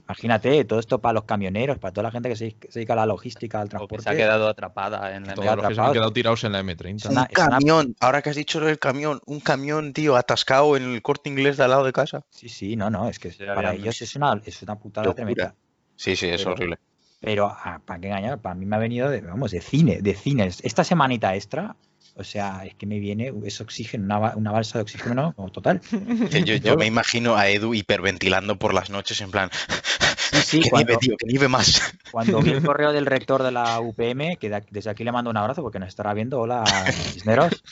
imagínate, 0.06 0.65
todo 0.65 0.80
esto 0.80 1.00
para 1.00 1.13
los 1.13 1.23
camioneros, 1.23 1.78
para 1.80 1.91
toda 1.93 2.04
la 2.04 2.12
gente 2.12 2.30
que 2.30 2.36
se, 2.36 2.52
que 2.54 2.71
se 2.71 2.80
dedica 2.80 2.93
a 2.93 2.97
la 2.97 3.06
logística, 3.06 3.60
al 3.62 3.67
O 3.67 3.69
que 3.69 3.71
se 3.71 3.84
ha 3.84 3.88
transporte. 3.88 4.17
quedado 4.17 4.47
atrapada 4.47 5.15
en 5.15 5.26
la 5.26 5.34
Todos 5.34 5.45
queda 5.45 5.56
los 5.56 5.67
que 5.67 5.76
se 5.76 5.82
han 5.82 5.93
quedado 5.93 6.13
tirados 6.13 6.43
en 6.43 6.52
la 6.52 6.62
M30. 6.63 7.10
Una- 7.10 7.21
un 7.21 7.28
una- 7.28 7.28
camión, 7.50 7.95
ahora 8.00 8.21
que 8.21 8.30
has 8.30 8.36
dicho 8.36 8.60
lo 8.60 8.65
del 8.67 8.80
camión, 8.80 9.19
un 9.26 9.39
camión, 9.39 9.93
tío, 9.93 10.15
atascado 10.15 10.76
en 10.78 10.84
el 10.93 11.02
corte 11.02 11.30
inglés 11.30 11.58
de 11.58 11.63
al 11.63 11.69
lado 11.71 11.84
de 11.84 11.93
casa. 11.93 12.23
Sí, 12.30 12.50
sí, 12.50 12.76
no, 12.76 12.89
no, 12.89 13.08
es 13.10 13.19
que 13.19 13.32
Sí, 13.32 13.43
para 13.45 13.73
ellos 13.73 14.02
es 14.02 14.15
una, 14.15 14.41
es 14.45 14.62
una 14.62 14.76
putada 14.78 15.13
tremenda. 15.13 15.56
Sí, 15.95 16.15
sí, 16.15 16.28
es 16.28 16.41
Pero- 16.41 16.52
horrible. 16.54 16.78
Pero, 17.19 17.47
ah, 17.47 17.82
¿para 17.84 18.00
qué 18.00 18.08
engañar? 18.10 18.39
Para 18.39 18.54
mí 18.54 18.67
me 18.67 18.76
ha 18.76 18.80
venido 18.80 19.10
de, 19.10 19.21
vamos, 19.21 19.50
de 19.50 19.60
cine, 19.60 20.02
de 20.04 20.13
cines. 20.13 20.60
Esta 20.63 20.84
semanita 20.84 21.34
extra, 21.36 21.76
o 22.17 22.23
sea, 22.23 22.65
es 22.65 22.73
que 22.75 22.86
me 22.86 22.99
viene 22.99 23.32
ese 23.45 23.63
oxígeno, 23.63 24.03
una, 24.06 24.17
ba- 24.19 24.34
una 24.36 24.51
balsa 24.51 24.77
de 24.80 24.84
oxígeno 24.84 25.34
como 25.36 25.49
total. 25.51 25.80
Que 26.32 26.43
Yo, 26.43 26.56
yo 26.56 26.75
me 26.75 26.86
imagino 26.86 27.36
a 27.36 27.47
Edu 27.49 27.73
hiperventilando 27.73 28.58
por 28.58 28.73
las 28.73 28.89
noches 28.89 29.21
en 29.21 29.32
plan, 29.32 29.49
sí, 30.43 30.60
que 30.63 30.69
cuando- 30.69 30.88
nieve, 30.89 30.99
tío, 30.99 31.15
que 31.17 31.25
nieve 31.27 31.47
más. 31.47 31.82
Cuando 32.12 32.41
vi 32.41 32.51
el 32.51 32.63
correo 32.65 32.91
del 32.91 33.06
rector 33.06 33.43
de 33.43 33.51
la 33.51 33.80
UPM, 33.80 34.38
que 34.38 34.49
de 34.49 34.63
desde 34.71 34.89
aquí 34.89 35.03
le 35.03 35.12
mando 35.12 35.30
un 35.30 35.38
abrazo 35.38 35.62
porque 35.62 35.80
nos 35.80 35.89
estará 35.89 36.13
viendo, 36.13 36.39
hola 36.39 36.63
Cisneros, 37.13 37.63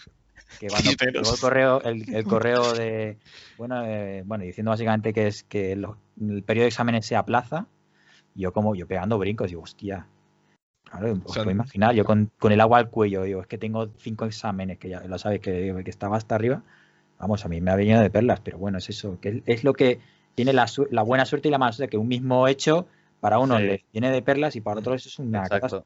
que 0.60 0.68
cuando 0.68 0.92
llegó 0.92 1.34
el 1.34 1.40
correo, 1.40 1.82
el, 1.82 2.16
el 2.16 2.24
correo 2.24 2.74
de, 2.74 3.18
bueno, 3.58 3.84
eh, 3.86 4.24
bueno, 4.26 4.44
diciendo 4.46 4.72
básicamente 4.72 5.12
que 5.14 5.28
es 5.28 5.44
que 5.44 5.76
lo- 5.76 5.98
el 6.22 6.44
periodo 6.44 6.64
de 6.66 6.70
exámenes 6.70 7.06
se 7.06 7.16
aplaza, 7.16 7.68
yo 8.36 8.54
como, 8.54 8.76
yo 8.76 8.88
pegando 8.88 9.18
brincos, 9.18 9.50
digo, 9.50 9.62
hostia, 9.64 10.08
claro, 10.90 11.14
os 11.26 11.34
sea, 11.34 11.44
puedo 11.44 11.52
imaginar, 11.52 11.94
yo 11.96 12.06
con, 12.06 12.32
con 12.40 12.52
el 12.52 12.62
agua 12.62 12.80
al 12.80 12.90
cuello, 12.90 13.24
digo, 13.24 13.42
es 13.42 13.48
que 13.48 13.58
tengo 13.58 13.90
cinco 13.98 14.26
exámenes, 14.26 14.78
que 14.78 14.90
ya 14.90 15.02
lo 15.02 15.18
sabes, 15.18 15.40
que, 15.42 15.82
que 15.84 15.90
estaba 15.90 16.18
hasta 16.18 16.36
arriba, 16.36 16.64
vamos, 17.20 17.46
a 17.46 17.50
mí 17.50 17.62
me 17.62 17.72
ha 17.72 17.76
venido 17.76 18.02
de 18.02 18.10
perlas, 18.10 18.40
pero 18.42 18.58
bueno, 18.58 18.78
es 18.78 18.90
eso, 18.90 19.20
que 19.20 19.44
es 19.46 19.64
lo 19.64 19.74
que 19.74 20.00
tiene 20.36 20.54
la, 20.54 20.68
buena 21.04 21.26
suerte 21.26 21.48
y 21.48 21.52
la 21.52 21.58
mala 21.58 21.72
suerte, 21.72 21.92
que 21.92 21.98
un 21.98 22.08
mismo 22.08 22.48
hecho 22.48 22.88
para 23.20 23.40
uno 23.40 23.58
Sí. 23.58 23.64
le 23.64 23.86
viene 23.92 24.12
de 24.12 24.22
perlas 24.22 24.56
y 24.56 24.62
para 24.62 24.80
otro 24.80 24.94
eso 24.94 25.10
es 25.10 25.20
una 25.20 25.40
Exacto. 25.44 25.86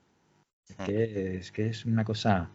catástrofe, 0.75 0.85
que 0.85 1.37
es 1.37 1.51
que 1.51 1.67
es 1.67 1.85
una 1.85 2.03
cosa. 2.03 2.49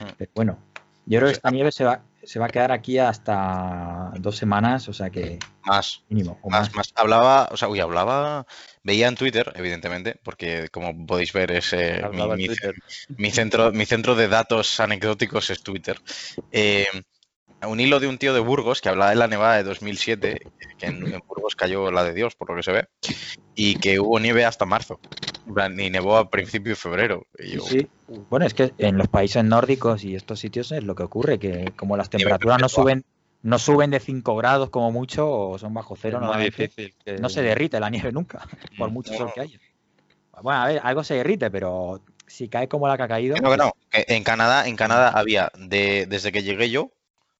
Mm. 0.00 0.04
Pero 0.18 0.30
bueno, 0.34 0.58
yo 1.06 1.18
creo 1.18 1.28
que 1.28 1.34
esta 1.34 1.50
nieve 1.50 1.72
se 1.72 1.84
va, 1.84 2.02
se 2.22 2.38
va 2.38 2.46
a 2.46 2.48
quedar 2.48 2.72
aquí 2.72 2.98
hasta 2.98 4.12
dos 4.18 4.36
semanas, 4.36 4.88
o 4.88 4.92
sea 4.92 5.10
que 5.10 5.38
Más, 5.64 6.02
mínimo. 6.08 6.38
O 6.42 6.50
más, 6.50 6.68
más. 6.68 6.76
más. 6.76 6.92
Hablaba, 6.94 7.48
o 7.50 7.56
sea, 7.56 7.68
uy, 7.68 7.80
hablaba, 7.80 8.46
veía 8.82 9.08
en 9.08 9.14
Twitter, 9.14 9.52
evidentemente, 9.56 10.18
porque 10.22 10.68
como 10.70 11.06
podéis 11.06 11.32
ver 11.32 11.52
es 11.52 11.72
eh, 11.72 12.02
mi 13.16 13.30
centro, 13.30 13.72
mi 13.72 13.86
centro 13.86 14.14
de 14.14 14.28
datos 14.28 14.80
anecdóticos 14.80 15.50
es 15.50 15.62
Twitter. 15.62 16.00
Eh, 16.52 16.86
un 17.68 17.80
hilo 17.80 18.00
de 18.00 18.08
un 18.08 18.18
tío 18.18 18.32
de 18.34 18.40
Burgos 18.40 18.80
que 18.80 18.88
hablaba 18.88 19.10
de 19.10 19.16
la 19.16 19.28
nevada 19.28 19.56
de 19.56 19.64
2007, 19.64 20.40
que 20.78 20.86
en, 20.86 21.02
en 21.12 21.20
Burgos 21.26 21.54
cayó 21.54 21.90
la 21.90 22.04
de 22.04 22.14
Dios, 22.14 22.34
por 22.34 22.50
lo 22.50 22.56
que 22.56 22.62
se 22.62 22.72
ve, 22.72 22.88
y 23.54 23.74
que 23.76 24.00
hubo 24.00 24.18
nieve 24.18 24.44
hasta 24.44 24.64
marzo. 24.64 24.98
En 25.46 25.54
plan, 25.54 25.78
Y 25.80 25.90
nevó 25.90 26.16
a 26.16 26.30
principio 26.30 26.70
de 26.72 26.76
febrero. 26.76 27.26
Y 27.38 27.52
yo, 27.56 27.60
Sí, 27.62 27.80
sí. 27.80 28.14
Bueno, 28.30 28.46
es 28.46 28.54
que 28.54 28.72
en 28.78 28.96
los 28.96 29.08
países 29.08 29.44
nórdicos 29.44 30.04
y 30.04 30.14
estos 30.14 30.40
sitios 30.40 30.72
es 30.72 30.84
lo 30.84 30.94
que 30.94 31.02
ocurre, 31.02 31.38
que 31.38 31.72
como 31.76 31.96
las 31.96 32.08
temperaturas 32.10 32.60
no 32.60 32.68
suben, 32.68 33.04
no 33.42 33.58
suben 33.58 33.90
de 33.90 34.00
5 34.00 34.36
grados 34.36 34.70
como 34.70 34.90
mucho, 34.92 35.28
o 35.30 35.58
son 35.58 35.74
bajo 35.74 35.96
cero, 35.96 36.20
normalmente, 36.20 36.68
difícil. 36.68 36.94
que- 37.04 37.18
no 37.18 37.28
se 37.28 37.42
derrite 37.42 37.80
la 37.80 37.90
nieve 37.90 38.12
nunca, 38.12 38.40
por 38.78 38.90
Mm. 38.90 38.92
mucho 38.92 39.12
No, 39.12 39.18
sol 39.18 39.26
no. 39.28 39.32
que 39.34 39.40
haya. 39.40 39.58
Bueno, 40.42 40.60
a 40.62 40.66
ver, 40.68 40.80
algo 40.82 41.04
se 41.04 41.14
derrite, 41.14 41.50
pero 41.50 42.00
si 42.26 42.48
cae 42.48 42.68
como 42.68 42.88
la 42.88 42.96
que 42.96 43.02
ha 43.02 43.08
caído, 43.08 43.36
no, 43.36 43.50
que 43.50 43.56
no, 43.56 43.72
que 43.90 44.04
En 44.08 44.24
Canadá, 44.24 44.66
en 44.68 44.76
Canadá 44.76 45.10
había, 45.10 45.50
de, 45.58 46.06
desde 46.06 46.32
que 46.32 46.42
llegué 46.42 46.70
yo, 46.70 46.92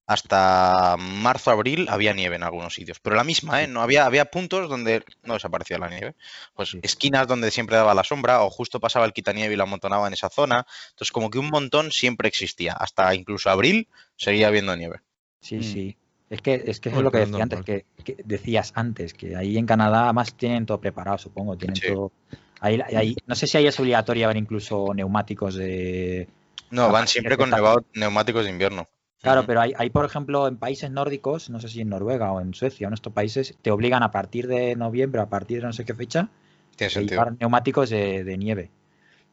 hasta 0.06 0.96
marzo, 0.98 1.50
abril, 1.50 1.86
había 1.88 2.12
nieve 2.12 2.36
en 2.36 2.42
algunos 2.42 2.74
sitios. 2.74 2.98
Pero 3.00 3.14
la 3.16 3.24
misma, 3.24 3.62
¿eh? 3.62 3.68
No 3.68 3.80
había, 3.80 4.06
había 4.06 4.24
puntos 4.24 4.68
donde 4.68 5.04
no 5.22 5.34
desaparecía 5.34 5.78
la 5.78 5.88
nieve. 5.88 6.14
Pues 6.54 6.76
esquinas 6.82 7.28
donde 7.28 7.50
siempre 7.50 7.76
daba 7.76 7.94
la 7.94 8.02
sombra, 8.04 8.42
o 8.42 8.50
justo 8.50 8.80
pasaba 8.80 9.04
el 9.06 9.12
quitanieve 9.12 9.54
y 9.54 9.56
la 9.56 9.62
amontonaba 9.64 10.06
en 10.08 10.12
esa 10.14 10.28
zona. 10.28 10.66
Entonces, 10.90 11.12
como 11.12 11.30
que 11.30 11.38
un 11.38 11.48
montón 11.48 11.92
siempre 11.92 12.28
existía. 12.28 12.72
Hasta 12.72 13.14
incluso 13.14 13.50
abril 13.50 13.86
seguía 14.16 14.48
habiendo 14.48 14.76
nieve. 14.76 15.00
Sí, 15.40 15.56
Mm. 15.58 15.62
sí. 15.62 15.96
Es 16.28 16.42
que, 16.42 16.62
es 16.66 16.78
que 16.78 16.90
eso 16.90 16.98
es 16.98 17.04
lo 17.04 17.10
que 17.10 17.18
decía 17.18 17.42
antes, 17.42 17.62
que, 17.62 17.86
que 18.04 18.16
decías 18.24 18.72
antes, 18.76 19.14
que 19.14 19.34
ahí 19.34 19.58
en 19.58 19.66
Canadá 19.66 20.04
además 20.04 20.34
tienen 20.34 20.64
todo 20.64 20.80
preparado, 20.80 21.18
supongo, 21.18 21.56
tienen 21.56 21.74
Sí. 21.76 21.88
todo. 21.88 22.12
Ahí, 22.60 22.80
ahí- 22.94 23.16
no 23.26 23.34
sé 23.34 23.46
si 23.48 23.56
ahí 23.58 23.66
es 23.66 23.80
obligatorio 23.80 24.28
ver 24.28 24.36
incluso 24.36 24.92
neumáticos 24.94 25.54
de. 25.56 26.28
No, 26.70 26.90
van 26.92 27.08
siempre 27.08 27.36
con 27.36 27.50
neumáticos 27.94 28.44
de 28.44 28.50
invierno. 28.50 28.88
Claro, 29.22 29.44
pero 29.46 29.60
hay, 29.60 29.74
hay, 29.76 29.90
por 29.90 30.04
ejemplo, 30.04 30.48
en 30.48 30.56
países 30.56 30.90
nórdicos, 30.90 31.50
no 31.50 31.60
sé 31.60 31.68
si 31.68 31.82
en 31.82 31.90
Noruega 31.90 32.32
o 32.32 32.40
en 32.40 32.54
Suecia, 32.54 32.88
en 32.88 32.94
estos 32.94 33.12
países, 33.12 33.54
te 33.60 33.70
obligan 33.70 34.02
a 34.02 34.10
partir 34.10 34.46
de 34.46 34.74
noviembre, 34.76 35.20
a 35.20 35.26
partir 35.26 35.60
de 35.60 35.66
no 35.66 35.72
sé 35.72 35.84
qué 35.84 35.94
fecha, 35.94 36.28
Tiene 36.76 36.88
a 36.88 36.94
sentido. 36.94 37.20
llevar 37.20 37.36
neumáticos 37.38 37.90
de, 37.90 38.24
de 38.24 38.38
nieve 38.38 38.70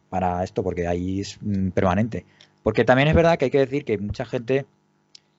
para 0.09 0.43
esto, 0.43 0.61
porque 0.63 0.87
ahí 0.87 1.21
es 1.21 1.37
mm, 1.41 1.69
permanente. 1.69 2.25
Porque 2.63 2.83
también 2.83 3.07
es 3.07 3.15
verdad 3.15 3.37
que 3.37 3.45
hay 3.45 3.51
que 3.51 3.59
decir 3.59 3.85
que 3.85 3.97
mucha 3.97 4.25
gente 4.25 4.65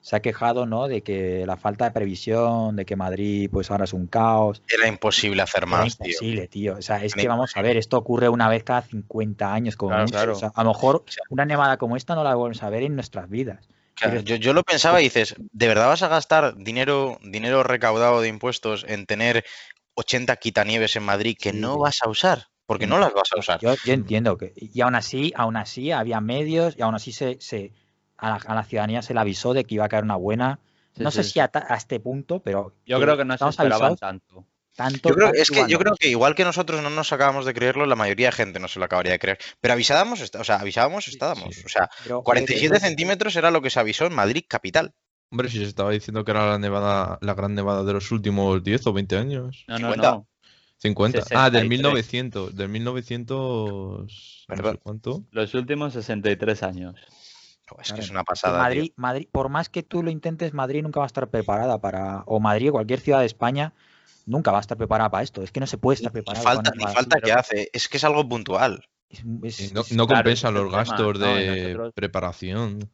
se 0.01 0.15
ha 0.15 0.21
quejado, 0.21 0.65
¿no? 0.65 0.87
De 0.87 1.01
que 1.01 1.45
la 1.45 1.57
falta 1.57 1.85
de 1.85 1.91
previsión, 1.91 2.75
de 2.75 2.85
que 2.85 2.95
Madrid, 2.95 3.49
pues 3.51 3.69
ahora 3.69 3.83
es 3.83 3.93
un 3.93 4.07
caos. 4.07 4.63
Era 4.67 4.87
imposible 4.87 5.41
hacer 5.41 5.67
más, 5.67 5.97
tío. 5.97 6.07
imposible, 6.07 6.47
tío. 6.47 6.77
O 6.77 6.81
sea, 6.81 7.03
es 7.03 7.13
que 7.13 7.27
vamos 7.27 7.55
a 7.55 7.61
ver, 7.61 7.77
esto 7.77 7.97
ocurre 7.97 8.29
una 8.29 8.49
vez 8.49 8.63
cada 8.63 8.81
50 8.81 9.53
años, 9.53 9.75
como 9.75 10.03
claro. 10.05 10.33
O 10.33 10.35
sea, 10.35 10.51
a 10.55 10.63
lo 10.63 10.69
mejor 10.71 11.03
una 11.29 11.45
nevada 11.45 11.77
como 11.77 11.97
esta 11.97 12.15
no 12.15 12.23
la 12.23 12.33
volvemos 12.33 12.63
a 12.63 12.69
ver 12.69 12.83
en 12.83 12.95
nuestras 12.95 13.29
vidas. 13.29 13.67
Claro, 13.99 14.21
yo, 14.21 14.35
yo 14.35 14.53
lo 14.53 14.63
pensaba 14.63 15.01
y 15.01 15.05
dices, 15.05 15.35
¿de 15.37 15.67
verdad 15.67 15.87
vas 15.87 16.03
a 16.03 16.07
gastar 16.07 16.55
dinero, 16.55 17.19
dinero 17.21 17.63
recaudado 17.63 18.21
de 18.21 18.27
impuestos 18.27 18.85
en 18.87 19.05
tener 19.05 19.43
80 19.95 20.35
quitanieves 20.37 20.95
en 20.95 21.03
Madrid 21.03 21.35
que 21.39 21.51
Sí. 21.51 21.59
no 21.59 21.77
vas 21.77 21.99
a 22.01 22.09
usar? 22.09 22.47
Porque 22.65 22.87
no 22.87 22.99
las 22.99 23.13
vas 23.13 23.29
a 23.35 23.39
usar. 23.39 23.59
Yo, 23.59 23.73
yo 23.83 23.93
entiendo 23.93 24.37
que. 24.37 24.53
Y 24.55 24.81
aún 24.81 24.95
así, 24.95 25.33
aún 25.35 25.57
así 25.57 25.91
había 25.91 26.21
medios 26.21 26.75
y 26.77 26.81
aún 26.83 26.95
así 26.95 27.11
se, 27.11 27.37
se 27.41 27.73
a, 28.15 28.29
la, 28.29 28.35
a 28.35 28.55
la 28.55 28.63
ciudadanía 28.63 29.01
se 29.01 29.13
le 29.13 29.19
avisó 29.19 29.53
de 29.53 29.63
que 29.65 29.75
iba 29.75 29.85
a 29.85 29.89
caer 29.89 30.03
una 30.03 30.15
buena. 30.15 30.59
Sí, 30.95 31.03
no 31.03 31.11
sé 31.11 31.23
sí, 31.23 31.31
si 31.31 31.39
a, 31.39 31.47
ta- 31.47 31.65
a 31.67 31.75
este 31.75 31.99
punto, 31.99 32.41
pero. 32.41 32.75
Yo 32.85 33.01
creo 33.01 33.17
que 33.17 33.25
no 33.25 33.31
se 33.33 33.35
estamos 33.35 33.53
esperaban 33.55 33.87
avisados 33.87 33.99
tanto. 33.99 34.45
Tanto. 34.75 35.09
Yo 35.09 35.15
creo, 35.15 35.33
es 35.33 35.49
que 35.49 35.57
yo 35.61 35.67
igual, 35.67 35.79
creo 35.83 35.95
que 35.99 36.09
igual 36.09 36.35
que 36.35 36.43
nosotros 36.43 36.81
no 36.81 36.89
nos 36.89 37.11
acabamos 37.13 37.45
de 37.45 37.53
creerlo, 37.53 37.85
la 37.85 37.95
mayoría 37.95 38.27
de 38.27 38.31
gente 38.33 38.59
no 38.59 38.67
se 38.67 38.79
lo 38.79 38.85
acabaría 38.85 39.11
de 39.13 39.19
creer. 39.19 39.37
Pero 39.59 39.73
avisábamos, 39.73 40.21
o 40.21 40.43
sea, 40.43 40.55
avisábamos, 40.57 41.07
estábamos. 41.07 41.55
sí. 41.55 41.61
O 41.65 41.69
sea, 41.69 41.89
pero- 42.03 42.23
47 42.23 42.69
pero- 42.69 42.79
centímetros 42.87 43.35
era 43.35 43.51
lo 43.51 43.61
que 43.61 43.69
se 43.69 43.79
avisó 43.79 44.05
en 44.05 44.13
Madrid 44.15 44.43
capital. 44.47 44.93
Hombre, 45.31 45.49
si 45.49 45.57
se 45.59 45.65
estaba 45.65 45.91
diciendo 45.91 46.25
que 46.25 46.31
era 46.31 46.49
la 46.49 46.57
nevada, 46.57 47.19
la 47.21 47.33
gran 47.35 47.53
nevada 47.53 47.83
de 47.83 47.93
los 47.93 48.11
últimos 48.11 48.63
10 48.63 48.87
o 48.87 48.93
20 48.93 49.15
años. 49.17 49.63
No, 49.67 49.77
no, 49.77 49.87
50. 49.91 50.11
no. 50.11 50.27
50. 50.77 51.19
Ah, 51.35 51.49
del 51.49 51.63
63. 51.63 51.69
1900. 51.69 52.55
Del 52.55 52.69
1900. 52.69 54.45
No 54.47 54.55
sé 54.71 54.77
cuánto. 54.81 55.23
Los 55.31 55.53
últimos 55.53 55.93
63 55.93 56.63
años. 56.63 56.95
Es 57.83 57.93
que 57.93 57.99
es 58.01 58.09
una 58.09 58.23
pasada. 58.23 58.55
tío. 58.55 58.63
Madrid, 58.63 58.91
Madrid, 58.95 59.27
por 59.31 59.49
más 59.49 59.69
que 59.69 59.83
tú 59.83 60.01
lo 60.01 60.09
intentes, 60.09 60.53
Madrid 60.53 60.81
nunca 60.81 60.99
va 61.01 61.05
a 61.05 61.07
estar 61.07 61.29
preparada 61.29 61.79
para. 61.79 62.23
O 62.25 62.39
Madrid 62.39 62.71
cualquier 62.71 62.99
ciudad 62.99 63.19
de 63.19 63.27
España 63.27 63.73
nunca 64.29 64.51
va 64.51 64.59
a 64.59 64.61
estar 64.61 64.77
preparada 64.77 65.09
para 65.11 65.23
esto. 65.23 65.43
Es 65.43 65.51
que 65.51 65.59
no 65.59 65.67
se 65.67 65.77
puede 65.77 65.95
estar 65.95 66.11
Ni 66.13 66.21
preparada. 66.21 66.43
para 66.43 66.55
falta, 66.55 66.71
ni 66.77 66.83
falta 66.93 67.15
así. 67.17 67.25
que 67.25 67.31
hace, 67.33 67.69
es 67.73 67.87
que 67.89 67.97
es 67.97 68.03
algo 68.03 68.27
puntual. 68.27 68.85
Es- 69.09 69.23
es- 69.43 69.71
Y 69.71 69.73
no, 69.73 69.81
es- 69.81 69.91
claro, 70.07 70.29
es 70.29 70.43
los 70.43 70.71
gastos 70.71 71.19
¿no? 71.19 71.39
Y 71.39 71.43
de 71.45 71.61
nosotros- 71.73 71.93
preparación. 71.95 72.89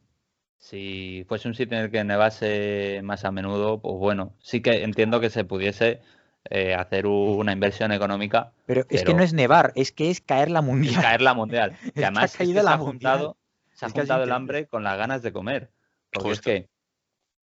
Si 0.58 1.24
fuese 1.28 1.46
un 1.48 1.54
sitio 1.54 1.76
en 1.78 1.84
el 1.84 1.90
que 1.90 2.02
nevase 2.02 3.00
más 3.04 3.24
a 3.24 3.30
menudo, 3.30 3.80
pues 3.80 3.94
bueno, 3.98 4.32
sí 4.40 4.60
que 4.62 4.82
entiendo 4.82 5.20
que 5.20 5.30
se 5.30 5.44
pudiese 5.44 6.00
eh, 6.48 6.74
hacer 6.74 7.06
una 7.06 7.50
inversión 7.52 7.90
económica 7.90 8.52
pero 8.66 8.84
es 8.88 9.02
que 9.02 9.14
no 9.14 9.22
es 9.24 9.32
nevar, 9.32 9.72
es 9.74 9.90
que 9.90 10.10
es 10.10 10.20
caer 10.20 10.48
la 10.48 10.60
y 10.60 10.62
mundial. 10.62 11.02
caer 11.02 11.20
la 11.20 11.34
mundial. 11.34 11.72
ha 11.96 12.02
además 12.02 12.32
es 12.32 12.36
que 12.38 12.46
se 12.46 12.60
ha 12.60 12.78
juntado, 12.78 13.36
se 13.74 13.84
ha 13.84 13.88
Es 13.88 13.94
es 13.94 14.00
juntado 14.00 14.22
el 14.24 14.30
hambre 14.32 14.66
con 14.68 14.84
las 14.84 14.96
ganas 14.96 15.22
de 15.22 15.32
comer. 15.32 15.70
Porque 16.12 16.28
Justo. 16.30 16.50
es 16.50 16.60
que 16.62 16.68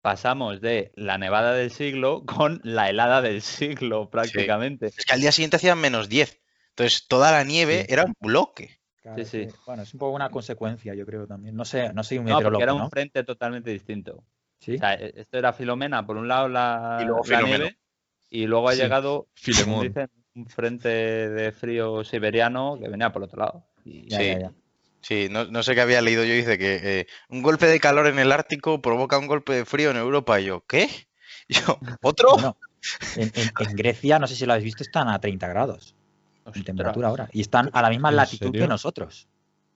pasamos 0.01 0.61
de 0.61 0.91
la 0.95 1.17
nevada 1.17 1.53
del 1.53 1.71
siglo 1.71 2.23
con 2.25 2.59
la 2.63 2.89
helada 2.89 3.21
del 3.21 3.41
siglo 3.41 4.09
prácticamente. 4.09 4.87
Es 4.87 5.05
que 5.05 5.13
al 5.13 5.21
día 5.21 5.31
siguiente 5.31 5.57
hacían 5.57 5.79
menos 5.79 6.09
10. 6.09 6.41
Entonces 6.69 7.07
toda 7.07 7.31
la 7.31 7.43
nieve 7.43 7.85
Sí. 7.87 7.93
era 7.93 8.05
un 8.05 8.13
bloque. 8.19 8.79
Claro, 9.01 9.17
Sí, 9.23 9.25
sí. 9.25 9.47
que, 9.47 9.53
bueno, 9.65 9.83
es 9.83 9.93
un 9.93 9.99
poco 9.99 10.15
una 10.15 10.29
consecuencia, 10.29 10.93
yo 10.93 11.05
creo 11.05 11.27
también. 11.27 11.55
No 11.55 11.65
sé, 11.65 11.91
no 11.93 12.03
soy 12.03 12.19
un 12.19 12.25
No, 12.25 12.33
porque 12.33 12.43
meteorólogo, 12.47 12.63
era 12.63 12.73
un 12.73 12.79
¿no? 12.81 12.89
frente 12.89 13.23
totalmente 13.23 13.71
distinto. 13.71 14.23
¿Sí? 14.59 14.75
O 14.75 14.77
sea, 14.79 14.93
e- 14.93 15.13
esto 15.15 15.37
era 15.37 15.53
Filomena, 15.53 16.05
por 16.05 16.17
un 16.17 16.27
lado 16.27 16.47
la, 16.47 16.99
Y 17.01 17.05
luego 17.05 17.23
la 17.27 17.41
nieve, 17.41 17.77
y 18.29 18.45
luego 18.45 18.69
ha 18.69 18.73
Sí, 18.75 18.81
llegado, 18.81 19.27
dicen, 19.45 20.09
un 20.35 20.45
frente 20.47 20.87
de 20.87 21.51
frío 21.51 22.03
siberiano 22.03 22.77
que 22.79 22.87
venía 22.87 23.11
por 23.11 23.23
otro 23.23 23.39
lado. 23.39 23.65
Y 23.83 24.07
Ya, 24.07 24.17
sí. 24.19 24.25
ya, 24.27 24.39
ya. 24.39 24.51
Sí, 25.01 25.27
no, 25.31 25.45
no 25.45 25.63
sé 25.63 25.73
qué 25.73 25.81
había 25.81 26.01
leído 26.01 26.23
yo, 26.23 26.33
dice 26.33 26.57
que 26.57 26.79
eh, 27.01 27.07
un 27.29 27.41
golpe 27.41 27.65
de 27.65 27.79
calor 27.79 28.07
en 28.07 28.19
el 28.19 28.31
Ártico 28.31 28.81
provoca 28.81 29.17
un 29.17 29.27
golpe 29.27 29.53
de 29.53 29.65
frío 29.65 29.91
en 29.91 29.97
Europa. 29.97 30.39
Y 30.39 30.45
yo, 30.45 30.63
¿qué? 30.67 30.89
Y 31.47 31.53
yo, 31.55 31.79
¿otro? 32.01 32.33
Bueno, 32.33 32.57
en, 33.15 33.31
en- 33.35 33.51
en 33.59 33.75
Grecia, 33.75 34.19
no 34.19 34.27
sé 34.27 34.35
si 34.35 34.45
lo 34.45 34.53
habéis 34.53 34.65
visto, 34.65 34.83
están 34.83 35.07
a 35.09 35.19
30 35.19 35.47
grados 35.47 35.95
en 36.53 36.63
temperatura 36.63 37.07
ahora. 37.07 37.29
Y 37.31 37.41
están 37.41 37.69
a 37.73 37.81
la 37.81 37.89
misma 37.89 38.09
¿En 38.09 38.17
latitud 38.17 38.47
serio? 38.47 38.61
que 38.63 38.67
nosotros. 38.67 39.27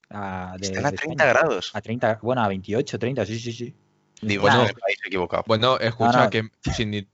A, 0.09 0.55
de- 0.59 0.67
Están 0.67 0.85
a 0.85 0.91
de 0.91 0.97
30 0.97 1.23
España. 1.25 1.39
grados. 1.41 1.71
A 1.73 1.81
30, 1.81 2.19
bueno, 2.21 2.43
a 2.43 2.47
28, 2.47 2.99
30, 2.99 3.25
sí, 3.25 3.39
sí, 3.39 3.51
sí. 3.51 3.75
Digo, 4.21 4.43
Bueno, 4.43 4.61
en 4.63 4.69
el 4.69 4.75
país 4.75 4.97
equivocado. 5.05 5.43
Bueno, 5.47 5.77
escucha 5.79 6.25
no. 6.25 6.29
que 6.29 6.43
sin 6.71 6.93
ir, 6.93 7.07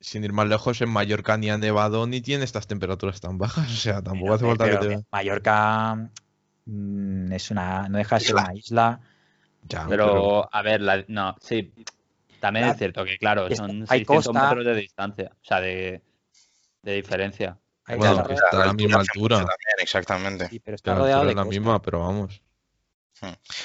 sin 0.00 0.24
ir 0.24 0.32
más 0.32 0.46
lejos, 0.48 0.80
en 0.80 0.90
Mallorca 0.90 1.36
ni 1.36 1.50
ha 1.50 1.58
nevado 1.58 2.06
ni 2.06 2.20
tiene 2.20 2.44
estas 2.44 2.66
temperaturas 2.66 3.20
tan 3.20 3.38
bajas. 3.38 3.70
O 3.70 3.76
sea, 3.76 4.02
tampoco 4.02 4.34
hace 4.34 4.44
falta 4.46 4.68
que 4.70 4.76
te. 4.76 4.98
Mallorca 5.10 6.10
mm, 6.66 7.32
es 7.32 7.50
una, 7.50 7.88
no 7.88 7.98
deja 7.98 8.16
de 8.16 8.20
ser 8.20 8.30
Isla. 8.34 8.42
una 8.44 8.54
isla. 8.54 9.00
Ya, 9.66 9.86
Pero, 9.88 10.48
a 10.54 10.62
ver, 10.62 10.80
la- 10.80 11.04
no, 11.08 11.36
sí. 11.40 11.72
También 12.40 12.66
La- 12.66 12.72
es 12.72 12.78
cierto 12.78 13.04
que, 13.04 13.16
claro, 13.16 13.46
es- 13.46 13.56
son 13.56 13.70
hay 13.88 14.00
600 14.04 14.26
costa. 14.26 14.48
metros 14.48 14.64
de 14.66 14.74
distancia, 14.74 15.30
o 15.32 15.44
sea, 15.44 15.60
de, 15.60 16.02
de 16.82 16.92
diferencia. 16.94 17.58
Hay 17.86 17.96
Bueno, 17.96 18.26
está 18.28 18.62
a 18.62 18.66
la 18.66 18.72
misma 18.72 19.00
altura. 19.00 19.36
también, 19.38 19.76
exactamente. 19.78 20.48
Sí, 20.48 20.60
pero 20.60 20.74
está 20.74 20.94
rodeado 20.94 21.24
de 21.24 21.30
es 21.30 21.36
la 21.36 21.42
costa. 21.44 21.58
misma, 21.60 21.82
pero 21.82 22.00
vamos. 22.00 22.42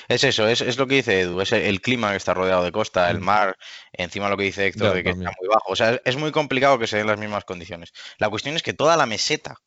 Es 0.08 0.24
eso, 0.24 0.48
es, 0.48 0.62
es 0.62 0.78
lo 0.78 0.88
que 0.88 0.96
dice 0.96 1.22
Edu, 1.22 1.42
es 1.42 1.52
el 1.52 1.82
clima 1.82 2.12
que 2.12 2.18
está 2.18 2.34
rodeado 2.34 2.64
de 2.64 2.72
costa, 2.72 3.10
el 3.10 3.20
Mm. 3.20 3.24
mar, 3.24 3.58
encima 3.92 4.30
lo 4.30 4.38
que 4.38 4.44
dice 4.44 4.68
Héctor 4.68 4.90
Ya, 4.90 4.94
de 4.94 5.04
que 5.04 5.10
también. 5.10 5.28
está 5.30 5.38
muy 5.42 5.50
bajo. 5.50 5.72
O 5.72 5.76
sea, 5.76 5.96
es, 5.96 6.02
es 6.06 6.16
muy 6.18 6.32
complicado 6.32 6.80
que 6.80 6.88
se 6.88 6.98
den 6.98 7.08
las 7.08 7.20
mismas 7.20 7.44
condiciones. 7.46 7.92
La 8.20 8.30
cuestión 8.30 8.56
es 8.56 8.64
que 8.64 8.74
toda 8.74 8.96
la 8.96 9.06
meseta, 9.06 9.58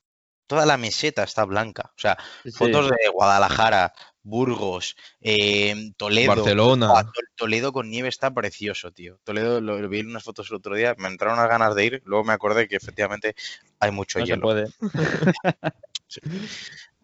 toda 0.47 0.67
la 0.67 0.77
meseta 0.77 1.23
está 1.23 1.45
blanca. 1.45 1.93
O 1.97 1.99
sea, 1.99 2.17
Sí, 2.45 2.51
fotos 2.53 2.91
de 2.91 3.09
Guadalajara, 3.13 3.93
Burgos, 4.23 4.97
eh, 5.21 5.93
Toledo. 5.97 6.35
Barcelona. 6.35 6.89
Toledo 7.35 7.73
con 7.73 7.91
nieve 7.91 8.09
está 8.09 8.33
precioso, 8.33 8.93
tío. 8.93 9.19
Toledo 9.25 9.61
lo, 9.61 9.79
lo 9.79 9.89
vi 9.89 10.01
en 10.01 10.11
unas 10.11 10.25
fotos 10.25 10.51
el 10.51 10.57
otro 10.57 10.75
día, 10.75 10.95
me 10.99 11.09
entraron 11.09 11.39
unas 11.39 11.51
ganas 11.51 11.75
de 11.75 11.85
ir, 11.85 12.03
luego 12.05 12.25
me 12.25 12.33
acordé 12.33 12.69
que 12.69 12.77
efectivamente 12.77 13.35
hay 13.81 13.91
mucho 13.91 14.19
no 14.19 14.27
se 14.27 14.31
hielo. 14.33 14.43
puede. 14.43 14.67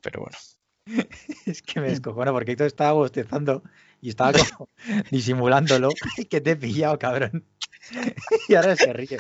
Pero 0.02 0.20
bueno. 0.20 0.38
Es 1.46 1.62
que 1.62 1.80
me 1.80 1.88
descojono 1.88 2.32
porque 2.32 2.52
Héctor 2.52 2.66
estaba 2.66 2.92
bostezando 2.92 3.62
y 4.00 4.10
estaba 4.10 4.32
como 4.32 4.68
disimulándolo. 5.10 5.90
Que 6.30 6.40
te 6.40 6.52
he 6.52 6.56
pillado, 6.56 6.98
cabrón. 6.98 7.44
Y 8.48 8.54
ahora 8.54 8.76
se 8.76 8.92
ríe. 8.92 9.18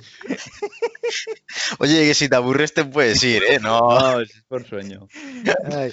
Oye, 1.78 2.06
que 2.06 2.14
si 2.14 2.28
te 2.28 2.36
aburres 2.36 2.74
te 2.74 2.84
puedes 2.84 3.22
ir, 3.22 3.42
¿eh? 3.44 3.58
No. 3.60 3.98
No, 3.98 4.20
es 4.20 4.42
por 4.48 4.66
sueño. 4.66 5.08
Ay, 5.72 5.90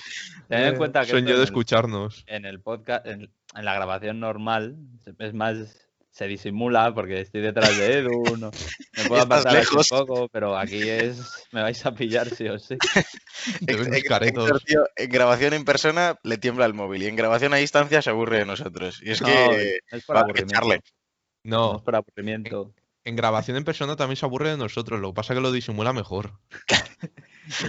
Ten 0.49 0.59
Eh, 0.61 0.67
en 0.69 0.75
cuenta 0.77 1.01
que 1.05 1.11
Sueño 1.11 1.27
de 1.27 1.33
en 1.33 1.37
el- 1.39 1.43
escucharnos. 1.43 2.23
en 2.27 2.45
el 2.45 2.59
podcast, 2.61 3.05
en, 3.07 3.31
en 3.55 3.65
la 3.65 3.73
grabación 3.73 4.19
normal, 4.19 4.75
es 5.19 5.33
más, 5.33 5.84
se 6.15 6.27
disimula 6.27 6.93
porque 6.93 7.19
estoy 7.19 7.41
detrás 7.41 7.77
de 7.77 7.99
Edu, 7.99 8.37
no, 8.37 8.49
me 8.95 9.03
puedo 9.05 9.21
apartar 9.21 9.57
aquí 9.57 9.75
un 9.75 9.83
poco, 9.89 10.29
pero 10.29 10.57
aquí 10.57 10.87
es, 10.87 11.45
me 11.51 11.61
vais 11.61 11.85
a 11.85 11.93
pillar 11.93 12.29
sí 12.29 12.47
o 12.47 12.57
sí. 12.57 12.77
Tío, 14.65 14.85
en 14.95 15.09
grabación 15.09 15.53
en 15.53 15.65
persona 15.65 16.17
le 16.23 16.37
tiembla 16.37 16.65
el 16.65 16.73
móvil 16.73 17.03
y 17.03 17.07
en 17.07 17.15
grabación 17.17 17.53
a 17.53 17.57
distancia 17.57 18.01
se 18.01 18.09
aburre 18.11 18.39
de 18.39 18.45
nosotros. 18.45 19.01
Y 19.03 19.11
es 19.11 19.21
No, 19.21 19.27
que 19.27 19.79
es 19.91 20.05
por 20.05 20.15
va 20.15 20.21
a 20.21 20.23
aburrimiento. 20.23 20.61
No 21.43 21.71
No, 21.71 21.75
es 21.77 21.81
por 21.83 21.95
aburrimiento. 21.97 22.73
en 23.03 23.15
grabación 23.17 23.57
en 23.57 23.65
persona 23.65 23.95
también 23.97 24.15
se 24.15 24.25
aburre 24.25 24.51
de 24.51 24.57
nosotros. 24.57 24.99
Lo 25.01 25.09
que 25.09 25.15
pasa 25.15 25.33
es 25.33 25.37
que 25.37 25.41
lo 25.43 25.51
disimula 25.51 25.91
mejor. 25.91 26.31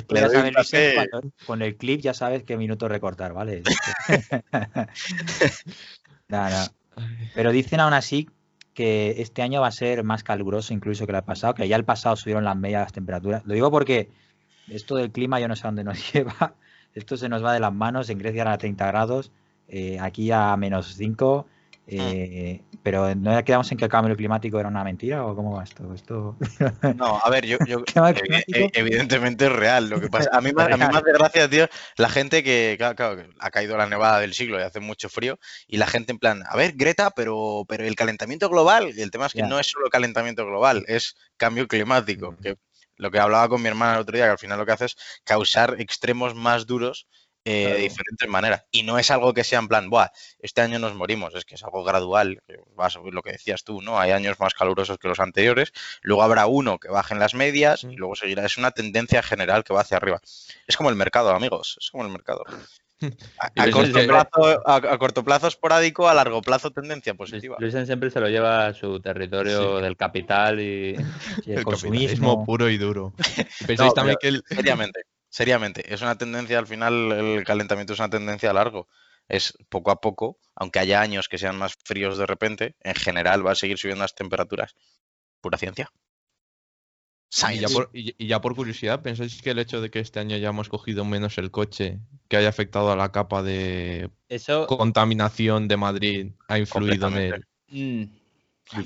sabes, 0.09 0.73
Luis, 0.73 0.95
cuando- 0.95 1.31
con 1.47 1.63
el 1.63 1.77
clip 1.77 2.01
ya 2.01 2.15
sabes 2.15 2.45
qué 2.45 2.57
minuto 2.57 2.89
recortar, 2.89 3.33
¿vale? 3.33 3.63
Nada, 6.29 6.73
Pero 7.35 7.53
dicen 7.53 7.81
aún 7.81 7.93
así 7.93 8.29
que 8.77 9.23
este 9.23 9.41
año 9.41 9.63
va 9.63 9.69
a 9.69 9.73
ser 9.73 10.05
más 10.05 10.23
caluroso 10.23 10.75
incluso 10.75 11.07
que 11.07 11.13
el 11.13 11.23
pasado, 11.23 11.55
que 11.55 11.67
ya 11.67 11.77
el 11.77 11.87
pasado 11.87 12.15
subieron 12.15 12.45
las 12.45 12.57
medias 12.57 12.83
las 12.83 12.93
temperaturas. 12.93 13.43
Lo 13.47 13.55
digo 13.55 13.71
porque 13.71 14.11
esto 14.69 14.97
del 14.97 15.11
clima 15.11 15.41
yo 15.41 15.49
no 15.49 15.57
sé 15.57 15.67
a 15.67 15.69
dónde 15.71 15.83
nos 15.83 16.13
lleva. 16.13 16.55
Esto 16.93 17.17
se 17.17 17.31
nos 17.31 17.43
va 17.43 17.55
de 17.55 17.61
las 17.61 17.73
manos. 17.73 18.11
En 18.11 18.19
Grecia 18.19 18.53
a 18.53 18.59
30 18.59 18.87
grados, 18.87 19.33
eh, 19.67 19.99
aquí 19.99 20.31
a 20.31 20.55
menos 20.59 20.95
5. 20.95 21.47
Eh, 21.89 22.63
pero 22.83 23.15
no 23.15 23.45
quedamos 23.45 23.71
en 23.71 23.79
que 23.79 23.85
el 23.85 23.91
cambio 23.91 24.17
climático 24.17 24.59
era 24.59 24.69
una 24.69 24.83
mentira 24.83 25.25
o 25.25 25.35
cómo 25.37 25.57
va 25.57 25.65
esto. 25.65 25.93
esto... 25.95 26.37
No, 26.97 27.19
a 27.23 27.31
ver, 27.31 27.47
yo, 27.47 27.59
e- 28.47 28.71
evidentemente 28.75 29.47
es 29.47 29.53
real. 29.53 29.89
Lo 29.89 30.01
que 30.01 30.09
pasa, 30.09 30.31
a 30.33 30.41
mí, 30.41 30.51
me- 30.57 30.63
a 30.63 30.77
mí 30.77 30.97
hace 30.99 31.13
gracia, 31.13 31.49
tío, 31.49 31.69
la 31.97 32.09
gente 32.09 32.43
que, 32.43 32.75
claro, 32.79 32.97
claro, 32.97 33.17
que 33.17 33.29
ha 33.39 33.51
caído 33.51 33.77
la 33.77 33.87
nevada 33.87 34.21
del 34.21 34.35
siglo 34.35 34.59
y 34.59 34.63
hace 34.63 34.81
mucho 34.81 35.09
frío, 35.09 35.39
y 35.67 35.77
la 35.77 35.87
gente 35.87 36.13
en 36.13 36.19
plan, 36.19 36.43
a 36.49 36.57
ver, 36.57 36.73
Greta, 36.75 37.11
pero, 37.11 37.65
pero 37.69 37.85
el 37.85 37.95
calentamiento 37.97 38.49
global, 38.49 38.93
y 38.97 39.03
el 39.03 39.11
tema 39.11 39.27
es 39.27 39.33
que 39.33 39.43
no 39.49 39.59
es 39.61 39.67
solo 39.69 39.89
calentamiento 39.91 40.45
global, 40.47 40.85
es 40.89 41.17
cambio 41.37 41.69
climático, 41.69 42.37
que 42.37 42.57
lo 42.97 43.11
que 43.11 43.19
hablaba 43.21 43.49
con 43.49 43.61
mi 43.61 43.69
hermana 43.69 43.95
el 43.95 44.01
otro 44.01 44.17
día, 44.17 44.25
que 44.25 44.31
al 44.33 44.39
final 44.39 44.59
lo 44.59 44.65
que 44.67 44.73
hace 44.73 44.87
es 44.87 44.97
causar 45.25 45.77
extremos 45.81 46.35
más 46.35 46.67
duros 46.67 47.07
eh, 47.47 47.63
Claro. 47.63 47.77
de 47.77 47.83
diferentes 47.83 48.29
maneras. 48.29 48.65
Y 48.73 48.83
no 48.83 48.99
es 48.99 49.11
algo 49.11 49.33
que 49.33 49.45
sea 49.45 49.61
en 49.61 49.69
plan, 49.69 49.89
Buah, 49.89 50.09
este 50.41 50.61
año 50.61 50.79
nos 50.79 50.95
morimos, 50.95 51.35
es 51.35 51.45
que 51.45 51.55
es 51.55 51.63
algo 51.63 51.85
gradual, 51.85 52.43
va 52.79 52.87
a 52.87 52.91
subir 52.91 53.15
lo 53.15 53.23
que 53.23 53.33
decías 53.33 53.63
tú, 53.65 53.81
¿no? 53.81 53.99
Hay 53.99 54.11
años 54.11 54.39
más 54.41 54.53
calurosos 54.53 54.99
que 54.99 55.09
los 55.09 55.21
anteriores, 55.21 55.73
luego 56.03 56.23
habrá 56.25 56.47
uno 56.47 56.79
que 56.79 56.89
baje 56.89 57.15
en 57.15 57.21
las 57.21 57.35
medias 57.35 57.85
y 57.85 57.95
luego 57.97 58.17
seguirá. 58.17 58.45
Es 58.45 58.59
una 58.59 58.73
tendencia 58.73 59.23
general 59.23 59.63
que 59.65 59.73
va 59.73 59.81
hacia 59.83 59.97
arriba. 59.97 60.21
Es 60.67 60.77
como 60.77 60.91
el 60.91 60.97
mercado, 60.97 61.31
amigos, 61.31 61.79
es 61.81 61.91
como 61.91 62.05
el 62.05 62.11
mercado. 62.11 62.45
A, 63.39 63.71
corto, 63.71 64.07
plazo, 64.07 64.67
a, 64.67 64.77
a 64.77 64.99
corto 64.99 65.23
plazo 65.23 65.49
esporádico, 65.49 66.09
a 66.09 66.15
largo 66.15 66.41
plazo 66.41 66.71
tendencia 66.71 67.13
positiva. 67.13 67.57
Luisen 67.61 67.85
siempre 67.85 68.11
se 68.11 68.21
lo 68.21 68.29
lleva 68.31 68.69
a 68.69 68.73
su 68.73 69.01
territorio 69.01 69.81
del 69.81 69.99
capital 69.99 70.61
y 70.61 70.95
el, 70.95 71.05
El 71.59 71.65
consumismo. 71.65 72.43
puro 72.47 72.71
y 72.71 72.79
duro. 72.79 73.13
Pensáis 73.67 73.91
No, 73.91 73.93
también 73.93 74.17
que 74.19 74.29
el, 74.29 74.43
Seriamente, 74.49 75.03
seriamente. 75.37 75.93
Es 75.93 76.01
una 76.01 76.17
tendencia, 76.17 76.59
al 76.59 76.67
final, 76.67 77.13
el 77.13 77.45
calentamiento 77.45 77.93
es 77.93 77.99
una 77.99 78.09
tendencia 78.09 78.51
a 78.51 78.55
largo. 78.55 78.89
Es 79.29 79.53
poco 79.69 79.91
a 79.91 80.01
poco, 80.01 80.39
aunque 80.55 80.79
haya 80.79 81.03
años 81.03 81.29
que 81.29 81.37
sean 81.37 81.59
más 81.59 81.75
fríos 81.85 82.17
de 82.17 82.25
repente, 82.27 82.75
en 82.81 82.95
general 82.95 83.47
va 83.47 83.53
a 83.53 83.55
seguir 83.55 83.77
subiendo 83.77 84.03
las 84.05 84.15
temperaturas. 84.15 84.75
Pura 85.43 85.59
ciencia. 85.59 85.91
Y 87.53 87.59
ya, 87.59 87.69
por, 87.69 87.91
y- 87.93 88.15
y 88.17 88.29
ya 88.29 88.41
por 88.41 88.55
curiosidad, 88.55 89.03
¿pensáis 89.03 89.43
que 89.43 89.51
el 89.51 89.59
hecho 89.59 89.83
de 89.83 89.91
que 89.91 89.99
este 90.01 90.21
año 90.21 90.37
hayamos 90.37 90.71
cogido 90.71 91.05
menos 91.05 91.37
el 91.37 91.51
coche, 91.51 91.99
que 92.29 92.39
haya 92.39 92.49
afectado 92.49 92.91
a 92.91 92.97
la 92.97 93.13
capa 93.13 93.43
de 93.43 94.11
eso... 94.31 94.67
contaminación 94.67 95.69
de 95.69 95.77
Madrid, 95.77 96.33
ha 96.49 96.59
influido 96.59 97.09
en 97.09 97.17
él? 97.17 97.47
mm, 97.69 98.05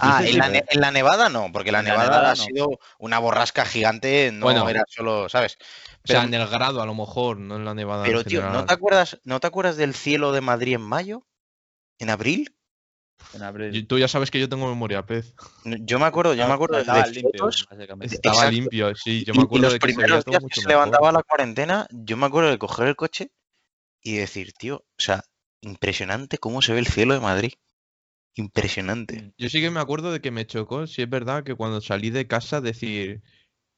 Ah, 0.01 0.23
en 0.27 0.37
la, 0.37 0.47
en 0.69 0.93
nevada 0.93 1.31
no, 1.31 1.51
porque 1.53 1.73
la 1.73 1.83
nevada 1.83 2.05
nevada 2.05 2.33
ha 2.33 2.35
no. 2.35 2.45
sido 2.45 2.69
una 2.99 3.19
borrasca 3.19 3.65
gigante, 3.65 4.31
no 4.31 4.45
Bueno. 4.45 4.69
era 4.69 4.85
solo, 4.87 5.29
¿sabes? 5.31 5.57
O 6.05 6.07
sea, 6.07 6.25
en 6.25 6.35
el 6.35 6.47
grado 6.49 6.81
a 6.81 6.87
lo 6.87 6.95
mejor, 6.95 7.39
no 7.39 7.57
en 7.57 7.65
la 7.65 7.75
nevada. 7.75 8.05
Pero, 8.05 8.25
tío, 8.25 8.43
¿no 8.43 8.65
te 8.65 8.73
acuerdas, 8.73 9.21
¿no 9.25 9.39
te 9.41 9.47
acuerdas 9.47 9.77
del 9.77 9.95
cielo 9.95 10.33
de 10.33 10.41
Madrid 10.41 10.75
en 10.75 10.83
mayo? 10.83 11.23
¿En 11.99 12.11
abril? 12.11 12.55
en 13.33 13.43
abril. 13.43 13.77
Y 13.77 13.83
Tú 13.85 13.99
ya 13.99 14.09
sabes 14.09 14.31
que 14.31 14.41
yo 14.41 14.49
tengo 14.49 14.69
memoria, 14.69 15.05
pez. 15.05 15.35
Yo 15.83 15.99
me 15.99 16.07
acuerdo, 16.07 16.35
yo 16.35 16.47
me 16.47 16.55
acuerdo 16.55 16.79
Estaba 16.79 17.05
de 17.05 17.13
limpio, 17.13 17.43
fotos. 17.43 17.67
Estaba 18.01 18.33
Exacto. 18.33 18.51
limpio, 18.51 18.95
sí. 18.95 19.25
Yo 19.25 19.35
y- 19.35 19.39
me 19.39 19.43
y 19.43 19.45
acuerdo 19.45 19.65
los 19.65 19.73
de 19.75 19.79
que 19.79 19.89
se 19.89 19.95
primeros 19.95 20.25
todo 20.25 20.33
días 20.33 20.43
que 20.43 20.45
mucho 20.45 20.61
se 20.63 20.69
mejor. 20.69 20.83
levantaba 20.83 21.13
la 21.13 21.23
cuarentena, 21.23 21.87
yo 21.91 22.17
me 22.17 22.27
acuerdo 22.27 22.51
de 22.51 22.59
coger 22.59 22.89
el 22.89 22.97
coche 22.97 23.31
y 24.03 24.17
decir, 24.17 24.53
tío, 24.55 24.77
o 24.77 25.03
sea, 25.03 25.25
impresionante 25.63 26.39
cómo 26.39 26.63
se 26.63 26.73
ve 26.73 26.81
el 26.81 26.87
cielo 26.87 27.15
de 27.15 27.21
Madrid. 27.21 27.53
Impresionante. 28.35 29.33
Yo 29.39 29.49
sí 29.49 29.61
que 29.61 29.71
me 29.71 29.81
acuerdo 29.81 30.13
de 30.13 30.21
que 30.21 30.31
me 30.31 30.47
chocó, 30.47 30.87
si 30.87 31.03
es 31.03 31.11
verdad, 31.11 31.45
que 31.45 31.55
cuando 31.55 31.81
salí 31.81 32.11
de 32.11 32.27
casa 32.27 32.61
decir, 32.61 33.23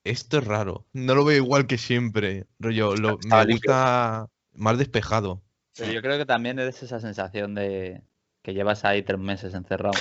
esto 0.04 0.38
es 0.38 0.44
raro, 0.44 0.86
no 0.92 1.14
lo 1.14 1.24
veo 1.24 1.36
igual 1.36 1.66
que 1.66 1.78
siempre. 1.78 2.46
Rollo, 2.58 2.96
lo, 2.96 3.18
me 3.18 3.44
limpio. 3.46 3.70
gusta 3.72 4.26
más 4.54 4.78
despejado. 4.78 5.42
Pero 5.76 5.92
yo 5.92 6.02
creo 6.02 6.18
que 6.18 6.26
también 6.26 6.58
es 6.58 6.82
esa 6.82 7.00
sensación 7.00 7.54
de 7.54 8.02
que 8.42 8.54
llevas 8.54 8.84
ahí 8.84 9.02
tres 9.02 9.18
meses 9.18 9.54
encerrado. 9.54 9.94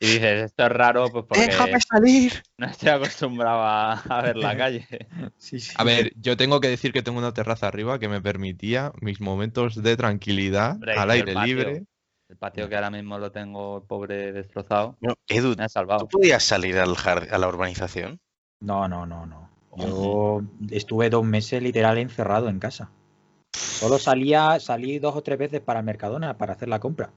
Y 0.00 0.14
dices, 0.14 0.42
esto 0.46 0.64
es 0.66 0.72
raro 0.72 1.10
pues 1.12 1.24
porque 1.28 1.52
salir! 1.88 2.42
no 2.58 2.66
estoy 2.66 2.88
acostumbrado 2.90 3.60
a, 3.60 3.92
a 3.94 4.22
ver 4.22 4.36
la 4.36 4.56
calle. 4.56 4.86
Sí, 5.38 5.60
sí. 5.60 5.72
A 5.76 5.84
ver, 5.84 6.12
yo 6.16 6.36
tengo 6.36 6.60
que 6.60 6.68
decir 6.68 6.92
que 6.92 7.02
tengo 7.02 7.18
una 7.18 7.32
terraza 7.32 7.68
arriba 7.68 7.98
que 7.98 8.08
me 8.08 8.20
permitía 8.20 8.92
mis 9.00 9.20
momentos 9.20 9.82
de 9.82 9.96
tranquilidad 9.96 10.72
Hombre, 10.72 10.92
al 10.94 11.10
aire 11.10 11.32
patio. 11.34 11.46
libre. 11.46 11.84
El 12.28 12.36
patio 12.36 12.68
que 12.68 12.74
ahora 12.74 12.90
mismo 12.90 13.18
lo 13.18 13.30
tengo 13.30 13.84
pobre 13.86 14.32
destrozado, 14.32 14.96
No, 15.00 15.14
Edu, 15.28 15.54
me 15.56 15.64
ha 15.64 15.68
¿tú 15.98 16.08
podías 16.08 16.42
salir 16.42 16.78
al 16.78 16.94
jard- 16.96 17.30
a 17.30 17.38
la 17.38 17.48
urbanización? 17.48 18.20
No, 18.62 18.86
no, 18.88 19.04
no, 19.06 19.26
no. 19.26 19.50
Yo 19.76 20.42
estuve 20.70 21.10
dos 21.10 21.24
meses 21.24 21.62
literal 21.62 21.98
encerrado 21.98 22.48
en 22.48 22.58
casa. 22.58 22.90
Solo 23.52 23.98
salía, 23.98 24.60
salí 24.60 24.98
dos 24.98 25.16
o 25.16 25.22
tres 25.22 25.38
veces 25.38 25.60
para 25.60 25.82
Mercadona 25.82 26.38
para 26.38 26.52
hacer 26.52 26.68
la 26.68 26.78
compra. 26.78 27.10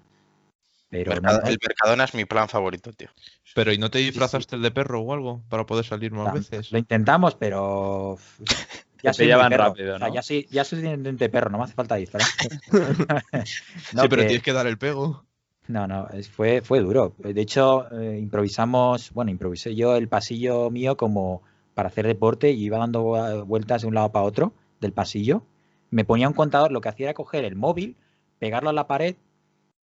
Pero 0.90 1.16
no, 1.16 1.22
Mercado- 1.22 1.42
no, 1.42 1.48
El 1.48 1.58
Mercadona 1.62 2.04
es 2.06 2.14
mi 2.14 2.26
plan 2.26 2.50
favorito, 2.50 2.92
tío. 2.94 3.10
Pero 3.54 3.72
¿y 3.74 3.78
no 3.78 3.90
te 3.92 4.00
disfrazaste 4.00 4.56
el 4.56 4.62
de 4.62 4.72
perro 4.72 5.02
o 5.02 5.14
algo 5.14 5.44
para 5.50 5.66
poder 5.66 5.86
salir 5.86 6.12
más 6.12 6.34
veces? 6.34 6.72
lo 6.72 6.78
intentamos, 6.78 7.36
pero 7.36 8.18
ya 9.04 9.12
pillaban 9.14 9.50
perro. 9.50 9.64
rápido, 9.66 9.96
O 9.96 10.00
sea, 10.00 10.08
¿no? 10.08 10.14
ya 10.14 10.22
soy, 10.24 10.48
ya 10.50 10.64
soy 10.64 10.80
suficientemente 10.80 11.30
perro, 11.30 11.50
no 11.50 11.58
me 11.60 11.66
hace 11.66 11.74
falta 11.74 11.96
disparar. 11.96 12.28
No, 13.94 14.02
sí, 14.04 14.08
pero 14.10 14.22
que- 14.24 14.28
tienes 14.28 14.44
que 14.44 14.54
dar 14.54 14.68
el 14.68 14.78
pego. 14.78 15.26
No, 15.68 15.88
no, 15.88 16.08
fue, 16.32 16.62
fue 16.62 16.80
duro. 16.80 17.14
De 17.18 17.42
hecho, 17.42 17.92
eh, 17.92 18.20
improvisamos, 18.20 19.12
bueno, 19.12 19.32
improvisé 19.32 19.76
yo 19.76 19.96
el 19.96 20.08
pasillo 20.08 20.70
mío 20.70 20.96
como 20.96 21.42
para 21.74 21.90
hacer 21.90 22.08
deporte 22.08 22.52
y 22.52 22.64
iba 22.64 22.78
dando 22.78 23.46
vueltas 23.46 23.82
de 23.82 23.88
un 23.88 23.96
lado 23.96 24.12
para 24.12 24.26
otro 24.26 24.54
del 24.80 24.94
pasillo. 24.94 25.44
Me 25.90 26.06
ponía 26.06 26.28
un 26.28 26.34
contador, 26.34 26.72
lo 26.72 26.82
que 26.82 26.90
hacía 26.90 27.08
era 27.08 27.14
coger 27.14 27.46
el 27.46 27.56
móvil, 27.56 27.96
pegarlo 28.40 28.70
a 28.70 28.74
la 28.74 28.88
pared, 28.88 29.16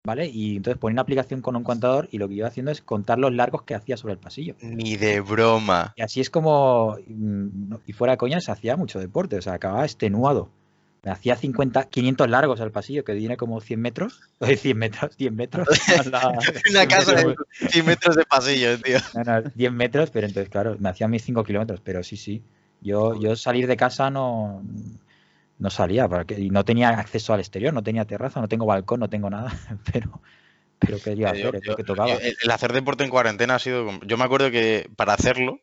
¿vale? 0.03 0.27
Y 0.27 0.57
entonces 0.57 0.80
ponía 0.80 0.95
una 0.95 1.01
aplicación 1.01 1.41
con 1.41 1.55
un 1.55 1.63
contador 1.63 2.07
y 2.11 2.17
lo 2.17 2.27
que 2.27 2.36
iba 2.36 2.47
haciendo 2.47 2.71
es 2.71 2.82
contar 2.82 3.19
los 3.19 3.34
largos 3.34 3.63
que 3.63 3.75
hacía 3.75 3.97
sobre 3.97 4.13
el 4.13 4.19
pasillo. 4.19 4.55
Ni 4.61 4.97
de 4.97 5.21
broma. 5.21 5.93
Y 5.95 6.01
así 6.01 6.21
es 6.21 6.30
como, 6.30 6.97
mm, 7.07 7.75
y 7.86 7.93
fuera 7.93 8.13
de 8.13 8.17
coña, 8.17 8.39
se 8.39 8.51
hacía 8.51 8.77
mucho 8.77 8.99
deporte, 8.99 9.38
o 9.38 9.41
sea, 9.41 9.53
acababa 9.53 9.84
extenuado. 9.84 10.49
Me 11.04 11.12
hacía 11.12 11.36
50, 11.36 11.86
500 11.86 12.30
largos 12.30 12.60
al 12.60 12.72
pasillo, 12.72 13.04
que 13.04 13.16
tiene 13.16 13.38
como 13.38 13.62
100 13.62 13.80
metros. 13.80 14.22
Oye, 14.39 14.58
100 14.58 14.78
metros, 14.78 15.16
100 15.16 15.36
metros. 15.36 15.68
Una 16.70 16.88
casa 16.88 17.14
de 17.14 17.36
100 17.70 17.86
metros 17.86 18.16
de 18.16 18.26
pasillo, 18.26 18.80
tío. 18.80 18.97
No, 19.14 19.24
no, 19.24 19.50
10 19.56 19.72
metros, 19.72 20.10
pero 20.12 20.28
entonces, 20.28 20.50
claro, 20.50 20.76
me 20.80 20.89
hacía 20.89 21.08
mis 21.08 21.24
5 21.24 21.43
kilómetros, 21.43 21.82
pero 21.82 22.04
sí, 22.04 22.18
sí. 22.18 22.43
Yo, 22.82 23.20
yo 23.20 23.36
salir 23.36 23.68
de 23.68 23.76
casa 23.78 24.10
no, 24.10 24.64
no 25.58 25.70
salía, 25.70 26.08
porque, 26.08 26.38
no 26.50 26.64
tenía 26.66 26.89
acceso 26.89 27.34
al 27.34 27.39
exterior, 27.39 27.74
no 27.74 27.84
tenía 27.84 28.06
terraza, 28.06 28.39
no 28.41 28.47
tengo 28.47 28.66
balcón, 28.66 29.02
no 29.02 29.10
tengo 29.10 29.30
nada, 29.30 29.52
pero, 29.91 30.22
pero 30.80 31.00
¿qué 31.00 31.14
iba 31.14 31.30
a 31.30 31.34
Yo- 31.34 31.50
hacer? 31.50 31.56
Es 31.58 31.66
lo 31.66 31.76
que 31.76 31.84
tocaba. 31.84 32.14
el, 32.14 32.52
hacer 32.52 32.74
deporte 32.74 33.04
en 33.04 33.10
cuarentena 33.10 33.56
ha 33.56 33.60
sido. 33.60 33.89
Yo 34.06 34.18
me 34.18 34.24
acuerdo 34.24 34.52
que 34.52 34.89
para 34.95 35.14
hacerlo, 35.14 35.60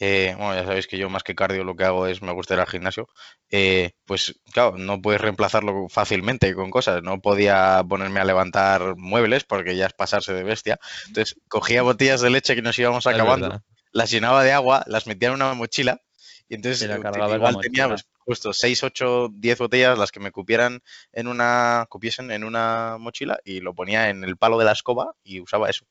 eh, 0.00 0.34
bueno, 0.36 0.54
ya 0.54 0.64
sabéis 0.64 0.86
que 0.86 0.98
yo 0.98 1.08
más 1.08 1.22
que 1.22 1.34
cardio 1.34 1.62
lo 1.64 1.76
que 1.76 1.84
hago 1.84 2.06
es 2.06 2.20
me 2.20 2.32
gusta 2.32 2.54
ir 2.54 2.60
al 2.60 2.66
gimnasio. 2.66 3.08
eh, 3.50 3.92
pues 4.04 4.40
claro, 4.52 4.76
no 4.76 5.00
puedes 5.00 5.20
reemplazarlo 5.20 5.88
fácilmente 5.88 6.54
con 6.54 6.70
cosas. 6.70 7.02
No 7.02 7.20
podía 7.20 7.82
ponerme 7.88 8.20
a 8.20 8.24
levantar 8.24 8.96
muebles 8.96 9.44
porque 9.44 9.76
ya 9.76 9.86
es 9.86 9.92
pasarse 9.92 10.32
de 10.32 10.42
bestia. 10.42 10.78
Entonces 11.06 11.36
cogía 11.48 11.82
botellas 11.82 12.20
de 12.20 12.30
leche 12.30 12.54
que 12.54 12.62
nos 12.62 12.78
íbamos 12.78 13.06
acabando, 13.06 13.62
las 13.92 14.10
llenaba 14.10 14.42
de 14.42 14.52
agua, 14.52 14.82
las 14.86 15.06
metía 15.06 15.28
en 15.28 15.34
una 15.34 15.54
mochila 15.54 16.00
y 16.48 16.56
entonces 16.56 16.82
Y 16.82 17.34
igual 17.34 17.58
tenía 17.60 17.88
pues, 17.88 18.06
justo 18.18 18.52
6, 18.52 18.82
8, 18.82 19.28
10 19.32 19.58
botellas 19.58 19.98
las 19.98 20.12
que 20.12 20.20
me 20.20 20.30
cupieran 20.30 20.82
en 21.12 21.28
una 21.28 21.86
cupiesen 21.88 22.30
en 22.30 22.44
una 22.44 22.96
mochila 22.98 23.38
y 23.44 23.60
lo 23.60 23.74
ponía 23.74 24.10
en 24.10 24.24
el 24.24 24.36
palo 24.36 24.58
de 24.58 24.64
la 24.64 24.72
escoba 24.72 25.14
y 25.22 25.40
usaba 25.40 25.70
eso. 25.70 25.86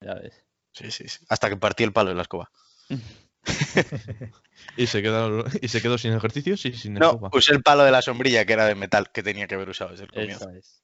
Ya 0.00 0.14
ves. 0.14 0.34
Sí, 0.72 0.90
sí, 0.90 1.08
sí. 1.08 1.24
Hasta 1.28 1.48
que 1.48 1.56
partí 1.56 1.84
el 1.84 1.92
palo 1.92 2.10
de 2.10 2.16
la 2.16 2.22
escoba. 2.22 2.50
Y 4.76 4.86
se 4.86 5.02
quedó, 5.02 5.44
y 5.60 5.68
se 5.68 5.80
quedó 5.82 5.96
sin 5.98 6.12
ejercicios 6.12 6.64
y 6.66 6.72
sin 6.74 6.94
No, 6.94 7.06
escoba. 7.12 7.30
usé 7.32 7.52
el 7.54 7.62
palo 7.62 7.82
de 7.84 7.90
la 7.90 8.02
sombrilla 8.02 8.44
que 8.44 8.52
era 8.52 8.66
de 8.66 8.74
metal 8.74 9.10
que 9.12 9.22
tenía 9.22 9.46
que 9.46 9.54
haber 9.54 9.68
usado 9.70 9.90
desde 9.90 10.04
el 10.04 10.10
comienzo. 10.10 10.48
Eso 10.50 10.58
es. 10.58 10.82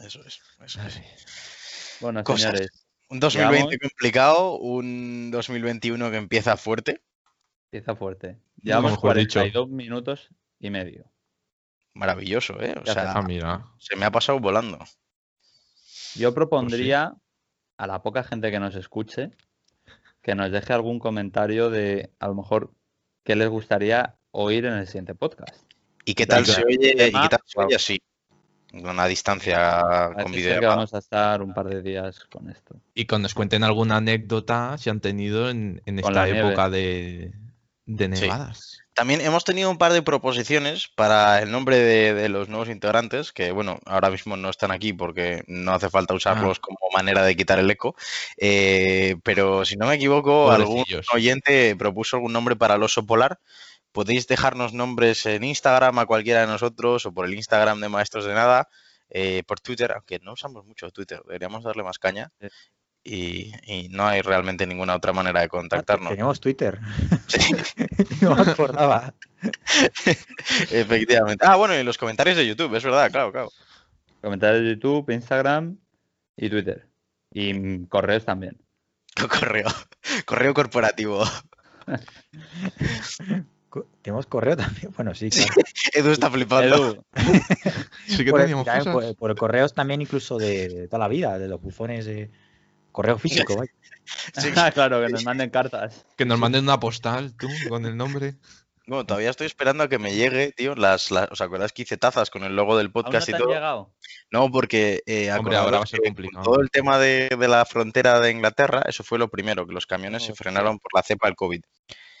Eso 0.00 0.24
es. 0.24 0.40
Eso 0.64 0.80
es. 0.86 1.98
Bueno, 2.00 2.22
Cosas. 2.24 2.52
señores, 2.52 2.86
Un 3.08 3.20
2020 3.20 3.58
Llevamos- 3.76 3.78
complicado, 3.90 4.58
un 4.58 5.30
2021 5.30 6.10
que 6.10 6.16
empieza 6.16 6.56
fuerte. 6.56 7.02
empieza 7.70 7.94
fuerte. 7.96 8.38
Llevamos 8.62 8.92
dicho. 8.92 9.00
42 9.02 9.68
minutos 9.68 10.28
y 10.58 10.70
medio. 10.70 11.10
Maravilloso, 11.94 12.60
¿eh? 12.62 12.74
O 12.80 12.86
sea, 12.86 13.12
Ah, 13.12 13.22
mira. 13.22 13.66
se 13.78 13.96
me 13.96 14.06
ha 14.06 14.10
pasado 14.10 14.38
volando. 14.38 14.78
Yo 16.14 16.32
propondría 16.32 17.14
a 17.76 17.86
la 17.86 18.02
poca 18.02 18.22
gente 18.24 18.50
que 18.50 18.60
nos 18.60 18.74
escuche 18.76 19.30
que 20.22 20.34
nos 20.34 20.50
deje 20.50 20.72
algún 20.72 20.98
comentario 20.98 21.68
de 21.68 22.10
a 22.18 22.28
lo 22.28 22.34
mejor 22.34 22.72
qué 23.24 23.36
les 23.36 23.48
gustaría 23.48 24.16
oír 24.30 24.64
en 24.64 24.74
el 24.74 24.86
siguiente 24.86 25.14
podcast. 25.14 25.64
¿Y 26.04 26.14
qué 26.14 26.26
tal 26.26 26.46
se 26.46 26.64
oye? 26.64 26.92
¿Y 26.92 27.12
qué 27.12 27.28
tal 27.28 27.40
se 27.44 27.60
oye 27.60 27.76
así? 27.76 28.02
Una 28.72 29.06
distancia 29.06 30.10
con 30.22 30.32
video. 30.32 30.60
que 30.60 30.66
vamos 30.66 30.94
a 30.94 30.98
estar 30.98 31.42
un 31.42 31.52
par 31.52 31.68
de 31.68 31.82
días 31.82 32.20
con 32.32 32.48
esto. 32.48 32.80
Y 32.94 33.04
que 33.04 33.18
nos 33.18 33.34
cuenten 33.34 33.64
alguna 33.64 33.96
anécdota 33.96 34.78
si 34.78 34.88
han 34.88 35.00
tenido 35.00 35.50
en, 35.50 35.82
esta 35.84 36.26
época 36.28 36.70
de, 36.70 37.32
de 37.84 38.16
Sí. 38.16 38.28
También 38.94 39.20
hemos 39.22 39.44
tenido 39.44 39.70
un 39.70 39.78
par 39.78 39.92
de 39.92 40.02
proposiciones 40.02 40.88
para 40.94 41.40
el 41.40 41.50
nombre 41.50 41.78
de, 41.78 42.14
de 42.14 42.28
los 42.28 42.48
nuevos 42.48 42.68
integrantes, 42.68 43.32
que 43.32 43.50
bueno, 43.50 43.78
ahora 43.86 44.10
mismo 44.10 44.36
no 44.36 44.50
están 44.50 44.70
aquí 44.70 44.92
porque 44.92 45.44
no 45.46 45.72
hace 45.72 45.88
falta 45.88 46.14
usarlos 46.14 46.60
como 46.60 46.78
manera 46.92 47.24
de 47.24 47.36
quitar 47.36 47.58
el 47.58 47.70
eco. 47.70 47.96
Eh, 48.36 49.16
pero 49.22 49.64
si 49.64 49.76
no 49.76 49.86
me 49.86 49.94
equivoco, 49.94 50.50
algún 50.50 50.84
oyente 51.12 51.74
propuso 51.76 52.16
algún 52.16 52.32
nombre 52.32 52.56
para 52.56 52.74
el 52.74 52.82
oso 52.82 53.04
polar. 53.04 53.40
Podéis 53.92 54.26
dejarnos 54.26 54.72
nombres 54.72 55.26
en 55.26 55.44
Instagram 55.44 55.98
a 55.98 56.06
cualquiera 56.06 56.42
de 56.42 56.46
nosotros 56.46 57.04
o 57.04 57.12
por 57.12 57.26
el 57.26 57.34
Instagram 57.34 57.80
de 57.80 57.88
Maestros 57.90 58.24
de 58.24 58.32
Nada, 58.32 58.68
eh, 59.10 59.42
por 59.46 59.60
Twitter, 59.60 59.92
aunque 59.92 60.18
no 60.20 60.32
usamos 60.32 60.64
mucho 60.64 60.90
Twitter, 60.90 61.20
deberíamos 61.26 61.62
darle 61.62 61.82
más 61.82 61.98
caña. 61.98 62.30
Y, 63.04 63.52
y 63.66 63.88
no 63.88 64.06
hay 64.06 64.22
realmente 64.22 64.64
ninguna 64.66 64.94
otra 64.94 65.12
manera 65.12 65.40
de 65.40 65.48
contactarnos. 65.48 66.10
Tenemos 66.10 66.40
Twitter. 66.40 66.78
Sí. 67.26 67.38
no 68.20 68.36
me 68.36 68.42
acordaba. 68.52 69.12
Efectivamente. 70.70 71.44
Ah, 71.46 71.56
bueno, 71.56 71.74
y 71.78 71.82
los 71.82 71.98
comentarios 71.98 72.36
de 72.36 72.46
YouTube, 72.46 72.74
es 72.76 72.84
verdad, 72.84 73.10
claro, 73.10 73.32
claro. 73.32 73.50
Comentarios 74.20 74.62
de 74.62 74.70
YouTube, 74.74 75.10
Instagram 75.10 75.78
y 76.36 76.48
Twitter. 76.48 76.86
Y 77.32 77.52
mm, 77.54 77.86
correos 77.86 78.24
también. 78.24 78.60
Correo. 79.28 79.66
Correo 80.24 80.54
corporativo. 80.54 81.24
Co- 83.68 83.86
Tenemos 84.02 84.26
correo 84.26 84.56
también. 84.56 84.92
Bueno, 84.94 85.14
sí, 85.14 85.30
Sí. 85.30 85.44
claro. 85.46 85.62
Edu 85.94 86.10
está 86.10 86.30
flipando. 86.30 86.76
Edu, 86.76 87.04
Sí 88.06 88.24
que 88.24 88.30
por, 88.30 88.40
teníamos 88.42 88.66
ya, 88.66 88.78
cosas. 88.78 88.94
por- 88.94 89.16
por 89.16 89.36
correos 89.36 89.74
también 89.74 90.02
incluso 90.02 90.38
de, 90.38 90.68
de 90.68 90.86
toda 90.88 90.98
la 91.00 91.08
vida, 91.08 91.38
de 91.38 91.48
los 91.48 91.60
bufones 91.60 92.04
de 92.04 92.30
correo 92.92 93.18
físico. 93.18 93.56
vaya. 93.56 93.72
Sí. 94.34 94.50
claro, 94.50 95.00
que 95.00 95.08
nos 95.12 95.24
manden 95.24 95.48
cartas. 95.50 96.04
Que 96.16 96.24
nos 96.24 96.38
manden 96.38 96.64
una 96.64 96.80
postal, 96.80 97.34
tú, 97.36 97.48
con 97.68 97.86
el 97.86 97.96
nombre. 97.96 98.34
Bueno, 98.84 99.06
todavía 99.06 99.30
estoy 99.30 99.46
esperando 99.46 99.84
a 99.84 99.88
que 99.88 100.00
me 100.00 100.12
llegue, 100.14 100.50
tío, 100.50 100.74
las, 100.74 101.12
las- 101.12 101.30
¿os 101.30 101.40
acordáis 101.40 101.72
que 101.72 101.82
hice 101.82 101.96
tazas 101.96 102.28
con 102.30 102.42
el 102.42 102.56
logo 102.56 102.76
del 102.76 102.86
¿Aún 102.86 102.92
no 102.96 103.02
podcast 103.04 103.26
te 103.26 103.30
y 103.30 103.34
han 103.36 103.40
todo? 103.40 103.52
llegado? 103.52 103.94
No, 104.32 104.50
porque 104.50 105.02
eh, 105.06 105.30
Hombre, 105.32 105.56
acordaros 105.56 105.64
ahora 105.64 105.78
va 105.78 105.84
a 105.84 105.86
ser 105.86 106.00
que 106.00 106.08
con 106.08 106.14
complicado. 106.14 106.44
todo 106.44 106.60
el 106.60 106.70
tema 106.70 106.98
de, 106.98 107.28
de 107.38 107.48
la 107.48 107.64
frontera 107.64 108.18
de 108.20 108.32
Inglaterra, 108.32 108.82
eso 108.88 109.04
fue 109.04 109.20
lo 109.20 109.28
primero, 109.28 109.66
que 109.68 109.72
los 109.72 109.86
camiones 109.86 110.24
se 110.24 110.34
frenaron 110.34 110.80
por 110.80 110.90
la 110.94 111.02
cepa 111.04 111.28
del 111.28 111.36
COVID. 111.36 111.62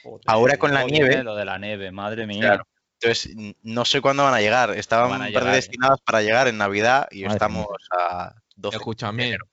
Joder, 0.04 0.20
Ahora 0.26 0.56
con 0.56 0.72
la 0.72 0.84
nieve- 0.84 1.24
Lo 1.24 1.34
de 1.34 1.44
la 1.44 1.58
nieve, 1.58 1.90
madre 1.90 2.26
mía. 2.28 2.40
Claro. 2.40 2.64
Entonces, 3.00 3.34
no 3.62 3.84
sé 3.84 4.00
cuándo 4.00 4.22
van 4.22 4.34
a 4.34 4.40
llegar. 4.40 4.70
Estaban 4.78 5.10
llegar, 5.26 5.42
eh. 5.42 5.46
predestinadas 5.46 5.98
para 6.04 6.22
llegar 6.22 6.46
en 6.46 6.58
Navidad 6.58 7.08
y 7.10 7.22
Madre 7.24 7.34
estamos 7.34 7.66
a 7.90 8.34
12. 8.54 8.76
de 8.76 8.78
Escúchame. 8.78 9.26
enero. 9.26 9.46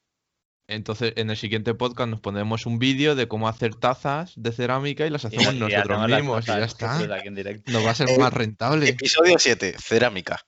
Entonces, 0.69 1.13
en 1.15 1.31
el 1.31 1.37
siguiente 1.37 1.73
podcast 1.73 2.11
nos 2.11 2.19
pondremos 2.19 2.67
un 2.67 2.77
vídeo 2.77 3.15
de 3.15 3.27
cómo 3.27 3.47
hacer 3.47 3.73
tazas 3.73 4.33
de 4.35 4.51
cerámica 4.51 5.05
y 5.07 5.09
las 5.09 5.25
hacemos 5.25 5.55
y 5.55 5.57
nosotros 5.57 6.07
mismos 6.07 6.43
y 6.43 6.47
ya 6.47 6.59
está. 6.59 6.99
Nos 7.65 7.85
va 7.85 7.89
a 7.91 7.95
ser 7.95 8.19
más 8.19 8.31
rentable. 8.31 8.87
Episodio 8.87 9.39
7, 9.39 9.75
cerámica. 9.79 10.45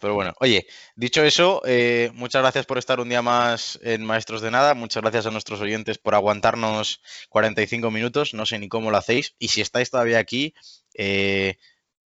Pero 0.00 0.14
bueno, 0.14 0.34
oye, 0.40 0.66
dicho 0.96 1.22
eso, 1.22 1.62
eh, 1.64 2.10
muchas 2.14 2.42
gracias 2.42 2.66
por 2.66 2.78
estar 2.78 2.98
un 2.98 3.08
día 3.08 3.22
más 3.22 3.78
en 3.84 4.04
Maestros 4.04 4.42
de 4.42 4.50
Nada. 4.50 4.74
Muchas 4.74 5.00
gracias 5.00 5.26
a 5.26 5.30
nuestros 5.30 5.60
oyentes 5.60 5.98
por 5.98 6.16
aguantarnos 6.16 7.00
45 7.28 7.92
minutos. 7.92 8.34
No 8.34 8.44
sé 8.44 8.58
ni 8.58 8.68
cómo 8.68 8.90
lo 8.90 8.96
hacéis. 8.96 9.36
Y 9.38 9.48
si 9.48 9.60
estáis 9.60 9.90
todavía 9.90 10.18
aquí, 10.18 10.54
eh, 10.94 11.58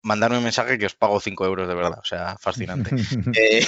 mandarme 0.02 0.38
un 0.38 0.44
mensaje 0.44 0.78
que 0.78 0.86
os 0.86 0.94
pago 0.94 1.20
5 1.20 1.44
euros 1.46 1.68
de 1.68 1.74
verdad. 1.74 1.98
O 2.00 2.04
sea, 2.04 2.36
fascinante. 2.38 2.90
Eh, 3.38 3.66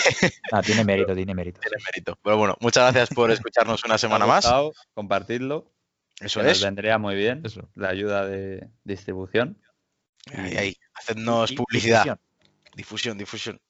Ah, 0.52 0.62
tiene 0.62 0.84
mérito, 0.84 1.14
tiene 1.14 1.34
mérito. 1.34 1.60
tiene 1.60 1.76
mérito. 1.84 2.18
Pero 2.22 2.36
bueno, 2.36 2.56
muchas 2.60 2.84
gracias 2.92 3.14
por 3.14 3.30
escucharnos 3.30 3.84
una 3.84 3.94
¿Os 3.94 4.04
ha 4.04 4.06
semana 4.08 4.26
más. 4.26 4.46
Compartidlo. 4.94 5.72
Eso 6.20 6.40
que 6.40 6.46
nos 6.46 6.58
es. 6.58 6.62
vendría 6.64 6.98
muy 6.98 7.14
bien. 7.16 7.42
Eso. 7.44 7.68
La 7.74 7.88
ayuda 7.88 8.26
de 8.26 8.68
distribución. 8.84 9.58
Ahí, 10.34 10.56
ahí. 10.56 10.76
Hacednos 10.94 11.50
Y- 11.50 11.56
publicidad. 11.56 12.02
difusión. 12.04 12.20
Difusión, 12.74 13.18
difusión. 13.18 13.60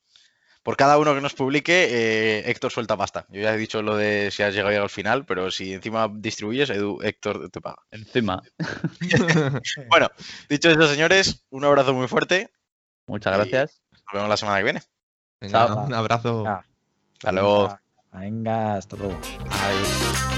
Por 0.62 0.76
cada 0.76 0.96
uno 0.96 1.14
que 1.14 1.20
nos 1.20 1.34
publique, 1.34 1.88
eh, 1.90 2.50
Héctor 2.50 2.70
suelta 2.70 2.96
pasta. 2.96 3.26
Yo 3.30 3.40
ya 3.40 3.52
he 3.52 3.56
dicho 3.56 3.82
lo 3.82 3.96
de 3.96 4.30
si 4.30 4.44
has 4.44 4.54
llegado 4.54 4.82
al 4.82 4.90
final, 4.90 5.24
pero 5.26 5.50
si 5.50 5.72
encima 5.72 6.08
distribuyes, 6.12 6.70
Edu, 6.70 7.00
Héctor 7.02 7.50
te 7.50 7.60
paga. 7.60 7.82
Encima. 7.90 8.42
Bueno, 9.88 10.08
dicho 10.48 10.70
eso, 10.70 10.86
señores, 10.86 11.44
un 11.50 11.64
abrazo 11.64 11.92
muy 11.94 12.06
fuerte. 12.06 12.50
Muchas 13.06 13.34
gracias. 13.34 13.82
Nos 13.90 14.12
vemos 14.12 14.28
la 14.28 14.36
semana 14.36 14.58
que 14.58 14.64
viene. 14.64 14.82
Venga, 15.40 15.66
Chao. 15.66 15.84
un 15.84 15.94
abrazo. 15.94 16.46
Hasta 16.46 17.32
luego. 17.32 17.62
Venga, 17.62 17.80
venga, 18.12 18.74
hasta 18.76 18.96
luego. 18.96 19.18
Adiós. 19.50 20.31